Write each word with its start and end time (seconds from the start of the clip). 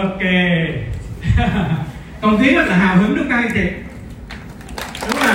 ok. 0.00 0.22
Không 2.20 2.38
khí 2.42 2.54
rất 2.54 2.64
là 2.66 2.76
hào 2.76 2.96
hứng 2.96 3.16
đúng 3.16 3.28
không 3.28 3.38
anh 3.38 3.50
chị 3.54 3.70
đúng 5.00 5.18
không 5.18 5.26
ạ? 5.26 5.34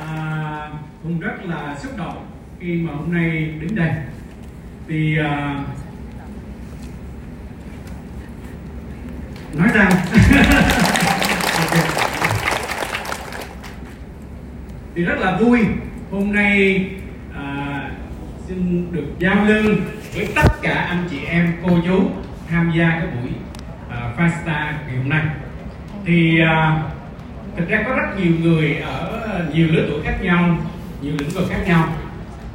À, 0.00 0.68
hùng 1.02 1.20
rất 1.20 1.34
là 1.44 1.76
xúc 1.82 1.92
động 1.96 2.26
khi 2.60 2.74
mà 2.74 2.92
hôm 2.92 3.12
nay 3.12 3.50
đến 3.60 3.74
đây. 3.74 3.90
Thì 4.88 5.18
à, 5.18 5.54
nói 9.54 9.68
rằng 9.74 9.90
thì 14.94 15.02
rất 15.02 15.18
là 15.18 15.36
vui 15.36 15.60
hôm 16.10 16.32
nay 16.32 16.86
à, 17.34 17.90
xin 18.48 18.86
được 18.92 19.06
giao 19.18 19.44
lưu 19.44 19.76
với 20.14 20.28
tất 20.34 20.52
cả 20.62 20.74
anh 20.74 21.08
chị 21.10 21.24
em 21.24 21.52
cô 21.62 21.78
chú 21.86 22.10
tham 22.50 22.72
gia 22.76 22.90
cái 22.90 23.06
buổi 23.06 23.30
uh, 23.86 24.18
Fasta 24.18 24.72
ngày 24.86 24.96
hôm 24.96 25.08
nay. 25.08 25.22
Thì 26.06 26.40
uh, 26.42 27.56
thực 27.56 27.68
ra 27.68 27.82
có 27.86 27.94
rất 27.94 28.18
nhiều 28.18 28.32
người 28.42 28.76
ở 28.76 29.46
nhiều 29.54 29.66
lứa 29.70 29.86
tuổi 29.88 30.02
khác 30.04 30.16
nhau 30.22 30.56
nhiều 31.02 31.12
lĩnh 31.18 31.28
vực 31.28 31.46
khác 31.50 31.60
nhau. 31.66 31.88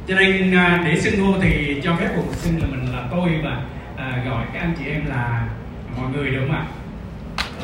Cho 0.08 0.14
nên 0.14 0.50
uh, 0.50 0.86
để 0.86 1.00
xưng 1.00 1.20
hô 1.20 1.40
thì 1.40 1.80
cho 1.84 1.96
phép 1.96 2.08
cuộc 2.16 2.34
xưng 2.34 2.60
là 2.60 2.66
mình 2.66 2.92
là 2.92 3.02
tôi 3.10 3.30
và 3.44 3.62
uh, 3.94 4.26
gọi 4.26 4.44
các 4.52 4.60
anh 4.60 4.74
chị 4.78 4.84
em 4.90 5.06
là 5.06 5.48
mọi 5.96 6.10
người 6.12 6.30
đúng 6.30 6.48
không 6.48 6.56
ạ? 6.56 6.64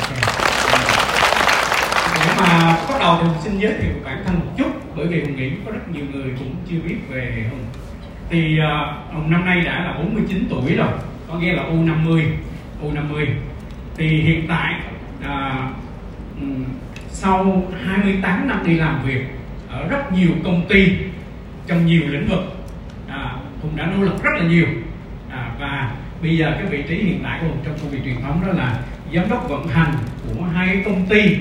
Okay 0.01 0.43
để 2.27 2.35
mà 2.39 2.77
bắt 2.89 2.99
đầu 3.01 3.19
thì 3.23 3.29
xin 3.45 3.59
giới 3.59 3.73
thiệu 3.73 3.93
bản 4.05 4.23
thân 4.27 4.35
một 4.35 4.47
chút 4.59 4.97
bởi 4.97 5.07
vì 5.07 5.21
Hùng 5.21 5.37
nghĩ 5.37 5.51
có 5.67 5.73
rất 5.73 5.89
nhiều 5.93 6.05
người 6.13 6.35
cũng 6.39 6.55
chưa 6.71 6.77
biết 6.89 6.97
về 7.09 7.47
Hùng 7.51 7.65
thì 8.33 8.59
uh, 8.59 9.31
năm 9.31 9.45
nay 9.45 9.61
đã 9.61 9.85
là 9.85 9.95
49 9.99 10.47
tuổi 10.51 10.75
rồi. 10.77 10.93
Có 11.29 11.39
nghĩa 11.39 11.53
là 11.53 11.63
U50 11.63 12.25
U50 12.83 13.27
thì 13.97 14.07
hiện 14.07 14.47
tại 14.49 14.81
uh, 15.21 15.83
sau 17.09 17.63
28 17.85 18.49
năm 18.49 18.63
đi 18.67 18.75
làm 18.75 19.03
việc 19.07 19.23
ở 19.69 19.89
rất 19.89 20.13
nhiều 20.13 20.31
công 20.45 20.69
ty 20.69 20.89
trong 21.67 21.87
nhiều 21.87 22.03
lĩnh 22.09 22.29
vực 22.29 22.41
à, 23.09 23.37
Hùng 23.63 23.77
đã 23.77 23.87
nỗ 23.87 24.05
lực 24.05 24.23
rất 24.23 24.31
là 24.39 24.45
nhiều. 24.45 24.67
À, 25.31 25.51
và 25.61 25.95
bây 26.23 26.37
giờ 26.37 26.53
cái 26.59 26.67
vị 26.67 26.85
trí 26.89 26.95
hiện 26.95 27.21
tại 27.23 27.39
của 27.41 27.47
Hùng 27.47 27.59
trong 27.65 27.75
công 27.83 27.91
việc 27.91 27.99
truyền 28.05 28.23
thống 28.23 28.41
đó 28.47 28.53
là 28.53 28.81
giám 29.15 29.29
đốc 29.31 29.49
vận 29.49 29.69
hành 29.69 29.95
của 30.27 30.45
hai 30.45 30.83
công 30.85 31.07
ty 31.07 31.37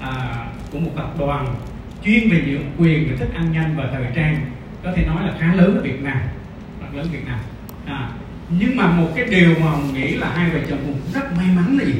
à, 0.00 0.10
của 0.72 0.78
một 0.78 0.90
tập 0.96 1.14
đoàn 1.18 1.46
chuyên 2.04 2.30
về 2.30 2.42
nhượng 2.46 2.70
quyền 2.78 3.08
về 3.08 3.16
thức 3.16 3.34
ăn 3.34 3.52
nhanh 3.52 3.74
và 3.76 3.88
thời 3.92 4.04
trang 4.14 4.36
có 4.84 4.92
thể 4.96 5.04
nói 5.04 5.26
là 5.26 5.34
khá 5.40 5.54
lớn 5.54 5.76
ở 5.76 5.82
Việt 5.82 6.02
Nam. 6.02 6.18
Rất 6.80 6.86
lớn 6.94 7.06
Việt 7.12 7.26
Nam. 7.26 7.38
À, 7.86 8.10
nhưng 8.58 8.76
mà 8.76 8.86
một 8.86 9.08
cái 9.16 9.24
điều 9.24 9.54
mà 9.60 9.70
Hùng 9.70 9.94
nghĩ 9.94 10.16
là 10.16 10.32
hai 10.36 10.50
vợ 10.50 10.58
chồng 10.68 10.86
Hùng 10.86 11.00
rất 11.14 11.36
may 11.36 11.46
mắn 11.56 11.78
là 11.78 11.84
gì? 11.84 11.94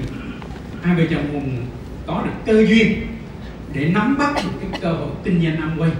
Hai 0.82 0.96
vợ 0.96 1.02
chồng 1.10 1.32
Hùng 1.32 1.66
có 2.06 2.22
được 2.24 2.32
cơ 2.46 2.66
duyên 2.66 3.06
để 3.72 3.90
nắm 3.94 4.18
bắt 4.18 4.34
được 4.34 4.50
cái 4.60 4.80
cơ 4.80 4.92
hội 4.92 5.08
kinh 5.24 5.42
doanh 5.42 5.56
Amway. 5.56 5.90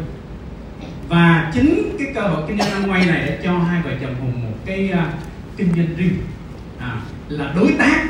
Và 1.08 1.50
chính 1.55 1.96
cái 1.98 2.08
cơ 2.14 2.20
hội 2.20 2.42
kinh 2.48 2.58
doanh 2.58 2.82
Amway 2.82 3.06
này 3.06 3.27
đã 3.27 3.36
cho 3.42 3.58
hai 3.58 3.82
vợ 3.82 3.90
chồng 4.00 4.14
Hùng 4.20 4.42
một 4.42 4.58
cái 4.66 4.90
uh, 4.92 4.98
kinh 5.56 5.68
doanh 5.77 5.96
riêng. 5.96 6.16
À, 6.80 7.00
là 7.28 7.52
đối 7.56 7.72
tác 7.78 8.05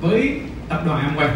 với 0.00 0.40
tập 0.68 0.82
đoàn 0.86 1.14
Amway. 1.14 1.28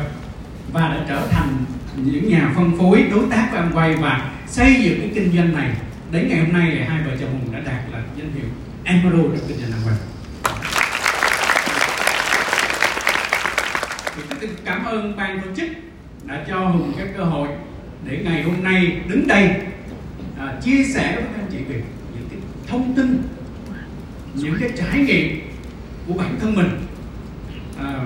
Và 0.73 0.81
đã 0.89 1.05
trở 1.09 1.27
thành 1.31 1.49
những 1.97 2.29
nhà 2.29 2.53
phân 2.57 2.79
phối 2.79 3.07
đối 3.11 3.25
tác 3.31 3.49
với 3.53 3.61
Amway 3.63 4.01
và 4.01 4.31
xây 4.47 4.75
dựng 4.75 5.01
cái 5.01 5.11
kinh 5.15 5.37
doanh 5.37 5.55
này 5.55 5.71
đến 6.11 6.29
ngày 6.29 6.39
hôm 6.39 6.53
nay 6.53 6.71
thì 6.75 6.81
hai 6.81 7.03
vợ 7.03 7.11
chồng 7.21 7.31
Hùng 7.31 7.53
đã 7.53 7.59
đạt 7.59 7.93
là 7.93 8.03
danh 8.17 8.33
hiệu 8.35 8.47
Emerald 8.85 9.25
trong 9.25 9.49
kinh 9.49 9.59
doanh 9.59 9.71
làm 9.71 9.97
thì 14.41 14.49
cảm 14.65 14.85
ơn 14.85 15.17
ban 15.17 15.41
tổ 15.41 15.47
chức 15.57 15.69
đã 16.25 16.45
cho 16.49 16.59
hùng 16.59 16.93
cái 16.99 17.07
cơ 17.17 17.25
hội 17.25 17.49
để 18.05 18.21
ngày 18.25 18.43
hôm 18.43 18.65
nay 18.65 19.01
đứng 19.09 19.29
đây 19.29 19.51
à, 20.39 20.55
chia 20.63 20.85
sẻ 20.85 21.13
với 21.15 21.25
các 21.25 21.41
anh 21.41 21.47
chị 21.51 21.59
về 21.69 21.83
những 22.15 22.29
cái 22.31 22.39
thông 22.67 22.95
tin 22.95 23.23
những 24.35 24.57
cái 24.61 24.71
trải 24.77 24.99
nghiệm 24.99 25.41
của 26.07 26.15
bản 26.15 26.37
thân 26.41 26.55
mình 26.55 26.69
à, 27.79 28.01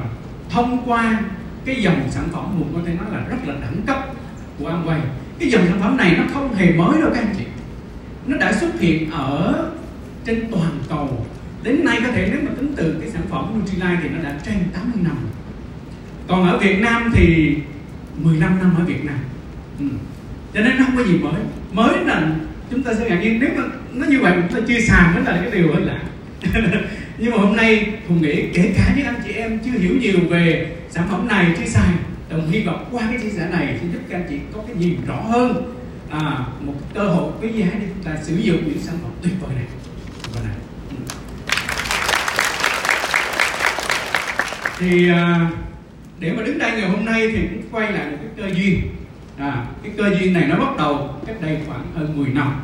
thông 0.51 0.83
qua 0.87 1.21
cái 1.65 1.83
dòng 1.83 2.09
sản 2.11 2.29
phẩm 2.33 2.45
hùng 2.45 2.73
có 2.75 2.81
thể 2.87 2.95
nói 2.95 3.07
là 3.13 3.29
rất 3.29 3.37
là 3.47 3.55
đẳng 3.61 3.83
cấp 3.87 4.15
của 4.59 4.71
Amway. 4.71 5.01
Cái 5.39 5.51
dòng 5.51 5.67
sản 5.69 5.81
phẩm 5.81 5.97
này 5.97 6.15
nó 6.17 6.25
không 6.35 6.55
hề 6.55 6.73
mới 6.73 7.01
đâu 7.01 7.11
các 7.15 7.21
anh 7.21 7.35
chị 7.39 7.45
nó 8.27 8.37
đã 8.37 8.53
xuất 8.53 8.81
hiện 8.81 9.11
ở 9.11 9.71
trên 10.25 10.45
toàn 10.51 10.79
cầu. 10.89 11.27
Đến 11.63 11.85
nay 11.85 11.99
có 12.07 12.13
thể 12.13 12.29
nếu 12.33 12.41
mà 12.45 12.51
tính 12.57 12.73
từ 12.77 12.97
cái 13.01 13.11
sản 13.11 13.23
phẩm 13.31 13.55
Nutrilite 13.59 13.99
thì 14.03 14.09
nó 14.09 14.23
đã 14.23 14.39
trên 14.47 14.55
80 14.73 15.03
năm. 15.05 15.17
Còn 16.29 16.49
ở 16.49 16.59
Việt 16.59 16.81
Nam 16.81 17.13
thì 17.15 17.57
15 18.17 18.59
năm 18.59 18.75
ở 18.79 18.85
Việt 18.85 19.05
Nam. 19.05 19.19
Ừ. 19.79 19.87
cho 20.55 20.61
nên 20.61 20.79
nó 20.79 20.85
không 20.85 20.97
có 20.97 21.03
gì 21.03 21.19
mới. 21.19 21.43
Mới 21.73 22.05
là 22.05 22.31
chúng 22.71 22.83
ta 22.83 22.95
sẽ 22.95 23.09
ngạc 23.09 23.21
nhiên. 23.21 23.41
Nếu 23.41 23.51
mà 23.57 23.63
nó 23.93 24.07
như 24.07 24.21
vậy, 24.21 24.33
chúng 24.37 24.61
ta 24.61 24.67
chưa 24.69 24.81
xài 24.81 25.15
mới 25.15 25.25
là 25.25 25.41
cái 25.43 25.51
điều 25.51 25.73
hơi 25.73 25.83
lạ 25.83 26.01
nhưng 27.19 27.31
mà 27.31 27.37
hôm 27.37 27.57
nay 27.57 27.93
Hùng 28.09 28.23
nghĩ 28.23 28.45
kể 28.55 28.73
cả 28.77 28.95
những 28.97 29.07
anh 29.07 29.21
chị 29.25 29.33
em 29.33 29.59
chưa 29.65 29.79
hiểu 29.79 29.93
nhiều 30.01 30.19
về 30.31 30.77
sản 30.91 31.07
phẩm 31.11 31.29
này 31.29 31.47
chưa 31.59 31.67
xài 31.67 31.93
đồng 32.31 32.51
hy 32.51 32.63
vọng 32.63 32.89
qua 32.91 33.03
cái 33.11 33.19
chia 33.19 33.31
sẻ 33.31 33.49
này 33.51 33.79
sẽ 33.81 33.87
giúp 33.93 34.01
các 34.09 34.17
anh 34.17 34.27
chị 34.31 34.37
có 34.55 34.63
cái 34.67 34.77
nhìn 34.77 34.97
rõ 35.07 35.21
hơn 35.21 35.75
à, 36.11 36.47
một 36.61 36.75
cơ 36.95 37.09
hội 37.09 37.33
quý 37.41 37.49
giá 37.53 37.67
để 37.81 37.87
chúng 37.95 38.05
ta 38.05 38.23
sử 38.23 38.37
dụng 38.37 38.57
những 38.67 38.79
sản 38.79 38.95
phẩm 39.03 39.11
tuyệt 39.23 39.33
vời 39.41 39.51
này, 39.55 39.65
tuyệt 40.23 40.45
này. 40.45 40.55
Ừ. 40.91 40.97
thì 44.79 45.09
à, 45.11 45.51
để 46.19 46.33
mà 46.33 46.43
đứng 46.43 46.59
đây 46.59 46.71
ngày 46.71 46.91
hôm 46.91 47.05
nay 47.05 47.29
thì 47.33 47.49
cũng 47.49 47.63
quay 47.73 47.93
lại 47.93 48.11
một 48.11 48.17
cái 48.21 48.31
cơ 48.37 48.55
duyên 48.57 48.81
à, 49.39 49.67
cái 49.83 49.93
cơ 49.97 50.11
duyên 50.19 50.33
này 50.33 50.47
nó 50.49 50.57
bắt 50.57 50.77
đầu 50.79 51.15
cách 51.27 51.37
đây 51.41 51.59
khoảng 51.67 51.85
hơn 51.95 52.17
10 52.17 52.29
năm 52.29 52.55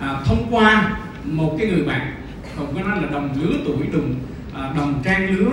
à, 0.00 0.20
thông 0.24 0.46
qua 0.50 0.98
một 1.24 1.56
cái 1.58 1.68
người 1.68 1.82
bạn 1.82 2.14
không 2.56 2.74
có 2.74 2.80
nói 2.82 3.02
là 3.02 3.08
đồng 3.08 3.42
lứa 3.42 3.56
tuổi 3.64 3.86
đồng 3.92 4.14
à, 4.54 4.72
đồng 4.76 5.02
trang 5.04 5.36
lứa 5.36 5.52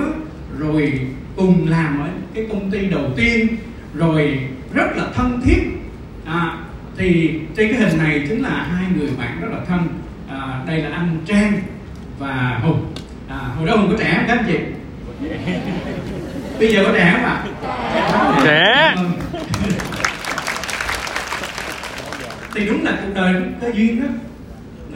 rồi 0.57 0.99
cùng 1.35 1.67
làm 1.69 1.99
ở 1.99 2.09
cái 2.33 2.47
công 2.49 2.71
ty 2.71 2.85
đầu 2.85 3.11
tiên 3.15 3.47
rồi 3.93 4.39
rất 4.73 4.97
là 4.97 5.11
thân 5.13 5.41
thiết 5.45 5.63
à, 6.25 6.64
thì 6.97 7.39
trên 7.55 7.71
cái 7.71 7.81
hình 7.81 7.97
này 7.97 8.25
chính 8.29 8.41
là 8.43 8.67
hai 8.71 8.85
người 8.97 9.09
bạn 9.17 9.41
rất 9.41 9.47
là 9.51 9.57
thân. 9.67 9.87
À, 10.29 10.61
đây 10.67 10.77
là 10.77 10.89
anh 10.89 11.17
Trang 11.25 11.53
và 12.19 12.59
Hùng. 12.63 12.85
À, 13.29 13.37
hồi 13.57 13.67
đó 13.67 13.75
Hùng 13.75 13.89
có 13.91 13.97
trẻ 13.99 14.13
không 14.17 14.25
các 14.27 14.37
anh 14.37 14.45
chị? 14.47 14.59
Bây 16.59 16.73
giờ 16.73 16.83
có 16.85 16.91
trẻ 16.93 17.11
không 17.13 17.23
ạ? 17.23 17.43
Trẻ. 18.43 18.93
Cảm 18.95 19.05
ơn. 19.05 19.11
thì 22.55 22.65
đúng 22.65 22.83
là 22.83 22.91
cuộc 23.01 23.13
đời 23.15 23.33
có 23.61 23.67
duyên 23.73 24.01
đó. 24.01 24.07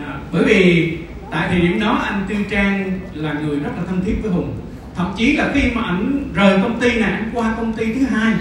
À, 0.06 0.14
bởi 0.32 0.44
vì 0.44 0.94
tại 1.32 1.48
thời 1.50 1.60
điểm 1.60 1.80
đó 1.80 2.02
anh 2.06 2.26
Tư 2.30 2.36
Trang 2.50 3.00
là 3.14 3.34
người 3.34 3.60
rất 3.60 3.72
là 3.78 3.84
thân 3.88 4.02
thiết 4.06 4.16
với 4.22 4.32
Hùng. 4.32 4.58
Thậm 4.96 5.14
chí 5.18 5.36
là 5.36 5.52
khi 5.54 5.62
mà 5.74 5.82
anh 5.82 6.24
rời 6.34 6.60
công 6.64 6.80
ty 6.80 7.00
này 7.00 7.12
anh 7.12 7.30
qua 7.34 7.54
công 7.58 7.74
ty 7.74 7.94
thứ 7.94 8.06
hai 8.06 8.34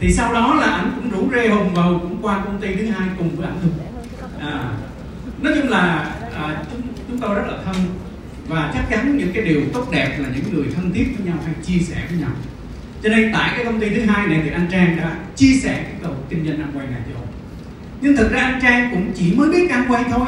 thì 0.00 0.12
sau 0.12 0.32
đó 0.32 0.54
là 0.54 0.66
anh 0.66 0.92
cũng 0.96 1.10
rủ 1.10 1.30
rê 1.32 1.48
Hùng 1.48 1.74
và 1.74 1.82
Hùng 1.82 2.00
cũng 2.02 2.18
qua 2.22 2.42
công 2.44 2.60
ty 2.60 2.74
thứ 2.74 2.86
hai 2.86 3.08
cùng 3.18 3.36
với 3.36 3.46
anh 3.46 3.60
Hùng. 3.62 3.72
À, 4.40 4.70
nói 5.42 5.52
chung 5.56 5.68
là 5.68 6.14
à, 6.34 6.62
chúng, 6.72 6.82
chúng 7.08 7.18
tôi 7.18 7.34
rất 7.34 7.44
là 7.46 7.54
thân. 7.64 7.74
Và 8.48 8.70
chắc 8.74 8.90
chắn 8.90 9.18
những 9.18 9.32
cái 9.34 9.44
điều 9.44 9.60
tốt 9.72 9.90
đẹp 9.90 10.18
là 10.18 10.28
những 10.34 10.54
người 10.54 10.66
thân 10.76 10.92
thiết 10.94 11.06
với 11.16 11.26
nhau 11.26 11.36
hay 11.44 11.54
chia 11.62 11.78
sẻ 11.78 11.96
với 12.10 12.18
nhau. 12.20 12.30
Cho 13.02 13.08
nên 13.08 13.32
tại 13.32 13.52
cái 13.56 13.64
công 13.64 13.80
ty 13.80 13.88
thứ 13.88 14.04
hai 14.04 14.26
này 14.26 14.40
thì 14.44 14.50
anh 14.50 14.68
Trang 14.70 14.96
đã 14.96 15.16
chia 15.36 15.52
sẻ 15.62 15.82
cái 15.82 15.94
cầu 16.02 16.14
kinh 16.28 16.46
doanh 16.46 16.60
ăn 16.60 16.70
quay 16.74 16.86
này 16.86 17.00
cho 17.06 17.18
ông. 17.20 17.26
Nhưng 18.00 18.16
thực 18.16 18.32
ra 18.32 18.40
anh 18.40 18.60
Trang 18.62 18.90
cũng 18.90 19.12
chỉ 19.14 19.34
mới 19.34 19.50
biết 19.50 19.70
ăn 19.70 19.84
quay 19.88 20.04
thôi. 20.10 20.26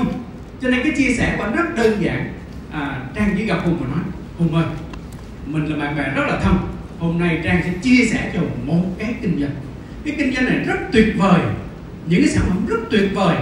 Cho 0.62 0.68
nên 0.68 0.82
cái 0.82 0.92
chia 0.96 1.14
sẻ 1.18 1.34
của 1.38 1.44
anh 1.44 1.56
rất 1.56 1.76
đơn 1.76 2.02
giản. 2.02 2.32
À, 2.72 3.00
Trang 3.14 3.34
chỉ 3.38 3.44
gặp 3.44 3.58
Hùng 3.64 3.78
và 3.80 3.86
nói 3.86 4.04
Hùng 4.38 4.54
ơi 4.54 4.64
mình 5.46 5.66
là 5.66 5.84
bạn 5.84 5.96
bè 5.96 6.02
rất 6.02 6.24
là 6.28 6.40
thân 6.42 6.56
hôm 7.00 7.18
nay 7.18 7.40
Trang 7.44 7.60
sẽ 7.64 7.72
chia 7.82 8.04
sẻ 8.04 8.30
cho 8.34 8.40
một 8.64 8.84
cái 8.98 9.14
kinh 9.22 9.40
doanh. 9.40 9.54
Cái 10.04 10.14
kinh 10.18 10.34
doanh 10.34 10.44
này 10.44 10.58
rất 10.58 10.78
tuyệt 10.92 11.14
vời. 11.18 11.40
Những 12.06 12.20
cái 12.20 12.30
sản 12.30 12.44
phẩm 12.48 12.66
rất 12.68 12.80
tuyệt 12.90 13.10
vời. 13.14 13.36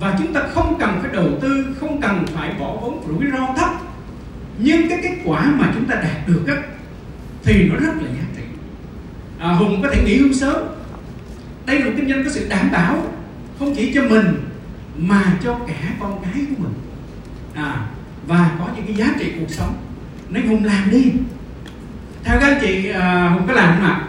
Và 0.00 0.16
chúng 0.18 0.32
ta 0.32 0.40
không 0.54 0.76
cần 0.80 0.98
phải 1.02 1.10
đầu 1.12 1.28
tư 1.40 1.76
không 1.80 2.00
cần 2.00 2.26
phải 2.26 2.52
bỏ 2.58 2.76
vốn 2.82 3.04
rủi 3.08 3.30
ro 3.30 3.54
thấp. 3.56 3.70
Nhưng 4.58 4.88
cái 4.88 4.98
kết 5.02 5.16
quả 5.24 5.54
mà 5.58 5.72
chúng 5.74 5.84
ta 5.84 5.94
đạt 5.94 6.28
được 6.28 6.44
á 6.46 6.54
thì 7.42 7.68
nó 7.68 7.76
rất 7.76 7.92
là 7.96 8.08
giá 8.08 8.24
trị. 8.36 8.42
À, 9.38 9.48
hùng 9.48 9.82
có 9.82 9.90
thể 9.94 10.02
nghỉ 10.04 10.18
hưu 10.18 10.32
sớm. 10.32 10.56
Đây 11.66 11.78
là 11.78 11.84
một 11.84 11.92
kinh 11.96 12.08
doanh 12.08 12.24
có 12.24 12.30
sự 12.30 12.46
đảm 12.48 12.70
bảo 12.72 13.12
không 13.58 13.74
chỉ 13.76 13.92
cho 13.94 14.02
mình 14.02 14.26
mà 14.98 15.38
cho 15.44 15.54
cả 15.68 15.94
con 16.00 16.22
cái 16.22 16.44
của 16.48 16.62
mình. 16.62 16.74
À, 17.54 17.86
và 18.26 18.56
có 18.58 18.68
những 18.76 18.86
cái 18.86 18.94
giá 18.96 19.14
trị 19.18 19.32
cuộc 19.40 19.50
sống. 19.50 19.76
Nên 20.30 20.46
hùng 20.46 20.64
làm 20.64 20.90
đi 20.90 21.12
theo 22.28 22.40
các 22.40 22.46
anh 22.46 22.58
chị 22.60 22.90
à, 22.90 23.28
hùng 23.28 23.42
có 23.46 23.52
làm 23.52 23.74
không 23.74 23.84
ạ? 23.84 24.00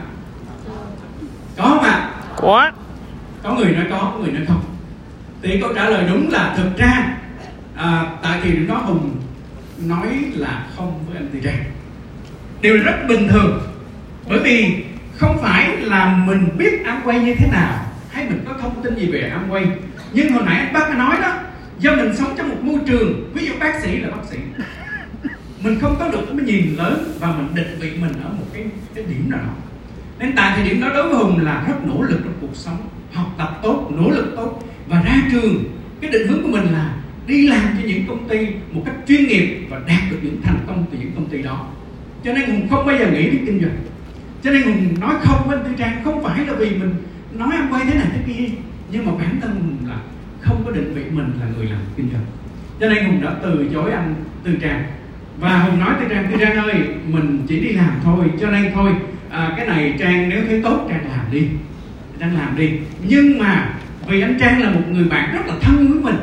Có 1.58 1.64
không 1.64 1.84
ạ? 1.84 2.12
Có. 2.36 2.72
có 3.44 3.54
người 3.54 3.72
nói 3.72 3.86
có 3.90 4.12
có 4.14 4.20
người 4.20 4.32
nói 4.32 4.46
không. 4.48 4.62
Thì 5.42 5.62
câu 5.62 5.74
trả 5.76 5.90
lời 5.90 6.06
đúng 6.12 6.32
là 6.32 6.54
thực 6.58 6.78
ra 6.78 7.18
à, 7.76 8.06
tại 8.24 8.40
thì 8.44 8.68
đó 8.68 8.76
hùng 8.76 9.16
nói 9.78 10.08
là 10.36 10.66
không 10.76 11.04
với 11.08 11.18
anh 11.18 11.64
đều 12.62 12.78
là 12.78 12.84
rất 12.84 13.08
bình 13.08 13.28
thường 13.28 13.62
bởi 14.30 14.40
vì 14.40 14.84
không 15.18 15.38
phải 15.42 15.78
là 15.78 16.24
mình 16.28 16.48
biết 16.58 16.84
Amway 16.86 17.22
như 17.22 17.36
thế 17.36 17.48
nào 17.52 17.86
hay 18.12 18.26
mình 18.30 18.44
có 18.48 18.54
thông 18.62 18.84
tin 18.84 18.96
gì 18.96 19.12
về 19.12 19.32
Amway 19.40 19.66
nhưng 20.14 20.32
hồi 20.34 20.44
nãy 20.46 20.60
anh 20.60 20.74
bác 20.74 20.98
nói 20.98 21.18
đó 21.22 21.34
do 21.80 21.96
mình 21.96 22.16
sống 22.16 22.34
trong 22.38 22.50
một 22.50 22.58
môi 22.62 22.80
trường 22.88 23.32
ví 23.34 23.46
dụ 23.46 23.54
bác 23.60 23.82
sĩ 23.84 23.98
là 23.98 24.10
bác 24.10 24.24
sĩ 24.32 24.38
mình 25.64 25.80
không 25.80 25.96
có 26.00 26.10
được 26.12 26.26
cái 26.28 26.46
nhìn 26.46 26.76
lớn 26.76 27.12
và 27.20 27.36
mình 27.38 27.48
định 27.56 27.78
vị 27.80 27.92
mình 28.02 28.12
ở 28.24 28.30
một 28.30 28.46
cái 28.54 28.66
cái 28.96 29.04
điểm 29.04 29.30
nào. 29.30 29.40
Đó 29.40 29.54
nên 30.20 30.36
tại 30.36 30.54
thời 30.56 30.70
điểm 30.70 30.82
đó 30.82 30.90
đối 30.94 31.10
với 31.10 31.18
hùng 31.18 31.40
là 31.40 31.66
rất 31.68 31.88
nỗ 31.88 32.02
lực 32.02 32.20
trong 32.24 32.34
cuộc 32.42 32.56
sống, 32.56 32.78
học 33.14 33.36
tập 33.38 33.60
tốt, 33.64 33.92
nỗ 33.96 34.10
lực 34.10 34.34
tốt. 34.36 34.64
Và 34.88 35.02
ra 35.02 35.16
trường, 35.32 35.64
cái 36.02 36.12
định 36.12 36.28
hướng 36.28 36.42
của 36.44 36.48
mình 36.48 36.66
là 36.72 36.96
đi 37.28 37.48
làm 37.48 37.62
cho 37.62 37.88
những 37.88 38.08
công 38.08 38.30
ty 38.30 38.48
một 38.72 38.82
cách 38.86 38.96
chuyên 39.08 39.28
nghiệp 39.28 39.66
và 39.70 39.80
đạt 39.88 40.02
được 40.12 40.18
những 40.22 40.42
thành 40.44 40.60
công 40.68 40.86
từ 40.92 40.98
những 40.98 41.12
công 41.16 41.30
ty 41.30 41.42
đó. 41.42 41.68
Cho 42.24 42.34
nên 42.34 42.50
hùng 42.50 42.68
không 42.70 42.86
bao 42.86 42.98
giờ 42.98 43.12
nghĩ 43.12 43.24
đến 43.24 43.46
kinh 43.46 43.62
doanh. 43.62 43.78
Cho 44.44 44.52
nên 44.52 44.64
hùng 44.64 45.00
nói 45.00 45.16
không 45.22 45.48
với 45.48 45.58
tư 45.64 45.72
trang, 45.78 46.02
không 46.04 46.24
phải 46.24 46.46
là 46.46 46.54
vì 46.54 46.70
mình 46.70 46.94
nói 47.34 47.50
em 47.54 47.70
quay 47.72 47.86
thế 47.86 47.94
này 47.94 48.08
thế 48.14 48.22
kia. 48.28 48.46
Nhưng 48.92 49.06
mà 49.06 49.12
bản 49.12 49.40
thân 49.42 49.52
hùng 49.52 49.78
là 49.90 49.98
không 50.42 50.64
có 50.66 50.72
định 50.72 50.94
vị 50.96 51.04
mình 51.12 51.32
là 51.40 51.46
người 51.58 51.66
làm 51.66 51.80
kinh 51.98 52.10
doanh. 52.12 52.26
Cho 52.80 52.90
nên 52.90 53.06
hùng 53.06 53.22
đã 53.22 53.36
từ 53.44 53.70
chối 53.74 53.92
anh 53.92 54.16
tư 54.44 54.58
trang 54.62 54.84
và 55.40 55.60
hùng 55.60 55.80
nói 55.80 55.94
tới 56.00 56.08
trang 56.10 56.28
tư 56.32 56.38
trang 56.40 56.56
ơi 56.56 56.76
mình 57.08 57.46
chỉ 57.48 57.60
đi 57.60 57.70
làm 57.70 57.92
thôi 58.04 58.32
cho 58.42 58.52
nên 58.52 58.72
thôi 58.74 58.92
à, 59.30 59.54
cái 59.58 59.68
này 59.68 59.96
trang 60.00 60.30
nếu 60.30 60.44
thấy 60.48 60.62
tốt 60.64 60.88
trang 60.90 61.06
làm 61.10 61.26
đi. 61.32 61.48
Trang 62.20 62.38
làm 62.38 62.58
đi. 62.58 62.70
Nhưng 63.04 63.40
mà 63.40 63.74
vì 64.08 64.22
anh 64.22 64.38
trang 64.40 64.62
là 64.62 64.72
một 64.72 64.82
người 64.90 65.04
bạn 65.04 65.34
rất 65.34 65.48
là 65.48 65.54
thân 65.62 65.88
với 65.88 66.00
mình 66.02 66.16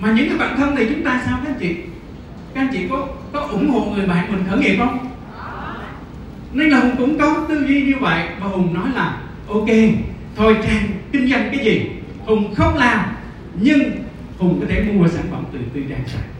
mà 0.00 0.12
những 0.12 0.28
cái 0.28 0.38
bạn 0.38 0.56
thân 0.56 0.76
thì 0.76 0.86
chúng 0.88 1.04
ta 1.04 1.22
sao 1.26 1.38
các 1.44 1.50
anh 1.50 1.58
chị? 1.60 1.76
Các 2.54 2.60
anh 2.60 2.68
chị 2.72 2.86
có 2.90 3.08
có 3.32 3.40
ủng 3.40 3.70
hộ 3.70 3.84
người 3.84 4.06
bạn 4.06 4.32
mình 4.32 4.44
khởi 4.50 4.58
nghiệp 4.58 4.76
không? 4.78 4.98
Nên 6.52 6.68
là 6.68 6.80
hùng 6.80 6.94
cũng 6.98 7.18
có 7.18 7.46
tư 7.48 7.64
duy 7.68 7.82
như 7.82 7.94
vậy 8.00 8.28
và 8.40 8.46
hùng 8.46 8.74
nói 8.74 8.88
là 8.94 9.16
ok 9.48 9.68
thôi 10.36 10.56
trang 10.66 10.82
kinh 11.12 11.28
doanh 11.30 11.48
cái 11.52 11.64
gì? 11.64 11.90
Hùng 12.24 12.54
không 12.54 12.76
làm 12.76 13.00
nhưng 13.60 13.90
hùng 14.38 14.60
có 14.60 14.66
thể 14.68 14.82
mua 14.82 15.08
sản 15.08 15.24
phẩm 15.30 15.44
từ 15.52 15.58
tư 15.74 15.82
trang. 15.88 16.00
sạch 16.06 16.35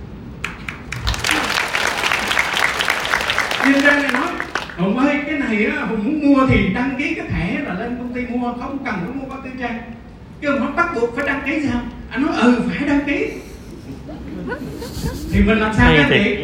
nhưng 3.73 3.83
trang 3.83 4.03
này 4.03 4.13
nói 4.13 4.29
hùng 4.77 4.99
ơi 4.99 5.21
cái 5.27 5.39
này 5.39 5.65
á 5.65 5.85
hùng 5.85 6.05
muốn 6.05 6.21
mua 6.27 6.47
thì 6.47 6.69
đăng 6.75 6.95
ký 6.99 7.15
cái 7.15 7.27
thẻ 7.29 7.61
là 7.65 7.75
lên 7.75 7.97
công 7.99 8.15
ty 8.15 8.27
mua 8.27 8.53
không 8.53 8.79
cần 8.85 8.95
phải 8.95 9.15
mua 9.15 9.25
qua 9.29 9.37
tư 9.45 9.51
trang. 9.61 9.79
Hùng 10.43 10.61
nói 10.61 10.73
bắt 10.77 10.95
buộc 10.95 11.17
phải 11.17 11.27
đăng 11.27 11.43
ký 11.47 11.69
sao 11.69 11.81
anh 12.11 12.23
nói 12.23 12.37
ừ 12.37 12.63
phải 12.69 12.89
đăng 12.89 13.01
ký. 13.07 13.27
Thì 15.33 15.41
mình 15.47 15.59
làm 15.59 15.75
sao 15.75 15.93
các 15.97 16.07
chị 16.11 16.37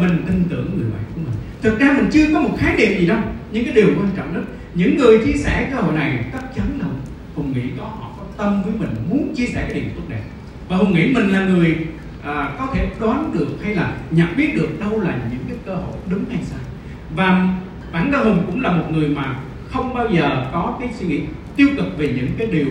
mình 0.00 0.22
tin 0.26 0.44
tưởng 0.50 0.70
người 0.76 0.90
bạn 0.90 1.02
của 1.14 1.20
mình. 1.20 1.34
Thực 1.62 1.78
ra 1.78 1.92
mình 1.96 2.08
chưa 2.12 2.26
có 2.34 2.40
một 2.40 2.56
khái 2.58 2.76
niệm 2.76 2.98
gì 3.00 3.06
đâu. 3.06 3.18
Những 3.52 3.64
cái 3.64 3.74
điều 3.74 3.86
quan 3.86 4.08
trọng 4.16 4.34
đó 4.34 4.40
những 4.74 4.96
người 4.96 5.18
chia 5.24 5.38
sẻ 5.38 5.68
cái 5.70 5.82
hội 5.82 5.94
này 5.94 6.24
chắc 6.32 6.54
chắn 6.56 6.66
là 6.80 6.86
hùng 7.34 7.52
nghĩ 7.52 7.62
có 7.78 7.84
họ 7.84 8.10
có 8.18 8.24
tâm 8.36 8.62
với 8.62 8.72
mình 8.78 8.90
muốn 9.10 9.34
chia 9.34 9.46
sẻ 9.46 9.62
cái 9.62 9.80
điều 9.80 9.90
tốt 9.96 10.02
đẹp. 10.08 10.22
Và 10.68 10.76
hùng 10.76 10.94
nghĩ 10.94 11.12
mình 11.14 11.28
là 11.28 11.40
người 11.40 11.76
à, 12.24 12.52
có 12.58 12.68
thể 12.74 12.86
đoán 13.00 13.30
được 13.34 13.48
hay 13.64 13.74
là 13.74 13.92
nhận 14.10 14.36
biết 14.36 14.56
được 14.56 14.80
đâu 14.80 15.00
là 15.00 15.18
những 15.30 15.41
cơ 15.66 15.74
hội 15.74 15.94
đúng 16.10 16.24
hay 16.30 16.38
sai 16.44 16.58
và 17.16 17.48
bản 17.92 18.12
thân 18.12 18.24
hùng 18.24 18.42
cũng 18.46 18.60
là 18.60 18.72
một 18.72 18.86
người 18.90 19.08
mà 19.08 19.34
không 19.70 19.94
bao 19.94 20.08
giờ 20.10 20.46
có 20.52 20.76
cái 20.80 20.88
suy 20.98 21.06
nghĩ 21.06 21.20
tiêu 21.56 21.68
cực 21.76 21.98
về 21.98 22.12
những 22.16 22.28
cái 22.38 22.46
điều 22.46 22.66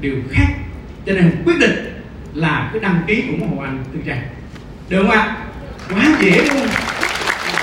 điều 0.00 0.16
khác. 0.30 0.46
Cho 1.06 1.12
nên 1.12 1.22
hùng 1.22 1.42
quyết 1.44 1.58
định 1.60 2.02
là 2.34 2.70
cái 2.72 2.80
đăng 2.80 3.02
ký 3.06 3.24
ủng 3.28 3.48
hộ 3.48 3.62
anh 3.62 3.84
tư 3.92 3.98
trang. 4.06 4.22
Được 4.88 5.02
không 5.02 5.10
ạ? 5.10 5.36
Quá 5.90 6.16
dễ 6.20 6.44
luôn. 6.44 6.66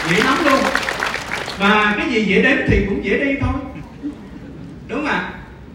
Dễ 0.10 0.24
lắm 0.24 0.38
luôn. 0.46 0.60
Và 1.60 1.96
cái 1.98 2.10
gì 2.10 2.26
dễ 2.26 2.42
đến 2.42 2.60
thì 2.68 2.86
cũng 2.90 3.06
dễ 3.06 3.26
đi 3.26 3.36
thôi. 3.42 3.54
Đúng 4.88 5.00
không 5.00 5.06
ạ? 5.06 5.34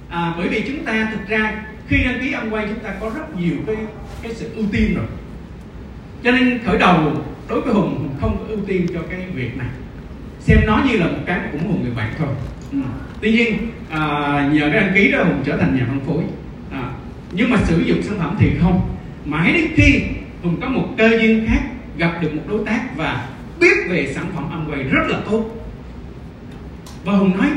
À, 0.08 0.34
bởi 0.38 0.48
vì 0.48 0.64
chúng 0.66 0.84
ta 0.84 1.08
thực 1.12 1.28
ra 1.28 1.62
khi 1.88 2.04
đăng 2.04 2.20
ký 2.20 2.32
âm 2.32 2.50
quay 2.50 2.66
chúng 2.68 2.84
ta 2.84 2.90
có 3.00 3.10
rất 3.14 3.36
nhiều 3.36 3.56
cái 3.66 3.76
cái 4.22 4.34
sự 4.34 4.50
ưu 4.56 4.64
tiên 4.72 4.94
rồi. 4.94 5.06
Cho 6.24 6.30
nên 6.30 6.60
khởi 6.66 6.78
đầu 6.78 7.24
đối 7.50 7.60
với 7.60 7.74
hùng 7.74 8.08
không 8.20 8.36
có 8.38 8.44
ưu 8.48 8.58
tiên 8.66 8.86
cho 8.94 9.00
cái 9.10 9.20
việc 9.34 9.56
này. 9.56 9.68
Xem 10.40 10.58
nó 10.66 10.84
như 10.88 10.96
là 10.96 11.06
một 11.06 11.18
cái 11.26 11.40
ủng 11.52 11.68
hộ 11.68 11.78
người 11.82 11.92
bạn 11.96 12.14
thôi. 12.18 12.28
Ừ. 12.72 12.78
tuy 13.20 13.32
nhiên 13.32 13.56
à, 13.90 14.00
nhờ 14.52 14.68
cái 14.72 14.80
đăng 14.80 14.94
ký 14.94 15.12
đó 15.12 15.22
hùng 15.22 15.42
trở 15.44 15.56
thành 15.56 15.76
nhà 15.76 15.86
phân 15.88 16.00
phối. 16.00 16.22
À, 16.72 16.92
nhưng 17.32 17.50
mà 17.50 17.56
sử 17.64 17.80
dụng 17.80 18.02
sản 18.02 18.18
phẩm 18.18 18.36
thì 18.38 18.50
không. 18.60 18.80
Mãi 19.24 19.52
đến 19.52 19.66
khi 19.74 20.02
hùng 20.42 20.56
có 20.60 20.68
một 20.68 20.88
cơ 20.98 21.08
duyên 21.08 21.46
khác 21.48 21.60
gặp 21.96 22.18
được 22.22 22.34
một 22.34 22.42
đối 22.48 22.64
tác 22.64 22.96
và 22.96 23.28
biết 23.60 23.76
về 23.88 24.12
sản 24.14 24.26
phẩm 24.34 24.44
Amway 24.50 24.90
rất 24.90 25.06
là 25.08 25.20
tốt. 25.30 25.44
Và 27.04 27.12
hùng 27.12 27.38
nói 27.38 27.48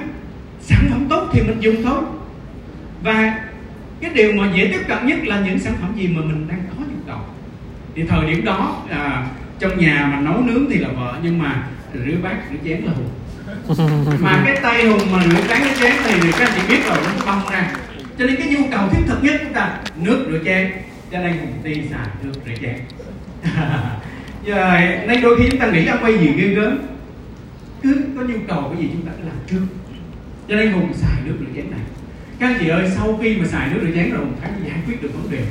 sản 0.62 0.88
phẩm 0.90 1.06
tốt 1.10 1.30
thì 1.34 1.42
mình 1.42 1.57
dùng 1.60 1.84
thôi. 1.84 2.01
Và 3.04 3.40
cái 4.01 4.12
điều 4.13 4.34
mà 4.34 4.51
dễ 4.56 4.68
tiếp 4.68 4.81
cận 4.88 5.07
nhất 5.07 5.18
là 5.24 5.40
những 5.40 5.60
sản 5.60 5.74
phẩm 5.81 5.92
gì 5.95 6.07
mà 6.07 6.22
mình 6.22 6.48
đang 6.50 6.60
có 6.69 6.86
nhu 6.86 7.01
cầu. 7.07 7.19
Thì 7.95 8.04
thời 8.04 8.28
điểm 8.28 8.45
đó 8.45 8.84
à, 8.90 9.28
trong 9.60 9.80
nhà 9.80 10.10
mà 10.12 10.20
nấu 10.20 10.42
nướng 10.42 10.70
thì 10.70 10.78
là 10.78 10.88
vợ, 10.88 11.16
nhưng 11.24 11.40
mà 11.40 11.68
rửa 11.94 12.16
bát, 12.24 12.36
rửa 12.52 12.58
chén 12.70 12.82
là 12.84 12.92
hùng 12.92 13.10
mà 14.20 14.44
cái 14.46 14.60
tay 14.62 14.88
hùng 14.88 15.12
mà 15.12 15.24
rửa 15.24 15.48
chén 15.48 15.62
rửa 15.64 15.82
chén 15.82 15.94
thì 16.04 16.32
các 16.32 16.50
anh 16.50 16.54
chị 16.56 16.62
biết 16.70 16.86
rồi, 16.86 16.98
nó 17.06 17.26
bong 17.26 17.52
ra. 17.52 17.72
Cho 18.20 18.26
nên 18.26 18.36
cái 18.36 18.48
nhu 18.48 18.68
cầu 18.72 18.90
thiết 18.92 19.02
thực 19.08 19.24
nhất 19.24 19.42
chúng 19.44 19.54
ta, 19.54 19.80
nước 19.96 20.26
rửa 20.32 20.40
chén. 20.46 20.72
Cho 21.12 21.20
nên 21.20 21.38
hùng 21.38 21.54
đi 21.64 21.74
xài 21.92 22.08
nước 22.24 22.32
rửa 22.46 22.56
chén. 22.62 22.76
Giờ 24.46 24.80
nên 25.08 25.22
đôi 25.22 25.40
khi 25.40 25.50
chúng 25.52 25.60
ta 25.60 25.68
nghĩ 25.68 25.86
là 25.86 25.98
quay 26.02 26.18
gì 26.18 26.34
ghê 26.38 26.48
gớm. 26.48 26.80
Cứ 27.84 28.02
có 28.18 28.24
nhu 28.24 28.38
cầu 28.48 28.72
cái 28.74 28.84
gì 28.84 28.90
chúng 28.94 29.06
ta 29.06 29.12
cứ 29.18 29.28
làm 29.28 29.38
trước. 29.48 29.66
Cho 30.50 30.56
nên 30.56 30.72
hùng 30.72 30.94
xài 30.94 31.22
nước 31.26 31.36
rửa 31.40 31.56
chén 31.56 31.72
này. 31.72 31.80
Các 32.40 32.48
anh 32.48 32.58
chị 32.60 32.68
ơi, 32.68 32.90
sau 32.96 33.20
khi 33.22 33.38
mà 33.38 33.48
xài 33.48 33.70
nước 33.70 33.80
rửa 33.84 33.96
chén 33.96 34.12
rồi, 34.12 34.20
hùng 34.20 34.36
thấy 34.42 34.52
giải 34.68 34.78
quyết 34.88 35.02
được 35.02 35.10
vấn 35.14 35.32
đề 35.32 35.44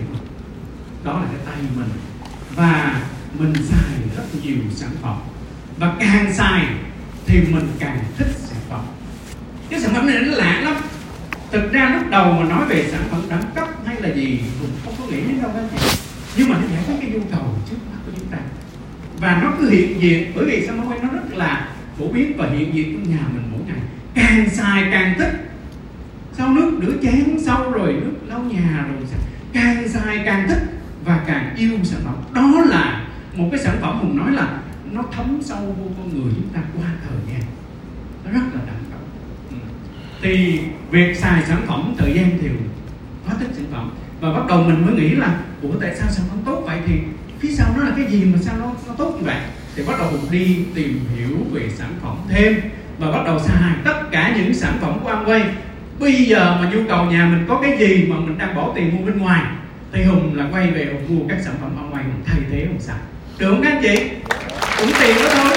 đó 1.05 1.13
là 1.13 1.27
cái 1.33 1.41
tay 1.47 1.57
mình. 1.77 1.89
Và 2.55 3.01
mình 3.39 3.53
xài 3.55 3.93
rất 4.17 4.25
nhiều 4.43 4.57
sản 4.71 4.91
phẩm. 5.03 5.17
Và 5.79 5.95
càng 6.01 6.35
xài 6.35 6.67
thì 7.27 7.41
mình 7.41 7.69
càng 7.79 7.99
thích 8.19 8.33
sản 8.39 8.59
phẩm. 8.69 8.81
Cái 9.71 9.81
sản 9.81 9.95
phẩm 9.95 10.07
này 10.07 10.17
nó 10.21 10.35
lạ 10.35 10.61
lắm. 10.61 10.77
Thực 11.53 11.73
ra 11.73 11.89
lúc 11.89 12.11
đầu 12.11 12.33
mà 12.33 12.49
nói 12.49 12.67
về 12.69 12.89
sản 12.91 13.03
phẩm 13.11 13.21
đẳng 13.29 13.45
cấp 13.55 13.69
hay 13.87 14.01
là 14.01 14.15
gì 14.15 14.41
cũng 14.61 14.71
không 14.85 14.95
có 14.99 15.05
nghĩ 15.07 15.21
đến 15.21 15.43
đâu 15.43 15.51
các 15.55 15.65
chị 15.81 15.99
nhưng 16.37 16.49
mà 16.49 16.59
nó 16.59 16.67
giải 16.75 16.83
quyết 16.87 16.95
cái 17.01 17.11
nhu 17.11 17.21
cầu 17.31 17.59
trước 17.71 17.77
mắt 17.91 17.99
của 18.07 18.13
chúng 18.19 18.29
ta. 18.29 18.39
Và 19.21 19.41
nó 19.43 19.53
cứ 19.59 19.71
hiện 19.71 20.01
diện, 20.01 20.33
bởi 20.37 20.45
vì 20.45 20.67
sao 20.67 20.77
nó 20.77 20.83
nó 21.03 21.09
rất 21.13 21.37
là 21.37 21.69
phổ 21.99 22.09
biến 22.09 22.37
và 22.37 22.49
hiện 22.49 22.75
diện 22.75 22.93
trong 22.93 23.17
nhà 23.17 23.23
mình 23.35 23.43
mỗi 23.51 23.61
ngày. 23.67 23.83
Càng 24.15 24.51
xài 24.51 24.89
càng 24.93 25.15
thích. 25.19 25.33
Sau 26.33 26.49
nước 26.49 26.71
rửa 26.83 26.93
chén, 27.03 27.39
sau 27.45 27.71
rồi 27.71 27.93
nước 27.93 28.13
lau 28.27 28.41
nhà, 28.41 28.87
rồi 28.89 29.07
càng 29.53 29.89
xài 29.89 30.23
càng 30.25 30.49
thích 30.49 30.63
và 31.05 31.21
càng 31.27 31.55
yêu 31.57 31.79
sản 31.85 32.01
phẩm. 32.05 32.15
Đó 32.35 32.65
là 32.67 33.05
một 33.35 33.49
cái 33.51 33.61
sản 33.61 33.77
phẩm 33.81 33.99
hùng 33.99 34.17
nói 34.17 34.33
là 34.33 34.59
nó 34.93 35.03
thấm 35.13 35.39
sâu 35.43 35.59
vô 35.59 35.85
con 35.99 36.09
người 36.15 36.33
chúng 36.37 36.49
ta 36.55 36.61
qua 36.77 36.87
thời 37.09 37.19
gian. 37.33 37.43
Nó 38.25 38.31
rất 38.31 38.47
là 38.55 38.61
đẳng 38.67 38.85
cấp 38.91 39.01
ừ. 39.51 39.57
thì 40.23 40.61
việc 40.91 41.17
xài 41.17 41.43
sản 41.47 41.63
phẩm 41.67 41.95
thời 41.99 42.15
gian 42.15 42.39
thì 42.41 42.49
quá 43.27 43.35
thích 43.41 43.49
sản 43.53 43.65
phẩm. 43.73 43.91
Và 44.21 44.33
bắt 44.33 44.47
đầu 44.49 44.65
mình 44.65 44.87
mới 44.87 44.95
nghĩ 44.95 45.09
là 45.09 45.41
ủa 45.63 45.73
tại 45.81 45.95
sao 45.97 46.11
sản 46.11 46.27
phẩm 46.29 46.39
tốt 46.45 46.63
vậy? 46.67 46.79
Thì 46.87 46.95
phía 47.39 47.49
sau 47.49 47.75
nó 47.77 47.85
là 47.85 47.93
cái 47.97 48.07
gì 48.11 48.25
mà 48.25 48.39
sao 48.41 48.57
nó, 48.59 48.73
nó 48.89 48.95
tốt 48.99 49.15
như 49.19 49.27
vậy? 49.27 49.37
Thì 49.77 49.83
bắt 49.87 49.95
đầu 49.99 50.11
hùng 50.11 50.27
đi 50.31 50.65
tìm 50.75 51.01
hiểu 51.17 51.37
về 51.53 51.69
sản 51.71 51.93
phẩm 52.03 52.17
thêm. 52.29 52.61
Và 52.99 53.11
bắt 53.11 53.23
đầu 53.25 53.39
xài 53.39 53.73
tất 53.85 54.03
cả 54.11 54.37
những 54.37 54.55
sản 54.55 54.79
phẩm 54.81 54.99
của 55.03 55.11
Amway. 55.11 55.45
Bây 56.01 56.25
giờ 56.25 56.59
mà 56.61 56.71
nhu 56.71 56.81
cầu 56.89 57.05
nhà 57.05 57.27
mình 57.27 57.45
có 57.49 57.61
cái 57.63 57.79
gì 57.79 58.07
mà 58.07 58.17
mình 58.17 58.39
đang 58.39 58.55
bỏ 58.55 58.73
tiền 58.75 58.97
mua 58.97 59.07
bên 59.07 59.19
ngoài 59.19 59.43
thì 59.93 60.05
hùng 60.05 60.35
là 60.35 60.49
quay 60.53 60.71
về 60.71 60.93
hùng 60.93 61.19
mua 61.19 61.29
các 61.29 61.39
sản 61.45 61.55
phẩm 61.61 61.71
Amway. 61.77 62.03
Hùng 62.03 62.23
thay 62.25 62.41
thế 62.51 62.67
hùng 62.67 62.81
xài 62.81 62.99
được 63.43 63.49
không 63.51 63.63
các 63.63 63.71
anh 63.71 63.83
chị. 63.83 64.11
Cũng 64.79 64.91
tiền 65.01 65.17
đó 65.17 65.31
thôi. 65.35 65.53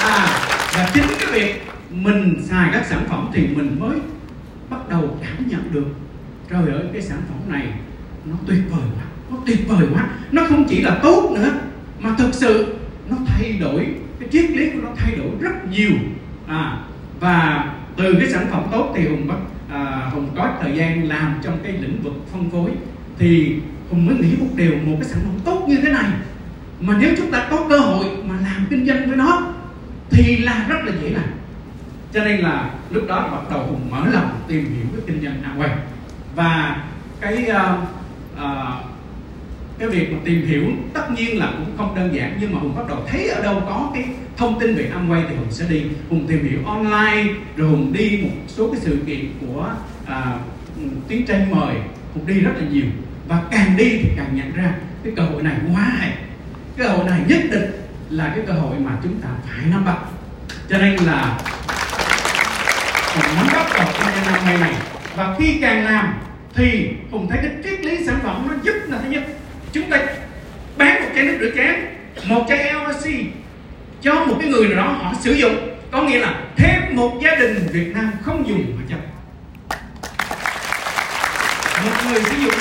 À 0.00 0.26
và 0.74 0.90
chính 0.94 1.04
cái 1.18 1.32
việc 1.32 1.62
mình 1.90 2.42
xài 2.48 2.70
các 2.72 2.86
sản 2.86 3.04
phẩm 3.08 3.30
thì 3.34 3.46
mình 3.46 3.76
mới 3.80 3.98
bắt 4.70 4.88
đầu 4.90 5.18
cảm 5.22 5.48
nhận 5.48 5.72
được. 5.72 5.86
Trời 6.50 6.72
ơi 6.72 6.82
cái 6.92 7.02
sản 7.02 7.18
phẩm 7.28 7.52
này 7.52 7.66
nó 8.24 8.36
tuyệt 8.46 8.60
vời 8.70 8.82
quá 8.96 9.04
nó 9.30 9.36
tuyệt 9.46 9.68
vời 9.68 9.86
quá. 9.94 10.08
Nó 10.32 10.44
không 10.48 10.64
chỉ 10.68 10.82
là 10.82 10.98
tốt 11.02 11.30
nữa 11.34 11.52
mà 12.00 12.10
thực 12.18 12.34
sự 12.34 12.74
nó 13.10 13.16
thay 13.26 13.52
đổi 13.52 13.86
cái 14.20 14.28
triết 14.32 14.50
lý 14.50 14.70
của 14.70 14.78
nó 14.82 14.88
thay 14.96 15.14
đổi 15.16 15.30
rất 15.40 15.70
nhiều. 15.70 15.92
À 16.46 16.78
và 17.20 17.70
từ 17.96 18.14
cái 18.20 18.30
sản 18.30 18.46
phẩm 18.50 18.62
tốt 18.72 18.92
thì 18.96 19.08
hùng 19.08 19.28
bắt 19.28 19.38
à, 19.70 20.10
hùng 20.12 20.28
có 20.36 20.58
thời 20.62 20.76
gian 20.76 21.08
làm 21.08 21.34
trong 21.42 21.58
cái 21.62 21.72
lĩnh 21.72 22.02
vực 22.02 22.14
phân 22.32 22.50
phối. 22.50 22.70
Thì 23.18 23.56
hùng 23.90 24.06
mới 24.06 24.16
nghĩ 24.16 24.36
một 24.40 24.50
điều 24.56 24.72
một 24.84 24.96
cái 25.00 25.08
sản 25.08 25.20
phẩm 25.24 25.40
tốt 25.44 25.64
như 25.68 25.76
thế 25.82 25.92
này 25.92 26.10
mà 26.82 26.96
nếu 27.00 27.14
chúng 27.16 27.30
ta 27.30 27.46
có 27.50 27.66
cơ 27.68 27.78
hội 27.78 28.06
mà 28.24 28.34
làm 28.44 28.66
kinh 28.70 28.86
doanh 28.86 29.06
với 29.06 29.16
nó 29.16 29.52
thì 30.10 30.36
là 30.36 30.66
rất 30.68 30.78
là 30.84 30.92
dễ 31.02 31.10
làm. 31.10 31.24
Cho 32.12 32.24
nên 32.24 32.40
là 32.40 32.70
lúc 32.90 33.02
đó 33.08 33.28
bắt 33.32 33.50
đầu 33.50 33.66
hùng 33.66 33.90
mở 33.90 34.06
lòng 34.12 34.40
tìm 34.48 34.64
hiểu 34.64 34.84
cái 34.92 35.02
kinh 35.06 35.22
doanh 35.24 35.42
Amway 35.42 35.68
và 36.34 36.82
cái 37.20 37.46
uh, 37.50 37.78
uh, 38.36 38.84
cái 39.78 39.88
việc 39.88 40.12
mà 40.12 40.18
tìm 40.24 40.46
hiểu 40.46 40.64
tất 40.94 41.10
nhiên 41.16 41.38
là 41.38 41.52
cũng 41.58 41.76
không 41.76 41.94
đơn 41.94 42.14
giản 42.14 42.38
nhưng 42.40 42.54
mà 42.54 42.60
hùng 42.60 42.74
bắt 42.76 42.82
đầu 42.88 42.98
thấy 43.08 43.28
ở 43.28 43.42
đâu 43.42 43.62
có 43.66 43.90
cái 43.94 44.04
thông 44.36 44.60
tin 44.60 44.74
về 44.74 44.90
Amway 44.94 45.22
thì 45.28 45.36
hùng 45.36 45.50
sẽ 45.50 45.64
đi. 45.68 45.82
Hùng 46.10 46.26
tìm 46.28 46.48
hiểu 46.48 46.58
online 46.66 47.34
rồi 47.56 47.68
hùng 47.70 47.92
đi 47.92 48.20
một 48.22 48.30
số 48.48 48.72
cái 48.72 48.80
sự 48.80 48.98
kiện 49.06 49.32
của 49.40 49.74
ờ, 50.06 50.22
uh, 50.84 50.90
tiếng 51.08 51.26
tranh 51.26 51.50
mời. 51.50 51.74
Hùng 52.14 52.26
đi 52.26 52.40
rất 52.40 52.52
là 52.56 52.68
nhiều. 52.70 52.86
Và 53.28 53.42
càng 53.50 53.76
đi 53.76 53.98
thì 54.02 54.08
càng 54.16 54.36
nhận 54.36 54.52
ra 54.56 54.74
cái 55.04 55.12
cơ 55.16 55.22
hội 55.22 55.42
này 55.42 55.56
quá 55.74 55.82
hay 55.98 56.12
cơ 56.76 56.88
hội 56.88 57.04
này 57.04 57.20
nhất 57.28 57.40
định 57.50 57.70
là 58.10 58.32
cái 58.36 58.44
cơ 58.46 58.52
hội 58.52 58.78
mà 58.78 58.90
chúng 59.02 59.20
ta 59.20 59.28
phải 59.48 59.66
nắm 59.70 59.84
bắt. 59.84 59.96
Cho 60.70 60.78
nên 60.78 60.96
là 60.96 61.38
mình 63.16 63.36
nắm 63.36 63.46
bắt 63.52 63.66
vào 63.78 63.88
cái 63.98 64.32
năm 64.32 64.44
nay 64.44 64.58
này 64.58 64.74
và 65.16 65.36
khi 65.38 65.58
càng 65.62 65.84
làm 65.84 66.14
thì 66.54 66.88
hùng 67.10 67.26
thấy 67.30 67.38
cái 67.42 67.50
triết 67.64 67.80
lý 67.80 68.06
sản 68.06 68.18
phẩm 68.22 68.46
nó 68.48 68.54
giúp 68.62 68.74
là 68.86 68.98
thứ 69.02 69.10
nhất. 69.10 69.22
Chúng 69.72 69.90
ta 69.90 69.98
bán 70.76 71.02
một 71.02 71.08
chai 71.14 71.24
nước 71.24 71.38
rửa 71.40 71.50
chén, 71.56 71.74
một 72.24 72.44
chai 72.48 72.74
LRC 72.74 73.10
cho 74.02 74.24
một 74.24 74.36
cái 74.40 74.50
người 74.50 74.68
nào 74.68 74.76
đó 74.76 74.92
họ 74.92 75.12
sử 75.20 75.32
dụng. 75.32 75.68
Có 75.90 76.02
nghĩa 76.02 76.18
là 76.18 76.34
thêm 76.56 76.96
một 76.96 77.18
gia 77.24 77.34
đình 77.34 77.68
Việt 77.72 77.94
Nam 77.94 78.12
không 78.24 78.48
dùng 78.48 78.76
hóa 78.76 78.84
chất 78.88 78.98
một 81.84 81.90
người 82.08 82.22
sử 82.22 82.36
dụng 82.36 82.51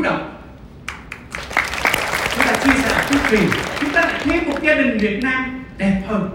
chủ 0.00 0.04
động. 0.04 0.30
Chúng 2.36 2.44
ta 2.46 2.52
chia 2.64 2.82
sẻ 2.82 3.04
chút 3.08 3.18
vì 3.30 3.38
chúng 3.80 3.90
ta 3.90 4.00
lại 4.00 4.20
thêm 4.24 4.48
một 4.48 4.58
gia 4.62 4.74
đình 4.74 4.98
Việt 4.98 5.22
Nam 5.22 5.64
đẹp 5.78 6.02
hơn. 6.06 6.28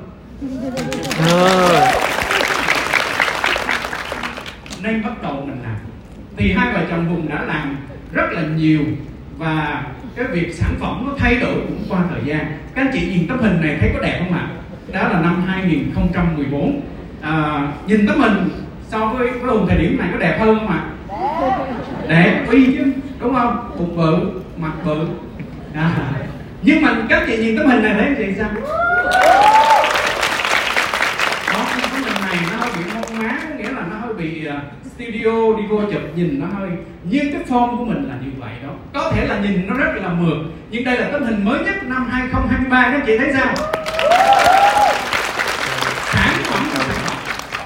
À. 1.20 1.92
nên 4.84 5.04
bắt 5.04 5.22
đầu 5.24 5.44
mình 5.48 5.62
làm. 5.64 5.76
Thì 6.38 6.52
hai 6.52 6.74
vợ 6.74 6.80
chồng 6.90 7.06
hùng 7.06 7.30
đã 7.30 7.42
làm 7.44 7.78
rất 8.14 8.32
là 8.32 8.42
nhiều 8.42 8.82
và 9.38 9.84
cái 10.16 10.26
việc 10.26 10.56
sản 10.56 10.76
phẩm 10.80 11.04
nó 11.08 11.14
thay 11.20 11.36
đổi 11.36 11.54
cũng 11.54 11.86
qua 11.90 12.00
thời 12.10 12.22
gian. 12.26 12.58
Các 12.76 12.82
anh 12.82 12.92
chị 12.94 13.08
nhìn 13.08 13.28
tấm 13.28 13.40
hình 13.40 13.62
này 13.62 13.78
thấy 13.80 13.92
có 13.94 14.00
đẹp 14.00 14.20
không 14.20 14.34
ạ? 14.34 14.48
Đó 14.92 15.08
là 15.08 15.22
năm 15.22 15.44
2014 15.48 16.82
à, 17.22 17.68
nhìn 17.88 18.08
tấm 18.08 18.22
hình 18.22 18.50
so 18.90 19.08
với 19.08 19.30
với 19.30 19.58
hùng 19.58 19.68
thời 19.70 19.78
điểm 19.78 19.98
này 20.00 20.10
có 20.14 20.20
đẹp 20.20 20.38
hơn 20.40 20.60
không 20.60 20.68
ạ? 20.68 20.84
Đẹp. 22.08 22.46
Y 22.52 22.66
chứ 22.66 22.84
đúng 23.26 23.36
không? 23.36 23.72
Bụng 23.78 23.98
bự, 23.98 24.42
mặt 24.58 24.72
bự. 24.86 25.08
À. 25.74 25.92
nhưng 26.62 26.82
mà 26.82 26.96
các 27.10 27.24
chị 27.28 27.38
nhìn 27.38 27.58
tấm 27.58 27.68
hình 27.68 27.84
này 27.84 27.94
thấy 27.94 28.16
chị 28.18 28.26
sao? 28.38 28.50
Đó, 31.54 31.66
cái 31.70 31.90
tấm 31.92 32.04
hình 32.04 32.22
này 32.22 32.38
nó 32.52 32.58
hơi 32.58 32.70
bị 32.78 32.84
mông 32.94 33.20
má 33.20 33.40
nghĩa 33.58 33.72
là 33.72 33.82
nó 33.92 33.98
hơi 33.98 34.14
bị 34.14 34.46
à, 34.46 34.62
studio 34.96 35.58
đi 35.58 35.64
vô 35.70 35.82
chụp 35.92 36.02
nhìn 36.16 36.40
nó 36.40 36.46
hơi. 36.60 36.70
Nhưng 37.04 37.34
cái 37.34 37.42
form 37.50 37.78
của 37.78 37.86
mình 37.86 38.10
là 38.10 38.16
như 38.24 38.32
vậy 38.40 38.52
đó. 38.64 38.70
Có 38.94 39.12
thể 39.12 39.28
là 39.28 39.40
nhìn 39.40 39.68
nó 39.68 39.74
rất 39.74 39.92
là 39.96 40.10
mượt, 40.10 40.38
nhưng 40.72 40.84
đây 40.84 40.98
là 40.98 41.10
tấm 41.12 41.24
hình 41.24 41.46
mới 41.46 41.60
nhất 41.60 41.76
năm 41.84 42.08
2023 42.12 42.90
các 42.92 43.04
chị 43.06 43.18
thấy 43.18 43.34
sao? 43.34 43.56
Sản 46.14 46.36
phẩm 46.44 46.64
của 46.74 46.84
sản 46.84 46.98
phẩm. 47.06 47.18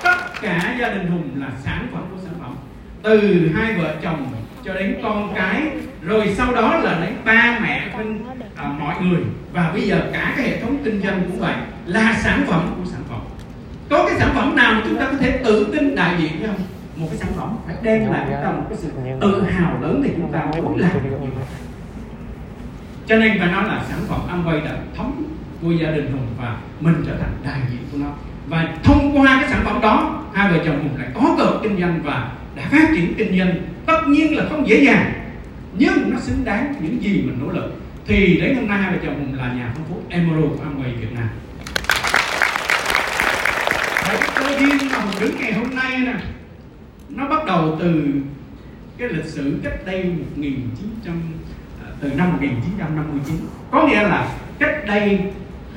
Tất 0.03 0.41
cả 0.41 0.75
gia 0.79 0.89
đình 0.89 1.07
hùng 1.07 1.29
là 1.35 1.47
sản 1.63 1.87
phẩm 1.93 2.03
của 2.11 2.21
sản 2.23 2.33
phẩm. 2.41 2.55
Từ 3.03 3.49
hai 3.55 3.73
vợ 3.73 3.93
chồng 4.03 4.27
cho 4.65 4.73
đến 4.73 4.99
con 5.03 5.33
cái 5.35 5.61
rồi 6.01 6.33
sau 6.37 6.55
đó 6.55 6.77
là 6.77 6.99
đến 7.01 7.13
ba 7.25 7.59
mẹ 7.61 7.97
bên 7.97 8.19
à, 8.55 8.65
mọi 8.79 8.95
người. 9.01 9.21
Và 9.53 9.71
bây 9.73 9.81
giờ 9.81 10.09
cả 10.13 10.33
cái 10.37 10.49
hệ 10.49 10.61
thống 10.61 10.77
kinh 10.83 11.01
doanh 11.01 11.21
cũng 11.27 11.39
vậy 11.39 11.55
là 11.85 12.13
sản 12.13 12.43
phẩm 12.47 12.75
của 12.77 12.91
sản 12.91 13.01
phẩm. 13.09 13.19
Có 13.89 14.05
cái 14.09 14.19
sản 14.19 14.31
phẩm 14.35 14.55
nào 14.55 14.73
mà 14.73 14.81
chúng 14.85 14.99
ta 14.99 15.05
có 15.05 15.17
thể 15.19 15.39
tự 15.43 15.73
tin 15.73 15.95
đại 15.95 16.15
diện 16.19 16.31
không? 16.47 16.55
Một 16.95 17.07
cái 17.09 17.17
sản 17.17 17.29
phẩm 17.35 17.55
phải 17.65 17.75
đem 17.81 18.11
lại 18.11 18.25
chúng 18.25 18.43
ta 18.43 18.51
một 18.51 18.63
cái 18.69 18.77
sự 18.77 18.89
tự 19.21 19.43
hào 19.43 19.81
lớn 19.81 20.01
thì 20.03 20.11
chúng 20.17 20.31
ta 20.31 20.45
mới 20.45 20.61
làm 20.77 20.91
cho 23.09 23.15
nên 23.15 23.39
phải 23.39 23.51
nói 23.51 23.63
là 23.63 23.83
sản 23.89 23.99
phẩm 24.07 24.21
Amway 24.29 24.65
đã 24.65 24.71
thống 24.95 25.23
của 25.61 25.71
gia 25.71 25.91
đình 25.91 26.11
Hùng 26.11 26.27
và 26.37 26.57
mình 26.79 26.95
trở 27.07 27.17
thành 27.17 27.31
đại 27.43 27.59
diện 27.71 27.79
của 27.91 27.97
nó. 27.97 28.07
Và 28.47 28.73
thông 28.83 29.17
qua 29.17 29.37
cái 29.41 29.49
sản 29.49 29.61
phẩm 29.65 29.81
đó 29.81 30.23
hai 30.33 30.51
vợ 30.51 30.57
chồng 30.65 30.83
Hùng 30.83 30.97
lại 30.97 31.07
có 31.13 31.35
cơ 31.37 31.59
kinh 31.63 31.79
doanh 31.79 31.99
và 32.03 32.31
đã 32.55 32.63
phát 32.71 32.89
triển 32.95 33.13
kinh 33.17 33.37
doanh 33.39 33.51
tất 33.89 34.07
nhiên 34.07 34.37
là 34.37 34.45
không 34.49 34.67
dễ 34.67 34.83
dàng 34.83 35.13
nhưng 35.77 36.11
nó 36.11 36.19
xứng 36.19 36.45
đáng 36.45 36.73
những 36.81 37.03
gì 37.03 37.21
mình 37.25 37.37
nỗ 37.39 37.51
lực. 37.51 37.73
Thì 38.07 38.37
đến 38.41 38.55
hôm 38.55 38.67
nay 38.67 38.91
vợ 38.91 38.97
chồng 39.03 39.15
mình 39.19 39.37
là 39.37 39.53
nhà 39.53 39.71
phong 39.75 39.85
phú 39.89 40.01
Emerald 40.09 40.45
của 40.45 40.63
Amway 40.63 40.99
Việt 41.01 41.13
Nam. 41.15 41.27
Đấy, 44.07 44.17
cơ 44.35 44.59
duyên 44.59 44.91
mà 44.91 45.05
mình 45.05 45.15
đứng 45.19 45.35
ngày 45.39 45.53
hôm 45.53 45.75
nay 45.75 45.99
nè 45.99 46.13
nó 47.09 47.27
bắt 47.27 47.45
đầu 47.45 47.77
từ 47.79 48.03
cái 48.97 49.09
lịch 49.09 49.25
sử 49.25 49.59
cách 49.63 49.85
đây 49.85 50.03
1900 50.03 51.21
à, 51.85 51.87
từ 52.01 52.09
năm 52.09 52.31
1959 52.31 53.35
có 53.71 53.87
nghĩa 53.87 54.03
là 54.03 54.27
cách 54.59 54.85
đây 54.87 55.19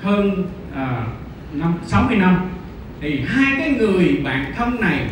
hơn 0.02 0.46
à, 0.74 1.06
năm 1.52 1.74
60 1.86 2.16
năm 2.16 2.50
thì 3.00 3.20
hai 3.26 3.54
cái 3.58 3.70
người 3.70 4.20
bạn 4.24 4.52
thân 4.56 4.80
này 4.80 5.06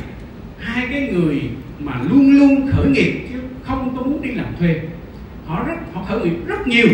hai 0.59 0.87
cái 0.90 1.09
người 1.12 1.50
mà 1.81 1.93
luôn 2.11 2.39
luôn 2.39 2.71
khởi 2.73 2.87
nghiệp 2.91 3.27
chứ 3.33 3.41
không 3.63 3.97
có 3.97 4.03
muốn 4.03 4.23
đi 4.23 4.31
làm 4.31 4.47
thuê. 4.59 4.81
Họ 5.47 5.65
rất, 5.65 5.75
họ 5.95 6.05
khởi 6.09 6.21
nghiệp 6.21 6.37
rất 6.47 6.67
nhiều. 6.67 6.89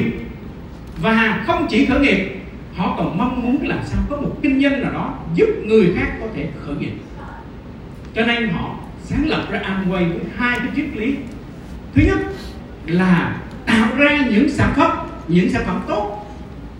Và 1.02 1.44
không 1.46 1.66
chỉ 1.70 1.86
khởi 1.86 2.00
nghiệp, 2.00 2.36
họ 2.76 2.94
còn 2.96 3.18
mong 3.18 3.42
muốn 3.42 3.68
làm 3.68 3.80
sao 3.84 4.02
có 4.10 4.16
một 4.16 4.36
kinh 4.42 4.62
doanh 4.62 4.82
nào 4.82 4.92
đó 4.92 5.18
giúp 5.34 5.48
người 5.64 5.92
khác 5.96 6.16
có 6.20 6.26
thể 6.34 6.48
khởi 6.66 6.76
nghiệp. 6.76 6.92
Cho 8.14 8.26
nên 8.26 8.48
họ 8.48 8.74
sáng 9.02 9.28
lập 9.28 9.46
ra 9.50 9.60
Amway 9.60 10.08
với 10.08 10.20
hai 10.36 10.58
cái 10.58 10.68
triết 10.76 10.96
lý. 10.96 11.16
Thứ 11.94 12.02
nhất 12.06 12.18
là 12.86 13.36
tạo 13.66 13.96
ra 13.96 14.26
những 14.30 14.48
sản 14.48 14.72
phẩm, 14.76 14.90
những 15.28 15.50
sản 15.50 15.62
phẩm 15.66 15.80
tốt. 15.88 16.26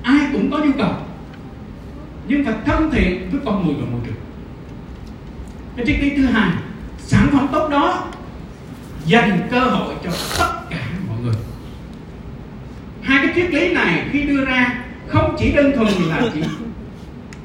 Ai 0.02 0.20
cũng 0.32 0.50
có 0.50 0.58
nhu 0.58 0.72
cầu. 0.78 0.92
Nhưng 2.28 2.44
phải 2.44 2.54
thân 2.64 2.90
thiện 2.90 3.28
với 3.30 3.40
con 3.44 3.66
người 3.66 3.74
và 3.80 3.86
môi 3.92 4.00
trường. 4.06 4.14
Cái 5.76 5.86
triết 5.86 6.00
lý 6.00 6.10
thứ 6.16 6.24
hai 6.24 6.50
sản 7.06 7.28
phẩm 7.32 7.48
tốt 7.52 7.68
đó 7.68 8.04
dành 9.06 9.48
cơ 9.50 9.60
hội 9.60 9.94
cho 10.04 10.10
tất 10.38 10.52
cả 10.70 10.86
mọi 11.08 11.18
người. 11.22 11.34
Hai 13.02 13.26
cái 13.26 13.32
triết 13.36 13.50
lý 13.54 13.74
này 13.74 14.08
khi 14.12 14.22
đưa 14.22 14.44
ra 14.44 14.84
không 15.08 15.36
chỉ 15.38 15.52
đơn 15.52 15.72
thuần 15.76 15.88
là 16.08 16.22
chỉ 16.34 16.40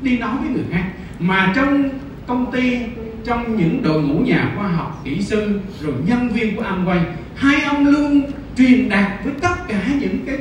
đi 0.01 0.17
nói 0.17 0.35
với 0.41 0.49
người 0.49 0.65
khác, 0.71 0.83
mà 1.19 1.53
trong 1.55 1.89
công 2.27 2.51
ty, 2.51 2.79
trong 3.25 3.57
những 3.57 3.83
đội 3.83 4.01
ngũ 4.01 4.19
nhà 4.19 4.51
khoa 4.55 4.67
học, 4.67 5.01
kỹ 5.03 5.21
sư, 5.21 5.59
rồi 5.81 5.93
nhân 6.05 6.29
viên 6.29 6.55
của 6.55 6.63
Amway, 6.63 7.01
hai 7.35 7.61
ông 7.61 7.87
luôn 7.87 8.31
truyền 8.57 8.89
đạt 8.89 9.11
với 9.23 9.33
tất 9.41 9.55
cả 9.67 9.81
những 9.99 10.17
cái 10.25 10.37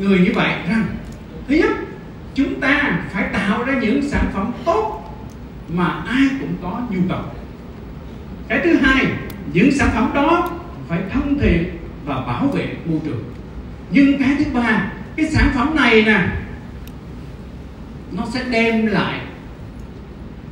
người 0.00 0.18
như 0.18 0.32
vậy 0.34 0.54
rằng, 0.68 0.84
thứ 1.48 1.54
nhất, 1.56 1.70
chúng 2.34 2.60
ta 2.60 3.00
phải 3.12 3.24
tạo 3.32 3.64
ra 3.64 3.78
những 3.80 4.02
sản 4.02 4.24
phẩm 4.34 4.52
tốt 4.64 5.14
mà 5.68 6.02
ai 6.06 6.28
cũng 6.40 6.54
có 6.62 6.80
nhu 6.90 7.00
cầu 7.08 7.22
cái 8.50 8.60
thứ 8.64 8.76
hai 8.76 9.06
những 9.52 9.72
sản 9.72 9.90
phẩm 9.94 10.10
đó 10.14 10.50
phải 10.88 11.00
thân 11.12 11.38
thiện 11.40 11.64
và 12.04 12.14
bảo 12.14 12.46
vệ 12.46 12.76
môi 12.84 12.98
trường. 13.04 13.24
Nhưng 13.90 14.18
cái 14.18 14.36
thứ 14.38 14.44
ba 14.54 14.92
cái 15.16 15.26
sản 15.26 15.50
phẩm 15.54 15.76
này 15.76 16.02
nè 16.02 16.28
nó 18.12 18.26
sẽ 18.32 18.44
đem 18.50 18.86
lại 18.86 19.20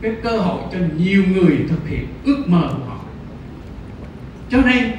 cái 0.03 0.13
cơ 0.23 0.39
hội 0.39 0.63
cho 0.73 0.79
nhiều 0.97 1.25
người 1.33 1.57
thực 1.69 1.89
hiện 1.89 2.07
ước 2.25 2.45
mơ 2.47 2.75
của 2.77 2.85
họ. 2.89 3.01
Cho 4.51 4.59
nên 4.61 4.93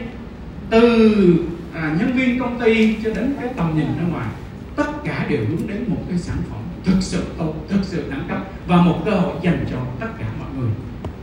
từ 0.69 1.35
à, 1.73 1.95
nhân 1.99 2.11
viên 2.13 2.39
công 2.39 2.59
ty 2.59 2.95
cho 3.03 3.13
đến 3.13 3.35
cái 3.41 3.49
tầm 3.57 3.73
nhìn 3.75 3.87
ra 3.97 4.03
ngoài 4.11 4.27
tất 4.75 4.91
cả 5.03 5.25
đều 5.29 5.39
hướng 5.49 5.67
đến 5.67 5.85
một 5.87 6.01
cái 6.09 6.17
sản 6.17 6.37
phẩm 6.49 6.59
thực 6.85 6.97
sự 7.01 7.23
tốt 7.37 7.53
thực 7.69 7.81
sự 7.83 8.11
đẳng 8.11 8.25
cấp 8.29 8.37
và 8.67 8.81
một 8.81 9.01
cơ 9.05 9.11
hội 9.11 9.35
dành 9.43 9.65
cho 9.71 9.77
tất 9.99 10.07
cả 10.19 10.25
mọi 10.38 10.38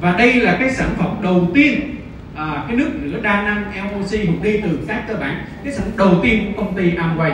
và 0.01 0.13
đây 0.13 0.35
là 0.35 0.57
cái 0.61 0.71
sản 0.71 0.91
phẩm 0.99 1.17
đầu 1.23 1.49
tiên 1.55 1.97
à, 2.37 2.65
cái 2.69 2.77
nước 2.77 2.91
rửa 3.05 3.21
đa 3.23 3.43
năng 3.43 3.65
LOC 3.77 4.29
một 4.29 4.39
đi 4.43 4.61
từ 4.63 4.79
các 4.89 5.05
cơ 5.09 5.15
bản. 5.15 5.45
Cái 5.65 5.73
sản 5.73 5.85
phẩm 5.85 5.97
đầu 5.97 6.21
tiên 6.23 6.53
của 6.53 6.63
công 6.63 6.77
ty 6.77 6.91
Amway. 6.91 7.33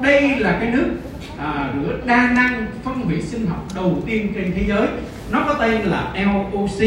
Đây 0.00 0.38
là 0.38 0.58
cái 0.60 0.70
nước 0.70 0.90
à, 1.38 1.72
rửa 1.74 1.98
đa 2.06 2.32
năng 2.32 2.66
phân 2.84 2.94
hủy 2.94 3.22
sinh 3.22 3.46
học 3.46 3.66
đầu 3.74 4.02
tiên 4.06 4.32
trên 4.34 4.52
thế 4.56 4.64
giới. 4.68 4.86
Nó 5.30 5.44
có 5.46 5.54
tên 5.54 5.80
là 5.80 6.12
LOC 6.14 6.82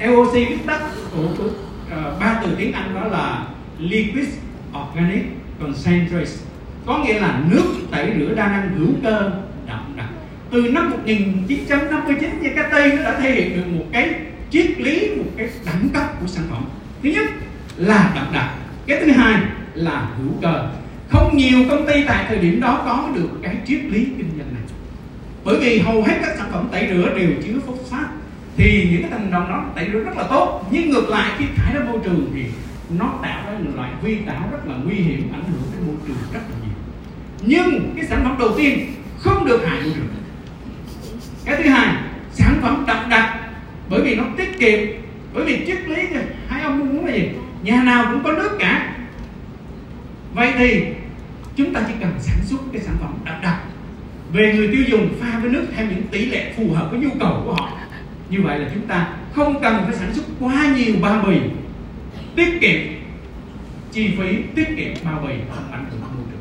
LOC 0.00 0.32
viết 0.32 0.58
tắt 0.66 0.80
của, 1.16 1.28
của 1.38 1.44
uh, 1.44 2.20
ba 2.20 2.40
từ 2.42 2.54
tiếng 2.58 2.72
Anh 2.72 2.94
đó 2.94 3.04
là 3.04 3.46
Liquid 3.78 4.28
Organic 4.82 5.24
Concentrate. 5.60 6.30
Có 6.86 6.98
nghĩa 6.98 7.20
là 7.20 7.40
nước 7.50 7.74
tẩy 7.90 8.12
rửa 8.18 8.34
đa 8.34 8.46
năng 8.46 8.68
hữu 8.78 8.88
cơ 9.02 9.30
đậm 9.68 9.94
đặc. 9.96 10.08
Từ 10.50 10.62
năm 10.62 10.90
1959 10.90 12.30
như 12.40 12.50
cái 12.56 12.64
tây 12.70 12.92
nó 12.96 13.02
đã 13.02 13.20
thể 13.20 13.30
hiện 13.30 13.56
được 13.56 13.78
một 13.78 13.84
cái 13.92 14.14
triết 14.50 14.80
lý 14.80 15.10
một 15.16 15.30
cái 15.36 15.48
đẳng 15.66 15.88
cấp 15.94 16.20
của 16.20 16.26
sản 16.26 16.44
phẩm. 16.50 16.64
Thứ 17.02 17.08
nhất 17.08 17.26
là 17.76 18.12
đậm 18.14 18.26
đặc 18.32 18.50
cái 18.86 19.00
thứ 19.00 19.10
hai 19.10 19.42
là 19.74 20.08
hữu 20.18 20.32
cơ. 20.42 20.68
Không 21.08 21.36
nhiều 21.36 21.58
công 21.68 21.86
ty 21.86 22.04
tại 22.06 22.24
thời 22.28 22.38
điểm 22.38 22.60
đó 22.60 22.82
có 22.84 23.08
được 23.14 23.28
cái 23.42 23.56
triết 23.66 23.80
lý 23.84 24.04
kinh 24.04 24.30
doanh 24.38 24.54
này. 24.54 24.62
Bởi 25.44 25.58
vì 25.58 25.78
hầu 25.78 26.02
hết 26.02 26.18
các 26.22 26.34
sản 26.38 26.48
phẩm 26.52 26.68
tẩy 26.72 26.88
rửa 26.88 27.18
đều 27.18 27.30
chứa 27.44 27.60
phốt 27.66 27.76
phát 27.90 28.08
thì 28.56 28.88
những 28.90 29.02
cái 29.02 29.10
thành 29.10 29.30
phần 29.32 29.48
đó 29.48 29.64
tẩy 29.74 29.88
rửa 29.92 29.98
rất 29.98 30.16
là 30.16 30.24
tốt, 30.30 30.68
nhưng 30.70 30.90
ngược 30.90 31.08
lại 31.08 31.32
khi 31.38 31.44
thải 31.56 31.74
ra 31.74 31.80
môi 31.84 32.00
trường 32.04 32.30
thì 32.34 32.44
nó 32.98 33.14
tạo 33.22 33.42
ra 33.46 33.58
một 33.58 33.70
loại 33.74 33.90
vi 34.02 34.16
tảo 34.26 34.48
rất 34.52 34.66
là 34.66 34.74
nguy 34.84 34.94
hiểm, 34.94 35.32
ảnh 35.32 35.44
hưởng 35.52 35.62
đến 35.72 35.86
môi 35.86 35.96
trường 36.06 36.16
rất 36.32 36.40
là 36.50 36.56
nhiều. 36.62 36.76
Nhưng 37.40 37.92
cái 37.96 38.06
sản 38.06 38.20
phẩm 38.24 38.36
đầu 38.38 38.50
tiên 38.58 38.94
không 39.18 39.46
được 39.46 39.60
hại 39.66 39.80
môi 39.82 39.92
trường. 39.94 40.08
Cái 41.44 41.56
thứ 41.62 41.70
hai, 41.70 41.96
sản 42.32 42.58
phẩm 42.62 42.84
đậm 42.86 43.08
đặc 43.08 43.35
bởi 43.90 44.02
vì 44.02 44.14
nó 44.14 44.24
tiết 44.36 44.58
kiệm. 44.58 44.78
Bởi 45.34 45.44
vì 45.44 45.66
triết 45.66 45.88
lý 45.88 46.02
hai 46.48 46.62
ông 46.62 46.78
muốn 46.78 47.06
là 47.06 47.14
gì? 47.14 47.28
Nhà 47.62 47.82
nào 47.82 48.06
cũng 48.12 48.24
có 48.24 48.32
nước 48.32 48.56
cả. 48.58 48.96
Vậy 50.34 50.52
thì 50.58 50.82
chúng 51.56 51.72
ta 51.72 51.80
chỉ 51.88 51.92
cần 52.00 52.12
sản 52.20 52.38
xuất 52.44 52.58
cái 52.72 52.82
sản 52.82 52.96
phẩm 53.00 53.14
đậm 53.24 53.34
đặc 53.42 53.60
về 54.32 54.52
người 54.56 54.68
tiêu 54.68 54.82
dùng 54.88 55.08
pha 55.20 55.38
với 55.38 55.50
nước 55.50 55.66
theo 55.76 55.86
những 55.86 56.02
tỷ 56.10 56.26
lệ 56.26 56.52
phù 56.56 56.72
hợp 56.74 56.88
với 56.90 57.00
nhu 57.00 57.10
cầu 57.20 57.42
của 57.44 57.54
họ. 57.54 57.78
Như 58.30 58.42
vậy 58.42 58.58
là 58.58 58.70
chúng 58.74 58.86
ta 58.86 59.08
không 59.32 59.62
cần 59.62 59.82
phải 59.84 59.94
sản 59.94 60.14
xuất 60.14 60.24
quá 60.40 60.66
nhiều 60.76 60.94
bao 61.02 61.24
bì. 61.26 61.36
Tiết 62.36 62.60
kiệm. 62.60 62.80
Chi 63.92 64.10
phí 64.18 64.42
tiết 64.54 64.76
kiệm 64.76 64.94
bao 65.04 65.24
bì 65.26 65.34
không 65.54 65.72
ảnh 65.72 65.84
hưởng 65.90 66.00
môi 66.00 66.24
trường. 66.30 66.40